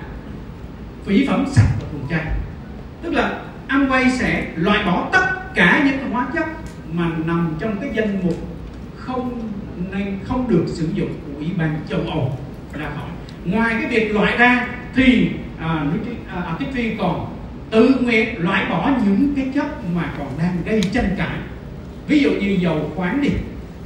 mỹ 1.06 1.26
phẩm 1.28 1.44
sạch 1.52 1.68
và 1.80 1.86
thuần 1.92 2.02
chay. 2.10 2.34
Tức 3.02 3.12
là 3.12 3.40
Amway 3.68 4.10
sẽ 4.10 4.46
loại 4.56 4.84
bỏ 4.84 5.08
tất 5.12 5.54
cả 5.54 5.82
những 5.86 6.10
hóa 6.10 6.28
chất 6.34 6.46
mà 6.92 7.10
nằm 7.24 7.54
trong 7.60 7.76
cái 7.80 7.90
danh 7.94 8.20
mục 8.22 8.36
không 8.96 9.50
nên 9.92 10.18
không 10.24 10.48
được 10.48 10.64
sử 10.66 10.88
dụng 10.94 11.14
của 11.26 11.32
ủy 11.38 11.48
ban 11.58 11.80
châu 11.88 12.00
Âu. 12.00 12.38
Ra 12.72 12.86
khỏi 12.96 13.08
ngoài 13.44 13.74
cái 13.80 13.90
việc 13.90 14.14
loại 14.14 14.36
ra 14.36 14.66
thì 14.94 15.30
à, 15.60 15.86
Artifi 16.28 16.90
à, 16.90 16.94
à, 16.94 16.96
còn 16.98 17.36
tự 17.70 17.96
nguyện 18.00 18.44
loại 18.44 18.64
bỏ 18.70 18.90
những 19.06 19.32
cái 19.36 19.50
chất 19.54 19.66
mà 19.94 20.12
còn 20.18 20.28
đang 20.38 20.56
gây 20.64 20.82
tranh 20.82 21.14
cãi 21.18 21.38
ví 22.08 22.18
dụ 22.18 22.30
như 22.30 22.56
dầu 22.60 22.90
khoáng 22.96 23.22
đi. 23.22 23.28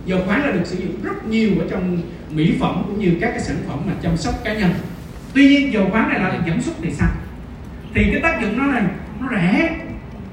Dầu 0.06 0.20
khoáng 0.26 0.44
là 0.44 0.52
được 0.52 0.64
sử 0.64 0.76
dụng 0.76 1.02
rất 1.02 1.26
nhiều 1.28 1.50
ở 1.58 1.66
trong 1.70 2.00
mỹ 2.30 2.54
phẩm 2.60 2.82
cũng 2.86 3.00
như 3.00 3.16
các 3.20 3.30
cái 3.30 3.40
sản 3.40 3.56
phẩm 3.66 3.78
mà 3.86 3.92
chăm 4.02 4.16
sóc 4.16 4.34
cá 4.44 4.54
nhân. 4.54 4.70
Tuy 5.34 5.48
nhiên, 5.48 5.72
dầu 5.72 5.88
khoáng 5.90 6.08
này 6.08 6.20
là 6.20 6.30
được 6.30 6.38
giảm 6.46 6.60
sút 6.60 6.74
thì 6.82 6.90
sao? 6.90 7.08
Thì 7.94 8.04
cái 8.12 8.20
tác 8.22 8.42
dụng 8.42 8.58
nó 8.58 8.66
là, 8.66 8.82
nó 9.20 9.28
rẻ. 9.30 9.78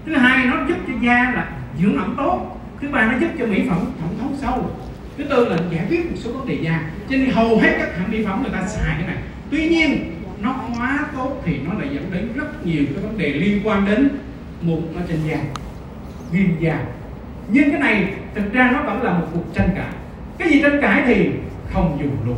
Thứ 0.06 0.16
hai, 0.16 0.46
nó 0.46 0.66
giúp 0.68 0.78
cho 0.88 0.94
da 1.02 1.32
là 1.36 1.52
dưỡng 1.82 1.98
ẩm 1.98 2.14
tốt. 2.18 2.62
Thứ 2.82 2.88
ba, 2.90 3.12
nó 3.12 3.20
giúp 3.20 3.28
cho 3.40 3.46
mỹ 3.46 3.62
phẩm 3.70 3.80
thẩm 4.00 4.10
thấu 4.20 4.30
sâu. 4.42 4.72
Thứ 5.18 5.24
tư 5.24 5.50
là 5.50 5.58
giải 5.72 5.86
quyết 5.90 6.06
một 6.06 6.18
số 6.24 6.32
vấn 6.32 6.48
đề 6.48 6.58
da. 6.64 6.90
Cho 7.10 7.18
nên 7.18 7.30
hầu 7.30 7.60
hết 7.60 7.76
các 7.80 7.98
hãng 7.98 8.12
mỹ 8.12 8.26
phẩm 8.26 8.42
người 8.42 8.52
ta 8.52 8.68
xài 8.68 8.96
cái 8.98 9.08
này. 9.08 9.18
Tuy 9.52 9.70
nhiên, 9.70 10.12
nó 10.42 10.52
hóa 10.52 11.00
tốt 11.16 11.42
thì 11.46 11.58
nó 11.68 11.74
lại 11.80 11.88
dẫn 11.94 12.12
đến 12.14 12.30
rất 12.36 12.66
nhiều 12.66 12.84
cái 12.94 13.04
vấn 13.04 13.18
đề 13.18 13.30
liên 13.30 13.62
quan 13.64 13.86
đến 13.86 14.10
mụn 14.62 14.82
ở 14.96 15.02
trên 15.08 15.20
da, 15.30 15.38
viêm 16.32 16.60
da 16.60 16.86
nhưng 17.48 17.72
cái 17.72 17.80
này 17.80 18.14
thực 18.36 18.54
ra 18.54 18.72
nó 18.74 18.82
vẫn 18.82 19.04
là 19.04 19.14
một 19.14 19.26
cuộc 19.34 19.54
tranh 19.54 19.70
cãi. 19.76 19.92
Cái 20.38 20.50
gì 20.50 20.62
tranh 20.62 20.80
cãi 20.82 21.04
thì 21.06 21.30
không 21.74 21.98
dùng 22.02 22.18
luôn 22.26 22.38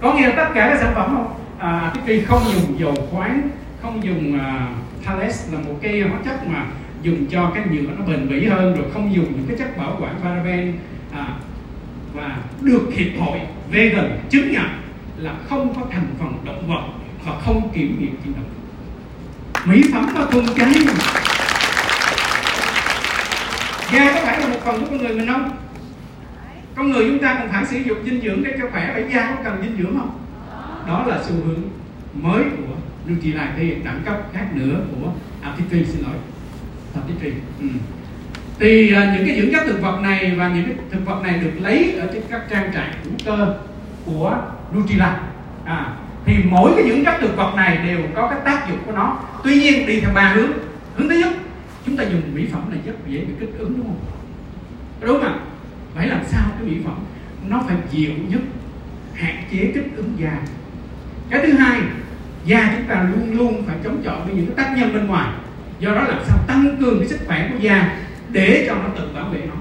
có 0.00 0.14
nghĩa 0.14 0.28
là 0.28 0.34
tất 0.36 0.48
cả 0.54 0.68
các 0.70 0.78
sản 0.80 0.92
phẩm 0.94 1.10
không? 1.14 1.34
À, 1.58 1.92
cái 2.06 2.20
không 2.20 2.42
dùng 2.54 2.80
dầu 2.80 2.94
khoáng 3.10 3.48
không 3.82 4.04
dùng 4.04 4.34
uh, 4.34 5.04
Thales 5.04 5.52
là 5.52 5.58
một 5.58 5.74
cái 5.82 6.00
hóa 6.00 6.18
chất 6.24 6.46
mà 6.46 6.66
dùng 7.02 7.26
cho 7.30 7.50
cái 7.54 7.64
nhựa 7.70 7.90
nó 7.98 8.04
bền 8.04 8.28
bỉ 8.28 8.46
hơn 8.46 8.76
rồi 8.76 8.86
không 8.92 9.14
dùng 9.14 9.24
những 9.24 9.46
cái 9.48 9.56
chất 9.58 9.78
bảo 9.78 9.96
quản 10.00 10.14
paraben 10.22 10.72
à, 11.12 11.26
và 12.14 12.36
được 12.60 12.88
hiệp 12.94 13.20
hội 13.20 13.38
vegan 13.70 14.18
chứng 14.30 14.52
nhận 14.52 14.66
là 15.16 15.34
không 15.48 15.74
có 15.74 15.82
thành 15.90 16.06
phần 16.18 16.32
động 16.44 16.64
vật 16.68 16.82
và 17.26 17.32
không 17.40 17.70
kiểm 17.74 17.96
nghiệm 17.98 18.16
trên 18.24 18.34
động 18.34 18.44
vật 18.44 19.72
mỹ 19.72 19.82
phẩm 19.92 20.06
và 20.14 20.26
thuần 20.30 20.46
chay 20.56 20.72
da 23.92 24.12
có 24.14 24.20
phải 24.24 24.40
là 24.40 24.48
một 24.48 24.60
phần 24.64 24.80
của 24.80 24.86
con 24.90 24.98
người 24.98 25.16
mình 25.16 25.26
không? 25.26 25.50
Con 26.74 26.90
người 26.90 27.04
chúng 27.08 27.18
ta 27.18 27.36
còn 27.38 27.48
phải 27.48 27.66
sử 27.66 27.78
dụng 27.78 27.98
dinh 28.04 28.20
dưỡng 28.20 28.44
để 28.44 28.56
cho 28.58 28.68
khỏe 28.72 28.90
vậy 28.94 29.04
da 29.14 29.34
có 29.36 29.42
cần 29.44 29.62
dinh 29.62 29.76
dưỡng 29.78 29.98
không? 29.98 30.18
Đó 30.88 31.04
là 31.06 31.18
xu 31.22 31.34
hướng 31.34 31.62
mới 32.14 32.44
của 32.44 32.74
Nutrilite 33.08 33.52
thì 33.56 33.74
đẳng 33.84 34.00
cấp 34.04 34.16
khác 34.32 34.46
nữa 34.54 34.80
của 34.90 35.12
Aptitri 35.42 35.84
xin 35.84 36.02
lỗi. 36.02 36.16
Aptitri 36.94 37.32
ừ. 37.60 37.66
thì 38.58 38.92
uh, 38.92 39.14
những 39.14 39.26
cái 39.26 39.40
dưỡng 39.40 39.52
chất 39.52 39.66
thực 39.66 39.82
vật 39.82 40.00
này 40.02 40.34
và 40.38 40.48
những 40.48 40.64
cái 40.64 40.74
thực 40.90 41.06
vật 41.06 41.22
này 41.22 41.38
được 41.38 41.52
lấy 41.60 41.92
ở 41.92 42.08
trên 42.12 42.22
các 42.30 42.40
trang 42.50 42.70
trại 42.74 42.94
hữu 43.04 43.12
cơ 43.24 43.56
của 44.06 44.38
Nutrilite 44.74 45.18
à, 45.64 45.92
thì 46.24 46.34
mỗi 46.50 46.72
cái 46.76 46.88
dưỡng 46.88 47.04
chất 47.04 47.14
thực 47.20 47.36
vật 47.36 47.52
này 47.56 47.78
đều 47.86 47.98
có 48.14 48.28
cái 48.28 48.38
tác 48.44 48.68
dụng 48.68 48.78
của 48.86 48.92
nó. 48.92 49.18
Tuy 49.44 49.60
nhiên 49.60 49.86
đi 49.86 50.00
theo 50.00 50.10
ba 50.14 50.32
hướng. 50.34 50.50
Hướng 50.96 51.08
thứ 51.08 51.18
nhất 51.18 51.32
chúng 51.88 51.96
ta 51.96 52.04
dùng 52.04 52.34
mỹ 52.34 52.46
phẩm 52.52 52.70
là 52.70 52.76
rất 52.86 52.92
dễ 53.08 53.20
bị 53.20 53.32
kích 53.40 53.58
ứng 53.58 53.76
đúng 53.76 53.86
không? 53.86 54.00
Đúng 55.00 55.22
không 55.22 55.40
phải 55.94 56.08
làm 56.08 56.20
sao 56.26 56.42
cái 56.58 56.68
mỹ 56.68 56.76
phẩm 56.84 56.98
nó 57.48 57.62
phải 57.66 57.76
dịu 57.90 58.10
nhất 58.28 58.40
hạn 59.14 59.36
chế 59.52 59.70
kích 59.74 59.96
ứng 59.96 60.12
da? 60.18 60.40
Cái 61.30 61.46
thứ 61.46 61.52
hai 61.52 61.80
da 62.44 62.74
chúng 62.76 62.86
ta 62.88 63.02
luôn 63.02 63.38
luôn 63.38 63.62
phải 63.66 63.76
chống 63.84 64.02
chọi 64.04 64.20
với 64.24 64.34
những 64.34 64.46
cái 64.46 64.54
tác 64.56 64.76
nhân 64.76 64.94
bên 64.94 65.06
ngoài. 65.06 65.30
Do 65.80 65.94
đó 65.94 66.04
làm 66.08 66.22
sao 66.26 66.38
tăng 66.46 66.76
cường 66.80 66.98
cái 66.98 67.08
sức 67.08 67.18
khỏe 67.26 67.50
của 67.52 67.58
da 67.58 67.98
để 68.28 68.64
cho 68.68 68.74
nó 68.74 68.88
tự 68.96 69.08
bảo 69.14 69.28
vệ 69.28 69.40
nó. 69.46 69.54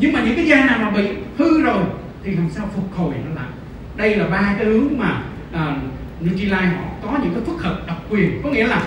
Nhưng 0.00 0.12
mà 0.12 0.20
những 0.24 0.36
cái 0.36 0.46
da 0.46 0.66
nào 0.66 0.78
mà 0.78 0.90
bị 0.90 1.08
hư 1.38 1.62
rồi 1.62 1.84
thì 2.24 2.36
làm 2.36 2.50
sao 2.50 2.68
phục 2.74 2.96
hồi 2.96 3.14
nó 3.28 3.34
lại? 3.34 3.50
Đây 3.96 4.16
là 4.16 4.28
ba 4.28 4.54
cái 4.58 4.66
hướng 4.66 4.98
mà 4.98 5.22
à, 5.52 5.76
uh, 5.76 6.26
Nutrilite 6.26 6.66
họ 6.66 6.84
có 7.02 7.18
những 7.22 7.34
cái 7.34 7.42
phức 7.46 7.62
hợp 7.62 7.82
độc 7.86 8.04
quyền. 8.10 8.42
Có 8.42 8.50
nghĩa 8.50 8.66
là 8.66 8.82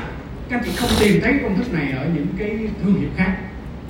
các 0.50 0.58
anh 0.58 0.64
chị 0.66 0.72
không 0.76 0.90
tìm 1.00 1.22
thấy 1.24 1.40
công 1.44 1.58
thức 1.58 1.74
này 1.74 1.92
ở 1.92 2.06
những 2.16 2.28
cái 2.38 2.60
thương 2.84 3.00
hiệu 3.00 3.10
khác. 3.18 3.38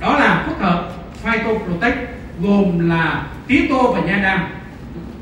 Đó 0.00 0.18
là 0.18 0.44
phức 0.46 0.58
hợp 0.58 0.92
Phytoprotect 1.22 1.98
gồm 2.42 2.88
là 2.88 3.26
tía 3.46 3.66
tô 3.68 3.92
và 3.92 4.00
nha 4.00 4.20
đam. 4.22 4.48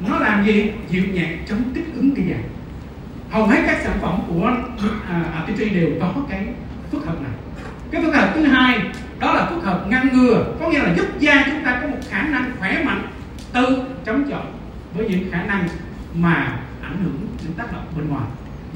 Nó 0.08 0.18
làm 0.18 0.46
gì? 0.46 0.72
Dịu 0.90 1.02
nhẹ 1.12 1.28
chống 1.48 1.62
kích 1.74 1.94
ứng 1.94 2.14
cái 2.16 2.24
da 2.28 2.36
hầu 3.30 3.46
hết 3.46 3.62
các 3.66 3.80
sản 3.84 3.98
phẩm 4.02 4.20
của 4.28 4.52
à, 5.08 5.44
đều 5.74 5.88
có 6.00 6.12
cái 6.30 6.46
phức 6.90 7.06
hợp 7.06 7.22
này. 7.22 7.32
Cái 7.90 8.02
phức 8.02 8.14
hợp 8.14 8.32
thứ 8.34 8.44
hai 8.44 8.78
đó 9.18 9.34
là 9.34 9.46
phức 9.46 9.64
hợp 9.64 9.84
ngăn 9.88 10.08
ngừa. 10.12 10.54
Có 10.60 10.68
nghĩa 10.68 10.78
là 10.78 10.94
giúp 10.96 11.06
da 11.18 11.42
chúng 11.46 11.64
ta 11.64 11.78
có 11.82 11.88
một 11.88 11.98
khả 12.10 12.22
năng 12.22 12.52
khỏe 12.58 12.82
mạnh 12.84 13.02
tự 13.52 13.82
chống 14.06 14.30
chọi 14.30 14.44
với 14.94 15.08
những 15.08 15.30
khả 15.32 15.42
năng 15.42 15.68
mà 16.14 16.58
ảnh 16.82 16.96
hưởng 17.04 17.26
đến 17.42 17.52
tác 17.56 17.72
động 17.72 17.84
bên 17.96 18.08
ngoài 18.08 18.24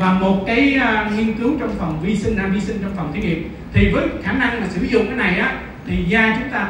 và 0.00 0.12
một 0.12 0.44
cái 0.46 0.80
uh, 0.80 1.12
nghiên 1.12 1.34
cứu 1.34 1.56
trong 1.60 1.74
phòng 1.78 2.00
vi 2.02 2.16
sinh 2.16 2.36
nam 2.36 2.52
vi 2.52 2.60
sinh 2.60 2.78
trong 2.82 2.96
phòng 2.96 3.12
thí 3.12 3.20
nghiệm 3.20 3.48
thì 3.72 3.90
với 3.92 4.08
khả 4.22 4.32
năng 4.32 4.60
mà 4.60 4.66
sử 4.68 4.82
dụng 4.82 5.06
cái 5.06 5.16
này 5.16 5.38
á 5.38 5.54
thì 5.86 6.04
da 6.08 6.36
chúng 6.40 6.50
ta 6.50 6.68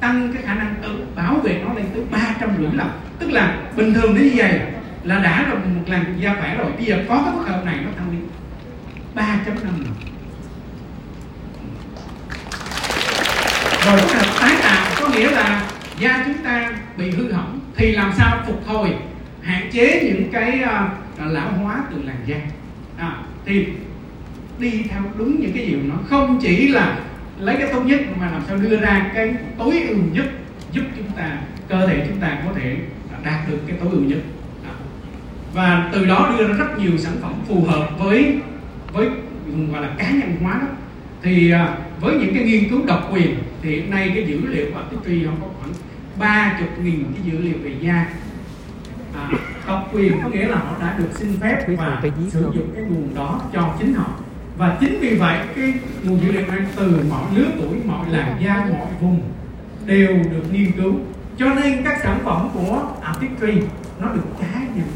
tăng 0.00 0.32
cái 0.32 0.42
khả 0.42 0.54
năng 0.54 0.74
tự 0.82 1.06
bảo 1.16 1.34
vệ 1.34 1.60
nó 1.64 1.74
lên 1.74 1.84
tới 1.94 2.02
ba 2.10 2.34
trăm 2.40 2.50
rưỡi 2.58 2.68
lần. 2.72 2.90
Tức 3.18 3.30
là 3.30 3.56
bình 3.76 3.94
thường 3.94 4.14
nó 4.14 4.20
như 4.20 4.30
vậy 4.34 4.60
là 5.04 5.18
đã 5.18 5.46
rồi 5.48 5.58
một 5.74 5.82
lần 5.86 6.20
da 6.20 6.34
khỏe 6.40 6.56
rồi 6.56 6.72
bây 6.72 6.84
giờ 6.84 7.04
có 7.08 7.22
cái 7.24 7.34
phức 7.34 7.48
hợp 7.48 7.62
này 7.64 7.76
nó 7.84 7.90
tăng 7.96 8.10
lên 8.10 8.20
ba 9.14 9.36
chấm 9.46 9.54
năm 9.54 9.74
lần. 9.80 9.94
Rồi 13.86 13.98
phức 13.98 14.16
hợp 14.16 14.40
tái 14.40 14.56
tạo 14.62 14.86
có 15.00 15.08
nghĩa 15.08 15.30
là 15.30 15.66
da 15.98 16.22
chúng 16.26 16.44
ta 16.44 16.72
bị 16.96 17.10
hư 17.10 17.32
hỏng 17.32 17.60
thì 17.76 17.92
làm 17.92 18.12
sao 18.18 18.38
phục 18.46 18.66
hồi 18.66 18.94
hạn 19.42 19.70
chế 19.72 20.02
những 20.04 20.32
cái 20.32 20.60
uh, 20.62 21.32
lão 21.32 21.52
hóa 21.52 21.82
từ 21.90 22.02
làn 22.02 22.16
da? 22.26 22.36
Tìm 23.48 23.64
thì 24.58 24.70
đi 24.70 24.82
theo 24.88 25.02
đúng 25.18 25.40
những 25.40 25.52
cái 25.52 25.66
điều 25.66 25.78
nó 25.82 25.94
không 26.08 26.38
chỉ 26.42 26.68
là 26.68 26.98
lấy 27.40 27.56
cái 27.56 27.68
tốt 27.72 27.82
nhất 27.86 28.00
mà 28.20 28.30
làm 28.30 28.42
sao 28.48 28.56
đưa 28.56 28.80
ra 28.80 29.10
cái 29.14 29.34
tối 29.58 29.82
ưu 29.88 29.98
nhất 30.12 30.26
giúp 30.72 30.82
chúng 30.96 31.10
ta, 31.16 31.38
cơ 31.68 31.86
thể 31.86 32.04
chúng 32.08 32.20
ta 32.20 32.38
có 32.46 32.52
thể 32.54 32.76
đạt 33.24 33.50
được 33.50 33.58
cái 33.66 33.76
tối 33.80 33.88
ưu 33.92 34.02
nhất. 34.02 34.18
Và 35.54 35.90
từ 35.92 36.06
đó 36.06 36.34
đưa 36.38 36.48
ra 36.48 36.54
rất 36.54 36.78
nhiều 36.78 36.98
sản 36.98 37.12
phẩm 37.22 37.34
phù 37.48 37.64
hợp 37.64 37.90
với 37.98 38.38
với 38.92 39.08
gọi 39.72 39.82
là 39.82 39.94
cá 39.98 40.10
nhân 40.10 40.36
hóa 40.42 40.58
đó. 40.60 40.66
Thì 41.22 41.50
à, 41.50 41.78
với 42.00 42.14
những 42.14 42.34
cái 42.34 42.44
nghiên 42.44 42.68
cứu 42.70 42.80
độc 42.86 43.10
quyền, 43.12 43.34
thì 43.62 43.70
hiện 43.70 43.90
nay 43.90 44.10
cái 44.14 44.26
dữ 44.26 44.40
liệu 44.46 44.66
của 44.72 44.78
Artistry 44.78 45.24
họ 45.24 45.32
có 45.40 45.46
khoảng 45.60 45.72
ba 46.18 46.56
chục 46.60 46.68
nghìn 46.84 47.04
cái 47.04 47.32
dữ 47.32 47.38
liệu 47.38 47.54
về 47.62 47.72
da 47.80 48.06
à, 49.18 49.28
độc 49.66 49.88
quyền 49.92 50.22
có 50.22 50.28
nghĩa 50.28 50.48
là 50.48 50.56
họ 50.56 50.72
đã 50.80 50.94
được 50.98 51.08
xin 51.14 51.40
phép 51.40 51.66
và 51.78 52.02
sử 52.30 52.50
dụng 52.54 52.70
cái 52.74 52.84
nguồn 52.84 53.14
đó 53.14 53.40
cho 53.52 53.74
chính 53.78 53.94
họ. 53.94 54.06
Và 54.56 54.76
chính 54.80 55.00
vì 55.00 55.14
vậy 55.14 55.38
cái 55.56 55.74
nguồn 56.02 56.20
dữ 56.20 56.32
liệu 56.32 56.46
này 56.46 56.58
từ 56.76 57.00
mọi 57.10 57.24
lứa 57.34 57.46
tuổi 57.58 57.76
mọi 57.84 58.10
làn 58.10 58.36
da 58.40 58.54
mọi 58.54 58.88
vùng 59.00 59.20
đều 59.86 60.08
được 60.08 60.52
nghiên 60.52 60.72
cứu. 60.72 60.94
Cho 61.38 61.46
nên 61.54 61.84
các 61.84 61.98
sản 62.02 62.18
phẩm 62.24 62.48
của 62.54 62.82
Artistry 63.02 63.62
nó 64.00 64.08
được 64.08 64.26
cá 64.40 64.60
nhân 64.60 64.86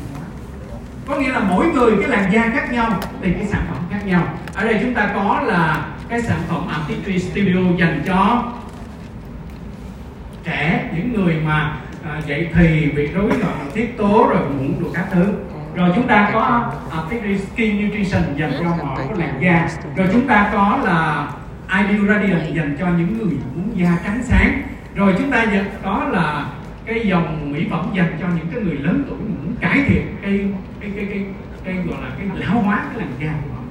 có 1.07 1.19
nghĩa 1.19 1.29
là 1.29 1.41
mỗi 1.41 1.67
người 1.67 1.93
cái 2.01 2.09
làn 2.09 2.33
da 2.33 2.51
khác 2.53 2.73
nhau 2.73 3.01
thì 3.23 3.33
cái 3.33 3.47
sản 3.47 3.67
phẩm 3.71 3.83
khác 3.91 4.07
nhau. 4.07 4.29
Ở 4.55 4.65
đây 4.65 4.79
chúng 4.83 4.95
ta 4.95 5.11
có 5.15 5.43
là 5.47 5.87
cái 6.09 6.23
sản 6.23 6.39
phẩm 6.49 6.69
Artistry 6.69 7.19
Studio 7.19 7.77
dành 7.79 8.03
cho 8.07 8.45
trẻ 10.45 10.91
những 10.97 11.13
người 11.13 11.37
mà 11.47 11.77
à, 12.05 12.21
vậy 12.29 12.49
thì 12.55 12.91
bị 12.97 13.07
rối 13.07 13.31
loạn 13.41 13.71
tiết 13.75 13.97
tố 13.99 14.29
rồi 14.31 14.49
mụn 14.59 14.75
đủ 14.81 14.87
các 14.95 15.07
thứ. 15.13 15.33
Rồi 15.75 15.91
chúng 15.95 16.07
ta 16.07 16.31
có 16.33 16.41
à, 16.91 16.99
Artistry 16.99 17.39
Skin 17.39 17.87
Nutrition 17.87 18.23
dành 18.37 18.53
cho 18.59 18.85
mọi 18.85 19.05
cái 19.09 19.19
làn 19.19 19.43
da. 19.43 19.69
Rồi 19.97 20.09
chúng 20.13 20.27
ta 20.27 20.51
có 20.53 20.79
là 20.85 21.29
Ideal 21.79 22.09
Radiant 22.09 22.55
dành 22.55 22.77
cho 22.81 22.87
những 22.87 23.19
người 23.19 23.37
muốn 23.55 23.79
da 23.79 23.99
trắng 24.05 24.21
sáng. 24.23 24.63
Rồi 24.95 25.15
chúng 25.19 25.31
ta 25.31 25.47
có 25.83 26.09
là 26.11 26.47
cái 26.87 27.07
dòng 27.07 27.53
mỹ 27.53 27.67
phẩm 27.71 27.87
dành 27.95 28.17
cho 28.21 28.27
những 28.37 28.47
cái 28.55 28.63
người 28.63 28.77
lớn 28.77 29.05
tuổi 29.09 29.19
muốn 29.19 29.55
cải 29.61 29.85
thiện 29.87 30.17
cái 30.23 30.47
cái 30.81 30.91
cái 30.97 31.07
cái, 31.11 31.25
cái 31.65 31.75
gọi 31.75 32.03
là 32.03 32.11
cái 32.19 32.27
lão 32.35 32.61
hóa 32.61 32.85
cái 32.89 32.99
làn 32.99 33.09
da 33.21 33.33
của 33.43 33.55
họ. 33.55 33.63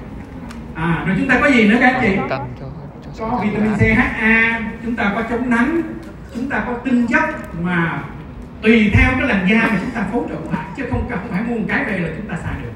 À 0.76 1.04
rồi 1.08 1.16
chúng 1.20 1.28
ta 1.28 1.40
có 1.42 1.48
gì 1.48 1.68
nữa 1.68 1.78
các 1.80 1.94
anh 1.94 2.02
chị? 2.02 2.18
Có 3.20 3.44
vitamin 3.44 3.74
C 3.74 3.98
HA 3.98 4.62
chúng 4.84 4.96
ta 4.96 5.12
có 5.16 5.22
chống 5.30 5.50
nắng 5.50 5.82
chúng 6.36 6.50
ta 6.50 6.64
có 6.68 6.74
tinh 6.74 7.08
chất 7.08 7.24
mà 7.62 8.04
tùy 8.62 8.92
theo 8.94 9.12
cái 9.12 9.28
làn 9.28 9.48
da 9.50 9.68
mà 9.72 9.78
chúng 9.82 9.92
ta 9.92 10.04
phối 10.12 10.24
trộn 10.30 10.54
lại 10.54 10.66
chứ 10.78 10.84
không 10.92 11.08
cần 11.10 11.20
phải 11.32 11.44
mua 11.44 11.56
một 11.56 11.66
cái 11.68 11.86
về 11.86 11.98
là 11.98 12.10
chúng 12.18 12.28
ta 12.28 12.36
xài 12.44 12.54
được 12.64 12.72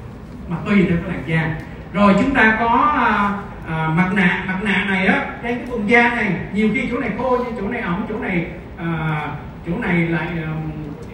mà 0.48 0.56
tùy 0.66 0.86
theo 0.88 0.98
cái 1.06 1.16
làn 1.16 1.22
da. 1.26 1.56
Rồi 1.92 2.14
chúng 2.20 2.34
ta 2.34 2.56
có 2.60 2.68
à, 2.96 3.32
à, 3.68 3.88
mặt 3.88 4.10
nạ. 4.14 4.44
Mặt 4.46 4.58
nạ 4.62 4.84
này 4.88 5.06
á 5.06 5.26
đây 5.42 5.54
cái 5.54 5.66
vùng 5.66 5.90
da 5.90 6.14
này 6.14 6.32
nhiều 6.52 6.68
khi 6.74 6.88
chỗ 6.90 7.00
này 7.00 7.10
khô 7.18 7.38
nhưng 7.44 7.56
chỗ 7.60 7.68
này 7.68 7.80
ẩm 7.80 8.06
chỗ 8.08 8.18
này 8.18 8.46
à, 8.78 9.20
chỗ 9.66 9.72
này 9.78 9.94
lại 9.96 10.26
um, 10.26 10.72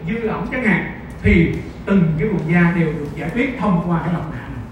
dư 0.09 0.29
ẩm 0.29 0.47
chẳng 0.53 0.65
hạn 0.65 0.93
thì 1.23 1.55
từng 1.87 2.13
cái 2.19 2.29
vùng 2.29 2.53
da 2.53 2.73
đều 2.77 2.87
được 2.87 3.09
giải 3.17 3.31
quyết 3.35 3.59
thông 3.61 3.91
qua 3.91 4.01
cái 4.05 4.15
mặt 4.15 4.23
nạ 4.33 4.39
này. 4.39 4.65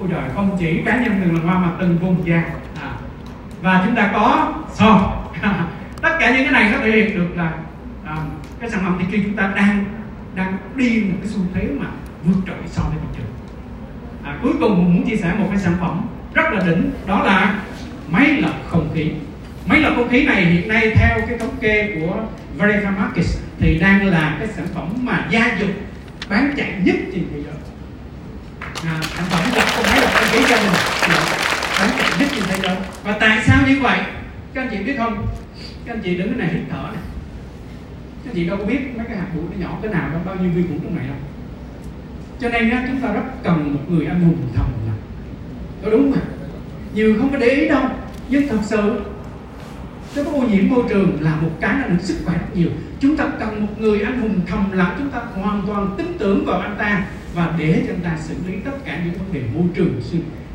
Ôi 0.00 0.08
trời 0.10 0.22
không 0.34 0.56
chỉ 0.60 0.82
cá 0.86 0.96
nhân 0.96 1.20
từng 1.24 1.34
lần 1.34 1.46
hoa 1.46 1.58
mà 1.58 1.68
từng 1.80 1.98
vùng 1.98 2.26
da. 2.26 2.44
À. 2.82 2.92
và 3.62 3.82
chúng 3.86 3.94
ta 3.94 4.10
có 4.12 4.52
son. 4.72 5.02
Tất 6.02 6.16
cả 6.20 6.30
những 6.30 6.44
cái 6.44 6.52
này 6.52 6.70
nó 6.72 6.78
thể 6.78 6.90
hiện 6.90 7.18
được 7.18 7.28
là 7.36 7.52
cái 8.60 8.70
sản 8.70 8.80
phẩm 8.84 8.96
thì 9.00 9.04
khi 9.10 9.22
chúng 9.24 9.36
ta 9.36 9.52
đang 9.56 9.84
đang 10.34 10.58
đi 10.76 11.04
một 11.08 11.16
cái 11.20 11.32
xu 11.32 11.40
thế 11.54 11.68
mà 11.78 11.86
vượt 12.24 12.40
trội 12.46 12.56
so 12.66 12.82
với 12.82 12.98
thị 13.02 13.08
trường. 13.16 13.26
À, 14.24 14.38
cuối 14.42 14.52
cùng 14.60 14.84
mình 14.84 14.94
muốn 14.94 15.10
chia 15.10 15.16
sẻ 15.16 15.34
một 15.38 15.46
cái 15.50 15.58
sản 15.58 15.76
phẩm 15.80 16.00
rất 16.34 16.52
là 16.52 16.62
đỉnh 16.66 16.90
đó 17.06 17.22
là 17.24 17.60
máy 18.10 18.28
lọc 18.40 18.54
không 18.68 18.90
khí. 18.94 19.10
Máy 19.66 19.80
lọc 19.80 19.92
không 19.96 20.08
khí 20.08 20.26
này 20.26 20.44
hiện 20.44 20.68
nay 20.68 20.92
theo 20.94 21.18
cái 21.28 21.38
thống 21.38 21.56
kê 21.60 22.00
của 22.00 22.24
Verica 22.56 22.90
Markets 22.90 23.38
thì 23.58 23.78
đang 23.78 24.06
là 24.06 24.36
cái 24.38 24.48
sản 24.48 24.66
phẩm 24.74 24.88
mà 25.02 25.26
gia 25.30 25.56
dụng 25.60 25.72
bán 26.28 26.52
chạy 26.56 26.74
nhất 26.84 26.96
trên 27.12 27.24
thế 27.32 27.40
giới. 27.44 27.54
À, 28.84 29.00
sản 29.02 29.24
phẩm 29.30 29.42
lọc 29.56 29.68
không 29.68 29.84
máy 29.90 30.00
lọc 30.00 30.10
không 30.12 30.28
khí 30.32 30.38
gia 30.50 30.56
đình 30.56 30.72
bán 31.78 31.90
chạy 31.98 32.10
nhất 32.20 32.28
trên 32.34 32.44
thế 32.48 32.58
giới. 32.62 32.76
Và 33.04 33.12
tại 33.20 33.38
sao 33.46 33.62
như 33.68 33.80
vậy? 33.80 33.98
Các 34.54 34.62
anh 34.62 34.68
chị 34.70 34.84
biết 34.84 34.94
không? 34.98 35.26
Các 35.86 35.94
anh 35.94 36.00
chị 36.02 36.16
đứng 36.16 36.28
cái 36.28 36.46
này 36.46 36.54
hít 36.54 36.62
thở 36.70 36.82
này 36.82 37.02
các 38.24 38.34
chị 38.34 38.46
đâu 38.46 38.56
có 38.58 38.64
biết 38.64 38.96
mấy 38.96 39.06
cái 39.06 39.16
hạt 39.16 39.26
bụi 39.34 39.44
nó 39.50 39.66
nhỏ 39.66 39.78
cái 39.82 39.92
nào 39.92 40.10
đâu 40.10 40.20
bao 40.24 40.34
nhiêu 40.34 40.50
vi 40.54 40.62
khuẩn 40.62 40.80
trong 40.80 40.96
này 40.96 41.06
đâu. 41.06 41.16
Cho 42.40 42.48
nên 42.48 42.70
á, 42.70 42.86
chúng 42.88 43.00
ta 43.00 43.12
rất 43.12 43.42
cần 43.42 43.74
một 43.74 43.80
người 43.88 44.06
anh 44.06 44.20
hùng 44.20 44.36
thầm 44.54 44.66
lặng 44.86 44.96
có 45.84 45.90
đúng 45.90 46.12
không 46.12 46.22
nhiều 46.94 47.16
không 47.18 47.32
có 47.32 47.38
để 47.38 47.48
ý 47.48 47.68
đâu 47.68 47.82
nhưng 48.28 48.48
thật 48.48 48.58
sự 48.62 49.00
cái 50.14 50.24
ô 50.24 50.42
nhiễm 50.42 50.68
môi 50.68 50.84
trường 50.88 51.16
là 51.20 51.36
một 51.36 51.50
cái 51.60 51.74
nó 51.88 51.96
sức 52.00 52.16
khỏe 52.24 52.34
rất 52.34 52.56
nhiều. 52.56 52.70
Chúng 53.00 53.16
ta 53.16 53.28
cần 53.38 53.60
một 53.60 53.80
người 53.80 54.00
anh 54.00 54.20
hùng 54.20 54.40
thầm 54.46 54.72
lặng 54.72 54.96
chúng 54.98 55.10
ta 55.10 55.18
hoàn 55.18 55.62
toàn 55.66 55.94
tin 55.98 56.18
tưởng 56.18 56.44
vào 56.46 56.60
anh 56.60 56.76
ta 56.78 57.06
và 57.34 57.54
để 57.58 57.82
cho 57.86 57.94
anh 57.94 58.00
ta 58.00 58.18
xử 58.20 58.34
lý 58.46 58.54
tất 58.64 58.84
cả 58.84 59.00
những 59.04 59.14
vấn 59.14 59.32
đề 59.32 59.42
môi 59.54 59.64
trường 59.74 60.00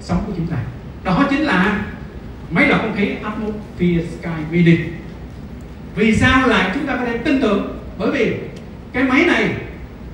sống 0.02 0.24
của 0.28 0.34
chúng 0.38 0.48
ta. 0.48 0.58
Đó 1.04 1.28
chính 1.30 1.42
là 1.42 1.86
máy 2.52 2.68
lọc 2.68 2.82
không 2.82 2.96
khí 2.96 3.12
atmosphere 3.24 4.06
sky 4.20 4.42
mini 4.52 4.78
vì 5.96 6.16
sao 6.16 6.48
lại 6.48 6.72
chúng 6.74 6.86
ta 6.86 6.96
có 6.96 7.06
thể 7.06 7.18
tin 7.18 7.42
tưởng? 7.42 7.80
Bởi 7.98 8.12
vì 8.12 8.36
cái 8.94 9.04
máy 9.04 9.26
này 9.26 9.50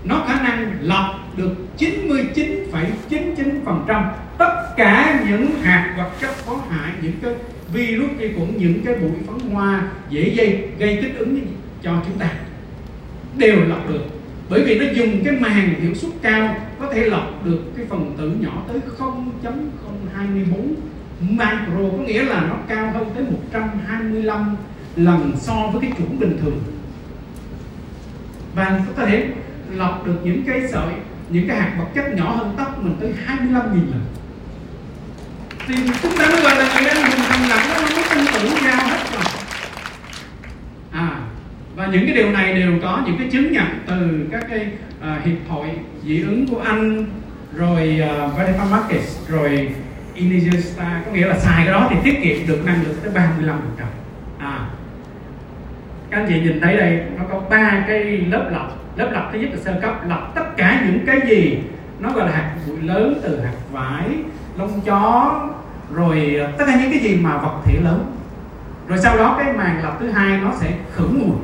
nó 0.04 0.24
khả 0.28 0.42
năng 0.42 0.74
lọc 0.82 1.38
được 1.38 1.56
99,99% 1.78 4.04
tất 4.38 4.74
cả 4.78 5.24
những 5.30 5.62
hạt 5.62 5.94
vật 5.98 6.10
chất 6.22 6.30
có 6.48 6.60
hại 6.70 6.92
những 7.02 7.14
cái 7.22 7.34
virus 7.74 8.10
vi 8.18 8.34
khuẩn 8.34 8.58
những 8.58 8.82
cái 8.86 8.96
bụi 8.96 9.12
phấn 9.28 9.40
hoa 9.52 9.82
dễ 10.10 10.34
dây 10.36 10.68
gây 10.80 11.00
kích 11.02 11.18
ứng 11.18 11.40
cho 11.84 11.92
chúng 12.06 12.18
ta. 12.18 12.30
Đều 13.38 13.56
lọc 13.68 13.90
được. 13.90 14.04
Bởi 14.50 14.64
vì 14.64 14.80
nó 14.80 14.86
dùng 14.94 15.24
cái 15.26 15.34
màng 15.34 15.74
hiệu 15.82 15.94
suất 15.94 16.12
cao 16.22 16.56
có 16.80 16.94
thể 16.94 17.06
lọc 17.06 17.46
được 17.46 17.62
cái 17.78 17.86
phần 17.90 18.16
tử 18.18 18.32
nhỏ 18.40 18.64
tới 18.68 18.80
0.024 18.98 20.76
micro 21.22 21.90
có 21.98 22.04
nghĩa 22.06 22.24
là 22.24 22.42
nó 22.50 22.56
cao 22.68 22.92
hơn 22.94 23.12
tới 23.16 23.24
125 23.24 24.56
lần 24.96 25.34
so 25.38 25.68
với 25.74 25.82
cái 25.82 25.92
chuẩn 25.98 26.20
bình 26.20 26.38
thường. 26.42 26.62
Và 28.56 28.82
có 28.98 29.06
thể 29.06 29.28
lọc 29.72 30.06
được 30.06 30.20
những 30.24 30.44
cái 30.48 30.62
sợi 30.72 30.94
những 31.30 31.48
cái 31.48 31.58
hạt 31.58 31.76
vật 31.80 31.86
chất 31.96 32.16
nhỏ 32.16 32.36
hơn 32.36 32.54
tóc 32.58 32.84
mình 32.84 32.96
tới 33.00 33.14
25.000 33.28 33.54
lần. 33.74 34.06
Thì 35.68 35.76
chúng 36.02 36.18
ta 36.18 36.30
mới 36.30 36.42
gọi 36.42 36.56
là 36.56 36.80
người 36.80 36.90
anh 36.90 37.12
hình 37.12 37.22
thầm 37.30 37.50
lặng 37.50 37.68
nó 37.76 37.82
mới 37.82 38.04
tin 38.16 38.26
tưởng 38.34 38.52
giao 38.64 38.88
hết 38.88 39.00
rồi. 39.14 39.24
À 40.92 41.22
và 41.76 41.86
những 41.86 42.06
cái 42.06 42.16
điều 42.16 42.32
này 42.32 42.54
đều 42.54 42.72
có 42.82 43.02
những 43.06 43.18
cái 43.18 43.28
chứng 43.32 43.52
nhận 43.52 43.68
từ 43.88 44.28
các 44.32 44.46
cái 44.50 44.68
uh, 45.00 45.26
hiệp 45.26 45.38
hội 45.50 45.68
dị 46.06 46.22
ứng 46.22 46.48
của 46.48 46.60
anh 46.60 47.06
rồi 47.56 48.00
à, 48.02 48.26
uh, 48.26 48.38
Vatican 48.38 48.72
Markets 48.72 49.30
rồi 49.30 49.70
Inigesta 50.16 51.02
có 51.06 51.12
nghĩa 51.12 51.28
là 51.28 51.40
xài 51.40 51.66
cái 51.66 51.74
đó 51.74 51.88
thì 51.90 51.96
tiết 52.04 52.20
kiệm 52.24 52.48
được 52.48 52.66
năng 52.66 52.84
lượng 52.84 52.96
tới 53.04 53.14
35%. 53.14 53.50
à 54.40 54.70
các 56.12 56.18
anh 56.18 56.28
chị 56.28 56.42
nhìn 56.42 56.62
thấy 56.62 56.78
đây, 56.78 57.04
nó 57.18 57.24
có 57.32 57.40
ba 57.50 57.84
cái 57.88 58.04
lớp 58.04 58.50
lọc. 58.52 58.78
Lớp 58.96 59.10
lọc 59.12 59.30
thứ 59.34 59.40
nhất 59.40 59.50
là 59.52 59.58
sơ 59.58 59.80
cấp, 59.82 60.02
lọc 60.08 60.36
tất 60.36 60.58
cả 60.58 60.84
những 60.86 61.06
cái 61.06 61.20
gì 61.30 61.60
nó 62.00 62.12
gọi 62.12 62.26
là 62.26 62.32
hạt 62.32 62.56
bụi 62.68 62.78
lớn 62.82 63.20
từ 63.24 63.40
hạt 63.40 63.54
vải, 63.72 64.10
lông 64.58 64.82
chó, 64.82 65.40
rồi 65.94 66.36
ờ, 66.40 66.52
tất 66.58 66.66
cả 66.68 66.80
những 66.82 66.92
cái 66.92 67.00
gì 67.00 67.16
mà 67.16 67.38
vật 67.38 67.62
thể 67.66 67.80
lớn. 67.84 68.16
Rồi 68.88 69.00
sau 69.00 69.18
đó 69.18 69.36
cái 69.40 69.54
màng 69.54 69.84
lọc 69.84 70.00
thứ 70.00 70.12
hai 70.12 70.38
nó 70.38 70.54
sẽ 70.60 70.74
khử 70.96 71.08
mùi. 71.08 71.36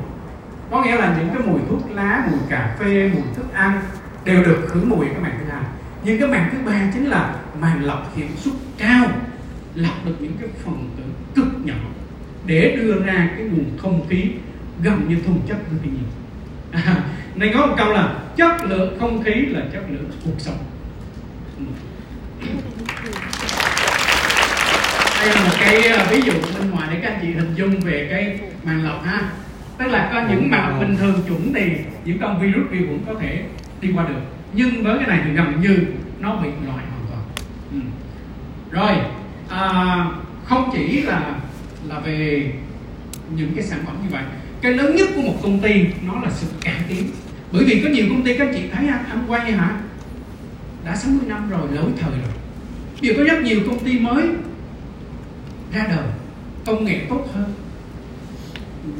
Có 0.70 0.82
nghĩa 0.82 0.96
là 0.96 1.16
những 1.18 1.28
cái 1.28 1.46
mùi 1.46 1.60
thuốc 1.68 1.90
lá, 1.94 2.24
mùi 2.30 2.40
cà 2.48 2.76
phê, 2.78 3.10
mùi 3.14 3.22
thức 3.36 3.52
ăn 3.52 3.80
đều 4.24 4.44
được 4.44 4.66
khử 4.68 4.80
mùi 4.84 5.06
cái 5.06 5.20
màng 5.22 5.38
thứ 5.38 5.52
hai. 5.52 5.62
Nhưng 6.04 6.20
cái 6.20 6.28
màng 6.28 6.48
thứ 6.52 6.58
ba 6.66 6.90
chính 6.94 7.04
là 7.04 7.34
màng 7.60 7.84
lọc 7.84 8.16
hiệu 8.16 8.28
suất 8.36 8.54
cao, 8.78 9.06
lọc 9.74 10.06
được 10.06 10.14
những 10.20 10.36
cái 10.40 10.48
phần 10.64 10.90
tử 10.96 11.02
cực 11.34 11.66
nhỏ 11.66 11.74
để 12.46 12.76
đưa 12.76 13.04
ra 13.04 13.28
cái 13.36 13.46
nguồn 13.46 13.64
không 13.78 14.06
khí 14.08 14.30
gần 14.82 15.08
như 15.08 15.16
thuần 15.26 15.38
chất 15.48 15.56
với 15.70 15.78
thiên 15.82 15.92
nhiên. 15.92 16.04
À, 16.72 17.02
nên 17.34 17.52
có 17.54 17.66
một 17.66 17.74
câu 17.78 17.92
là 17.92 18.14
chất 18.36 18.64
lượng 18.64 18.96
không 19.00 19.22
khí 19.22 19.32
là 19.34 19.60
chất 19.72 19.82
lượng 19.90 20.10
cuộc 20.24 20.38
sống. 20.38 20.58
Đây 25.20 25.34
là 25.34 25.44
một 25.44 25.56
cái 25.60 25.82
ờ, 25.82 26.06
ví 26.10 26.20
dụ 26.20 26.32
bên 26.32 26.70
ngoài 26.70 26.88
để 26.92 27.00
các 27.02 27.08
anh 27.08 27.18
chị 27.22 27.32
hình 27.32 27.54
dung 27.54 27.80
về 27.80 28.06
cái 28.10 28.38
màng 28.64 28.84
lọc 28.84 29.04
ha. 29.04 29.30
Tức 29.78 29.86
là 29.86 30.10
có 30.12 30.22
những 30.30 30.50
màng 30.50 30.68
lọc 30.68 30.80
bình 30.80 30.96
thường 30.96 31.22
chuẩn 31.28 31.52
thì 31.54 31.70
những 32.04 32.18
con 32.18 32.40
virus 32.40 32.70
vi 32.70 32.86
khuẩn 32.86 33.04
có 33.06 33.14
thể 33.20 33.44
đi 33.80 33.92
qua 33.94 34.08
được. 34.08 34.20
Nhưng 34.52 34.82
với 34.82 34.98
cái 34.98 35.06
này 35.06 35.20
thì 35.24 35.32
gần 35.32 35.60
như 35.60 35.78
nó 36.20 36.36
bị 36.36 36.48
loại 36.66 36.84
hoàn 36.90 37.06
toàn. 37.10 37.22
Ừ. 37.72 37.78
rồi 38.70 38.96
à, 39.48 40.06
không 40.44 40.70
chỉ 40.72 41.02
là 41.02 41.34
là 41.88 42.00
về 42.00 42.52
những 43.36 43.52
cái 43.54 43.64
sản 43.64 43.78
phẩm 43.86 43.96
như 44.02 44.08
vậy 44.10 44.22
cái 44.62 44.72
lớn 44.72 44.96
nhất 44.96 45.08
của 45.16 45.22
một 45.22 45.34
công 45.42 45.60
ty 45.60 45.84
nó 46.06 46.20
là 46.24 46.30
sự 46.30 46.46
cải 46.60 46.80
tiến. 46.88 47.10
Bởi 47.52 47.64
vì 47.64 47.80
có 47.84 47.90
nhiều 47.90 48.06
công 48.08 48.22
ty 48.22 48.38
các 48.38 48.46
anh 48.46 48.54
chị 48.54 48.62
thấy 48.72 48.88
anh, 48.88 49.04
anh 49.08 49.24
quay 49.28 49.52
hả? 49.52 49.80
Đã 50.84 50.96
60 50.96 51.20
năm 51.26 51.50
rồi 51.50 51.68
lỗi 51.74 51.90
thời 52.00 52.10
rồi. 52.10 52.30
Bây 53.00 53.10
giờ 53.10 53.14
có 53.16 53.24
rất 53.24 53.42
nhiều 53.42 53.60
công 53.66 53.84
ty 53.84 53.98
mới 53.98 54.26
ra 55.72 55.86
đời 55.88 56.06
công 56.66 56.84
nghệ 56.84 57.00
tốt 57.08 57.26
hơn. 57.34 57.52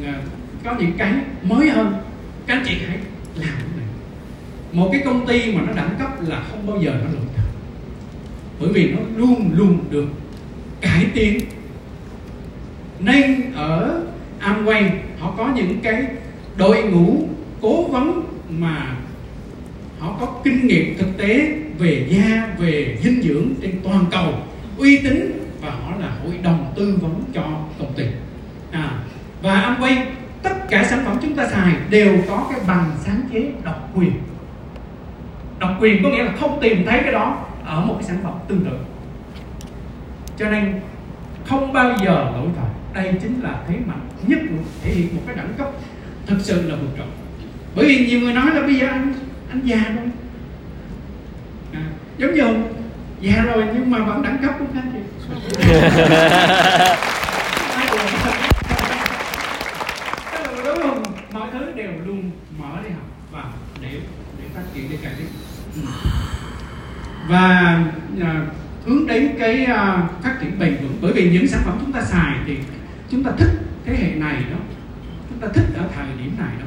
À, 0.05 0.15
có 0.65 0.75
những 0.79 0.93
cái 0.99 1.13
mới 1.43 1.71
hơn. 1.71 1.95
Các 2.47 2.55
anh 2.55 2.65
chị 2.67 2.77
hãy 2.89 2.99
làm 3.35 3.55
cái 3.59 3.77
này. 3.77 3.87
Một 4.73 4.89
cái 4.93 5.03
công 5.05 5.27
ty 5.27 5.53
mà 5.53 5.63
nó 5.67 5.73
đẳng 5.73 5.95
cấp 5.99 6.29
là 6.29 6.43
không 6.51 6.67
bao 6.67 6.83
giờ 6.83 6.91
nó 6.91 7.11
lỗi 7.13 7.27
thời. 7.37 7.47
Bởi 8.61 8.73
vì 8.73 8.93
nó 8.93 8.99
luôn 9.17 9.51
luôn 9.55 9.85
được 9.91 10.07
cải 10.81 11.07
tiến. 11.15 11.41
Nên 13.01 13.53
ở 13.55 14.03
Amway 14.41 14.91
họ 15.21 15.35
có 15.37 15.49
những 15.55 15.81
cái 15.83 16.05
đội 16.57 16.83
ngũ 16.83 17.29
cố 17.61 17.83
vấn 17.83 18.23
mà 18.51 18.97
họ 19.99 20.17
có 20.21 20.27
kinh 20.45 20.67
nghiệm 20.67 20.99
thực 20.99 21.19
tế 21.19 21.59
về 21.79 22.07
da 22.09 22.49
về 22.59 22.99
dinh 23.03 23.23
dưỡng 23.23 23.49
trên 23.63 23.81
toàn 23.85 24.05
cầu 24.11 24.35
uy 24.79 24.99
tín 24.99 25.49
và 25.61 25.71
họ 25.71 25.93
là 26.01 26.11
hội 26.25 26.39
đồng 26.43 26.73
tư 26.77 26.99
vấn 27.01 27.23
cho 27.35 27.43
công 27.79 27.93
ty. 27.97 28.05
À, 28.71 28.91
và 29.43 29.77
Amway 29.79 30.05
tất 30.43 30.69
cả 30.69 30.85
sản 30.85 31.03
phẩm 31.05 31.17
chúng 31.23 31.35
ta 31.35 31.49
xài 31.49 31.75
đều 31.91 32.19
có 32.29 32.47
cái 32.51 32.61
bằng 32.67 32.91
sáng 33.01 33.21
chế 33.33 33.53
độc 33.65 33.91
quyền. 33.95 34.13
Độc 35.59 35.71
quyền 35.81 36.03
có 36.03 36.09
nghĩa 36.09 36.25
là 36.25 36.33
không 36.41 36.59
tìm 36.61 36.85
thấy 36.87 37.01
cái 37.03 37.13
đó 37.13 37.37
ở 37.65 37.81
một 37.81 37.95
cái 37.95 38.09
sản 38.09 38.19
phẩm 38.23 38.33
tương 38.49 38.65
tự. 38.65 38.77
Cho 40.37 40.51
nên 40.51 40.81
không 41.47 41.73
bao 41.73 41.97
giờ 42.05 42.31
lỗi 42.35 42.47
thời 42.57 42.71
đây 42.95 43.15
chính 43.23 43.41
là 43.43 43.63
thế 43.69 43.75
mạnh 43.87 44.09
nhất 44.27 44.39
thể 44.83 44.91
hiện 44.91 45.17
một 45.17 45.23
cái 45.27 45.37
đẳng 45.37 45.55
cấp 45.59 45.71
thực 46.27 46.39
sự 46.41 46.69
là 46.71 46.77
vượt 46.77 46.89
trội. 46.99 47.07
Bởi 47.75 47.87
vì 47.87 48.07
nhiều 48.07 48.21
người 48.21 48.33
nói 48.33 48.47
là 48.55 48.63
bây 48.63 48.75
giờ 48.75 48.87
anh 48.87 49.15
anh 49.51 49.61
già 49.65 49.77
rồi. 49.77 50.05
À, 51.73 51.83
giống 52.19 52.35
như 52.35 52.43
hùng 52.43 52.73
già 53.21 53.43
rồi 53.43 53.65
nhưng 53.75 53.91
mà 53.91 54.05
vẫn 54.05 54.23
đẳng 54.23 54.39
cấp 54.43 54.55
không? 54.59 54.69
Anh 54.75 54.93
chị 54.93 54.99
đúng 60.65 60.79
không? 60.83 61.03
Mọi 61.33 61.49
thứ 61.53 61.73
đều 61.77 61.91
luôn 62.07 62.31
mở 62.59 62.69
đi 62.85 62.91
học 62.91 63.07
và 63.33 63.45
để 63.83 63.89
để 64.39 64.45
phát 64.55 64.63
triển 64.75 64.85
để 64.91 64.99
cải 65.03 65.13
tiến. 65.19 65.27
Và 67.29 67.83
à, 68.23 68.47
hướng 68.87 69.07
đến 69.07 69.29
cái 69.39 69.63
uh, 69.63 70.23
phát 70.23 70.37
triển 70.41 70.59
bền 70.59 70.77
vững. 70.77 70.99
Bởi 71.01 71.13
vì 71.13 71.31
những 71.31 71.49
sản 71.49 71.61
phẩm 71.65 71.79
chúng 71.81 71.93
ta 71.93 72.03
xài 72.03 72.35
thì 72.47 72.57
chúng 73.11 73.25
ta 73.25 73.31
thích 73.39 73.51
thế 73.85 73.97
hệ 73.97 74.15
này 74.15 74.43
đó. 74.51 74.59
Chúng 75.31 75.39
ta 75.39 75.49
thích 75.55 75.67
ở 75.77 75.89
thời 75.95 76.07
điểm 76.23 76.33
này 76.39 76.55
đó. 76.61 76.67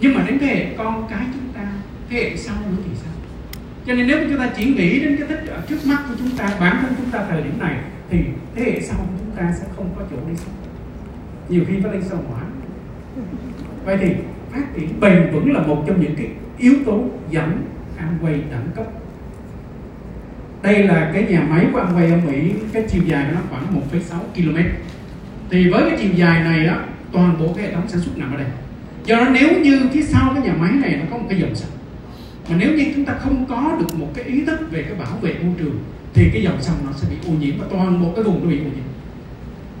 Nhưng 0.00 0.14
mà 0.14 0.24
đến 0.26 0.38
thế 0.38 0.46
hệ 0.46 0.74
con 0.78 1.06
cái 1.10 1.26
chúng 1.32 1.52
ta 1.54 1.72
thế 2.10 2.16
hệ 2.16 2.36
sau 2.36 2.56
nữa 2.70 2.82
thì 2.84 2.90
sao? 3.02 3.12
Cho 3.86 3.94
nên 3.94 4.06
nếu 4.06 4.18
chúng 4.28 4.38
ta 4.38 4.50
chỉ 4.56 4.64
nghĩ 4.64 5.00
đến 5.00 5.16
cái 5.18 5.28
thích 5.28 5.50
ở 5.50 5.62
trước 5.68 5.78
mắt 5.86 5.98
của 6.08 6.14
chúng 6.18 6.30
ta 6.36 6.56
bản 6.60 6.78
thân 6.82 6.94
chúng 6.98 7.10
ta 7.10 7.24
thời 7.30 7.42
điểm 7.42 7.58
này 7.58 7.76
thì 8.10 8.18
thế 8.54 8.62
hệ 8.62 8.80
sau 8.80 8.98
của 8.98 9.18
chúng 9.18 9.36
ta 9.36 9.52
sẽ 9.60 9.66
không 9.76 9.94
có 9.98 10.04
chỗ 10.10 10.16
đi 10.28 10.36
sống 10.36 10.54
nhiều 11.48 11.64
khi 11.68 11.74
phải 11.82 11.92
lên 11.92 12.02
sao 12.02 12.18
hỏa. 12.28 12.42
Vậy 13.84 13.98
thì 14.00 14.14
phát 14.52 14.62
triển 14.76 15.00
bền 15.00 15.30
vững 15.32 15.52
là 15.52 15.60
một 15.60 15.84
trong 15.86 16.00
những 16.00 16.14
cái 16.16 16.28
yếu 16.58 16.74
tố 16.86 17.04
dẫn 17.30 17.64
Amway 17.98 18.40
đẳng 18.50 18.68
cấp. 18.74 18.86
Đây 20.62 20.84
là 20.84 21.10
cái 21.14 21.26
nhà 21.28 21.46
máy 21.50 21.66
của 21.72 21.80
Amway 21.80 22.12
ở 22.12 22.16
Mỹ 22.26 22.52
cái 22.72 22.84
chiều 22.88 23.02
dài 23.06 23.26
của 23.28 23.34
nó 23.34 23.40
khoảng 23.50 23.80
1,6 23.92 24.18
km 24.34 24.58
thì 25.52 25.68
với 25.68 25.82
cái 25.90 25.98
chiều 26.02 26.10
dài 26.14 26.44
này 26.44 26.66
đó, 26.66 26.76
toàn 27.12 27.38
bộ 27.38 27.52
cái 27.56 27.66
hệ 27.66 27.72
thống 27.74 27.88
sản 27.88 28.00
xuất 28.00 28.18
nằm 28.18 28.32
ở 28.32 28.36
đây. 28.36 28.46
Do 29.04 29.16
đó 29.16 29.26
nếu 29.32 29.60
như 29.60 29.80
phía 29.92 30.02
sau 30.02 30.32
cái 30.34 30.44
nhà 30.44 30.54
máy 30.60 30.72
này 30.72 30.96
nó 30.96 31.04
có 31.10 31.18
một 31.18 31.26
cái 31.28 31.38
dòng 31.40 31.54
sông, 31.54 31.70
mà 32.48 32.56
nếu 32.58 32.74
như 32.74 32.92
chúng 32.94 33.04
ta 33.04 33.14
không 33.20 33.46
có 33.48 33.76
được 33.80 33.94
một 33.94 34.08
cái 34.14 34.24
ý 34.24 34.44
thức 34.44 34.60
về 34.70 34.82
cái 34.82 34.94
bảo 34.94 35.18
vệ 35.22 35.34
môi 35.42 35.54
trường, 35.58 35.78
thì 36.14 36.30
cái 36.32 36.42
dòng 36.42 36.62
sông 36.62 36.76
nó 36.86 36.92
sẽ 36.96 37.08
bị 37.10 37.16
ô 37.30 37.32
nhiễm 37.32 37.58
và 37.58 37.66
toàn 37.70 38.02
bộ 38.02 38.12
cái 38.16 38.24
vùng 38.24 38.44
nó 38.44 38.50
bị 38.50 38.58
ô 38.58 38.62
nhiễm. 38.62 38.84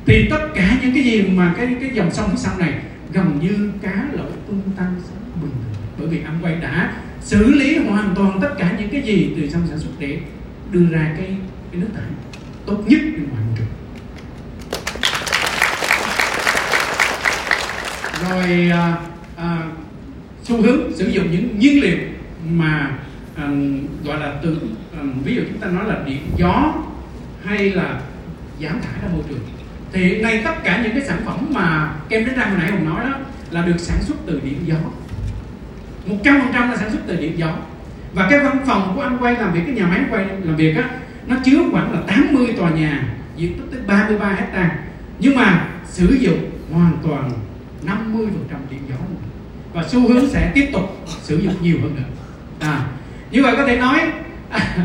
Thì 0.06 0.28
tất 0.30 0.48
cả 0.54 0.78
những 0.82 0.94
cái 0.94 1.04
gì 1.04 1.22
mà 1.22 1.54
cái 1.56 1.76
cái 1.80 1.90
dòng 1.94 2.10
sông 2.12 2.30
phía 2.30 2.36
sau 2.36 2.58
này 2.58 2.72
gần 3.12 3.38
như 3.42 3.70
cá 3.82 4.04
lẩu 4.12 4.26
tung 4.46 4.60
tăng 4.76 4.94
bình 5.42 5.50
thường 5.50 5.72
bởi 5.98 6.08
vì 6.08 6.20
anh 6.24 6.38
quay 6.42 6.54
đã 6.54 6.92
xử 7.20 7.54
lý 7.54 7.78
hoàn 7.78 8.14
toàn 8.14 8.38
tất 8.40 8.54
cả 8.58 8.76
những 8.78 8.88
cái 8.88 9.02
gì 9.02 9.32
từ 9.36 9.48
trong 9.52 9.62
sản 9.68 9.78
xuất 9.78 9.90
để 9.98 10.18
đưa 10.72 10.86
ra 10.90 11.14
cái 11.18 11.36
cái 11.72 11.80
nước 11.80 11.88
thải 11.94 12.04
tốt 12.66 12.84
nhất 12.86 13.00
bên 13.02 13.28
ngoài 13.28 13.42
môi 13.46 13.56
trường. 13.58 13.66
Rồi 18.30 18.70
à, 18.70 18.96
à, 19.36 19.58
xu 20.42 20.62
hướng 20.62 20.96
sử 20.96 21.08
dụng 21.08 21.30
những 21.30 21.58
nhiên 21.58 21.82
liệu 21.82 21.98
mà 22.50 22.90
à, 23.36 23.48
gọi 24.04 24.20
là 24.20 24.34
từ 24.42 24.56
à, 24.92 25.00
ví 25.24 25.34
dụ 25.34 25.42
chúng 25.48 25.58
ta 25.58 25.66
nói 25.66 25.84
là 25.86 26.02
điện 26.06 26.20
gió 26.36 26.74
hay 27.44 27.70
là 27.70 28.00
giảm 28.60 28.80
thải 28.80 29.02
ra 29.02 29.08
môi 29.12 29.22
trường. 29.28 29.40
Thì 29.92 30.04
hiện 30.04 30.22
nay 30.22 30.42
tất 30.44 30.64
cả 30.64 30.80
những 30.82 30.92
cái 30.92 31.02
sản 31.06 31.20
phẩm 31.24 31.46
mà 31.54 31.94
kem 32.08 32.26
đánh 32.26 32.36
răng 32.36 32.50
hồi 32.50 32.58
nãy 32.58 32.70
hùng 32.70 32.84
nói 32.84 33.04
đó 33.04 33.14
là 33.50 33.62
được 33.66 33.78
sản 33.78 33.96
xuất 34.02 34.16
từ 34.26 34.40
điện 34.44 34.58
gió. 34.66 34.76
100% 36.06 36.52
là 36.52 36.76
sản 36.76 36.90
xuất 36.90 37.00
từ 37.06 37.16
điện 37.16 37.38
gió. 37.38 37.56
Và 38.14 38.26
cái 38.30 38.38
văn 38.38 38.58
phòng 38.66 38.92
của 38.94 39.02
anh 39.02 39.18
quay 39.20 39.34
làm 39.34 39.52
việc 39.52 39.60
cái 39.66 39.74
nhà 39.74 39.86
máy 39.86 40.00
quay 40.10 40.24
làm 40.44 40.56
việc 40.56 40.76
á 40.76 40.90
nó 41.26 41.36
chứa 41.44 41.58
khoảng 41.72 41.92
là 41.92 42.00
80 42.06 42.54
tòa 42.56 42.70
nhà 42.70 43.04
diện 43.36 43.58
tích 43.58 43.64
tới 43.70 43.80
33 43.86 44.28
hecta 44.28 44.76
nhưng 45.18 45.36
mà 45.36 45.68
sử 45.84 46.16
dụng 46.20 46.50
hoàn 46.72 46.92
toàn 47.02 47.30
50% 47.86 47.88
điện 48.70 48.80
gió 48.88 48.96
và 49.72 49.84
xu 49.88 50.08
hướng 50.08 50.28
sẽ 50.28 50.50
tiếp 50.54 50.68
tục 50.72 50.98
sử 51.06 51.36
dụng 51.36 51.54
nhiều 51.62 51.76
hơn 51.82 51.94
nữa. 51.96 52.02
À 52.60 52.86
như 53.30 53.42
vậy 53.42 53.54
có 53.56 53.66
thể 53.66 53.76
nói 53.76 54.00
à, 54.50 54.76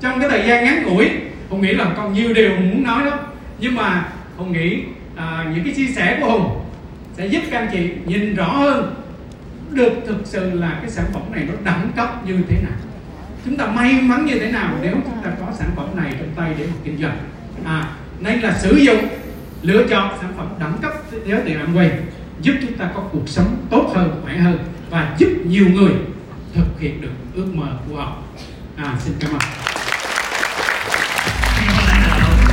trong 0.00 0.20
cái 0.20 0.30
thời 0.30 0.48
gian 0.48 0.64
ngắn 0.64 0.82
ngủi 0.82 1.10
hùng 1.48 1.62
nghĩ 1.62 1.72
là 1.72 1.94
còn 1.96 2.14
nhiều 2.14 2.34
điều 2.34 2.50
hùng 2.50 2.70
muốn 2.70 2.82
nói 2.82 3.04
đó. 3.04 3.18
Nhưng 3.58 3.74
mà 3.74 4.08
hùng 4.36 4.52
nghĩ 4.52 4.82
à, 5.16 5.46
những 5.54 5.64
cái 5.64 5.74
chia 5.74 5.86
sẻ 5.86 6.18
của 6.20 6.30
hùng 6.30 6.64
sẽ 7.16 7.26
giúp 7.26 7.40
các 7.50 7.58
anh 7.58 7.68
chị 7.72 7.90
nhìn 8.06 8.34
rõ 8.34 8.46
hơn 8.46 8.94
được 9.70 9.92
thực 10.06 10.20
sự 10.24 10.50
là 10.50 10.78
cái 10.80 10.90
sản 10.90 11.04
phẩm 11.12 11.22
này 11.32 11.44
nó 11.48 11.54
đẳng 11.64 11.90
cấp 11.96 12.26
như 12.26 12.38
thế 12.48 12.56
nào. 12.62 12.78
Chúng 13.44 13.56
ta 13.56 13.66
may 13.66 13.92
mắn 14.02 14.26
như 14.26 14.38
thế 14.38 14.52
nào 14.52 14.74
nếu 14.82 14.92
chúng 14.92 15.22
ta 15.24 15.30
có 15.40 15.46
sản 15.58 15.70
phẩm 15.76 15.96
này 15.96 16.14
trong 16.18 16.28
tay 16.36 16.54
để 16.58 16.66
mà 16.66 16.76
kinh 16.84 16.98
doanh. 16.98 17.18
À 17.64 17.88
nên 18.20 18.40
là 18.40 18.58
sử 18.58 18.76
dụng 18.76 18.98
lựa 19.62 19.86
chọn 19.88 20.18
sản 20.20 20.32
phẩm 20.36 20.48
đẳng 20.60 20.78
cấp 20.82 20.92
nhớ 21.26 21.40
tiền 21.44 21.58
Amway 21.66 21.90
giúp 22.42 22.54
chúng 22.62 22.78
ta 22.78 22.90
có 22.94 23.00
cuộc 23.12 23.28
sống 23.28 23.66
tốt 23.70 23.92
hơn, 23.94 24.20
khỏe 24.22 24.36
hơn 24.36 24.58
và 24.90 25.16
giúp 25.18 25.28
nhiều 25.46 25.66
người 25.68 25.92
thực 26.54 26.80
hiện 26.80 27.00
được 27.00 27.12
ước 27.34 27.54
mơ 27.54 27.66
của 27.88 27.96
họ. 27.96 28.16
À 28.76 28.96
xin 29.04 29.14
cảm 29.20 29.30
ơn. 29.30 29.73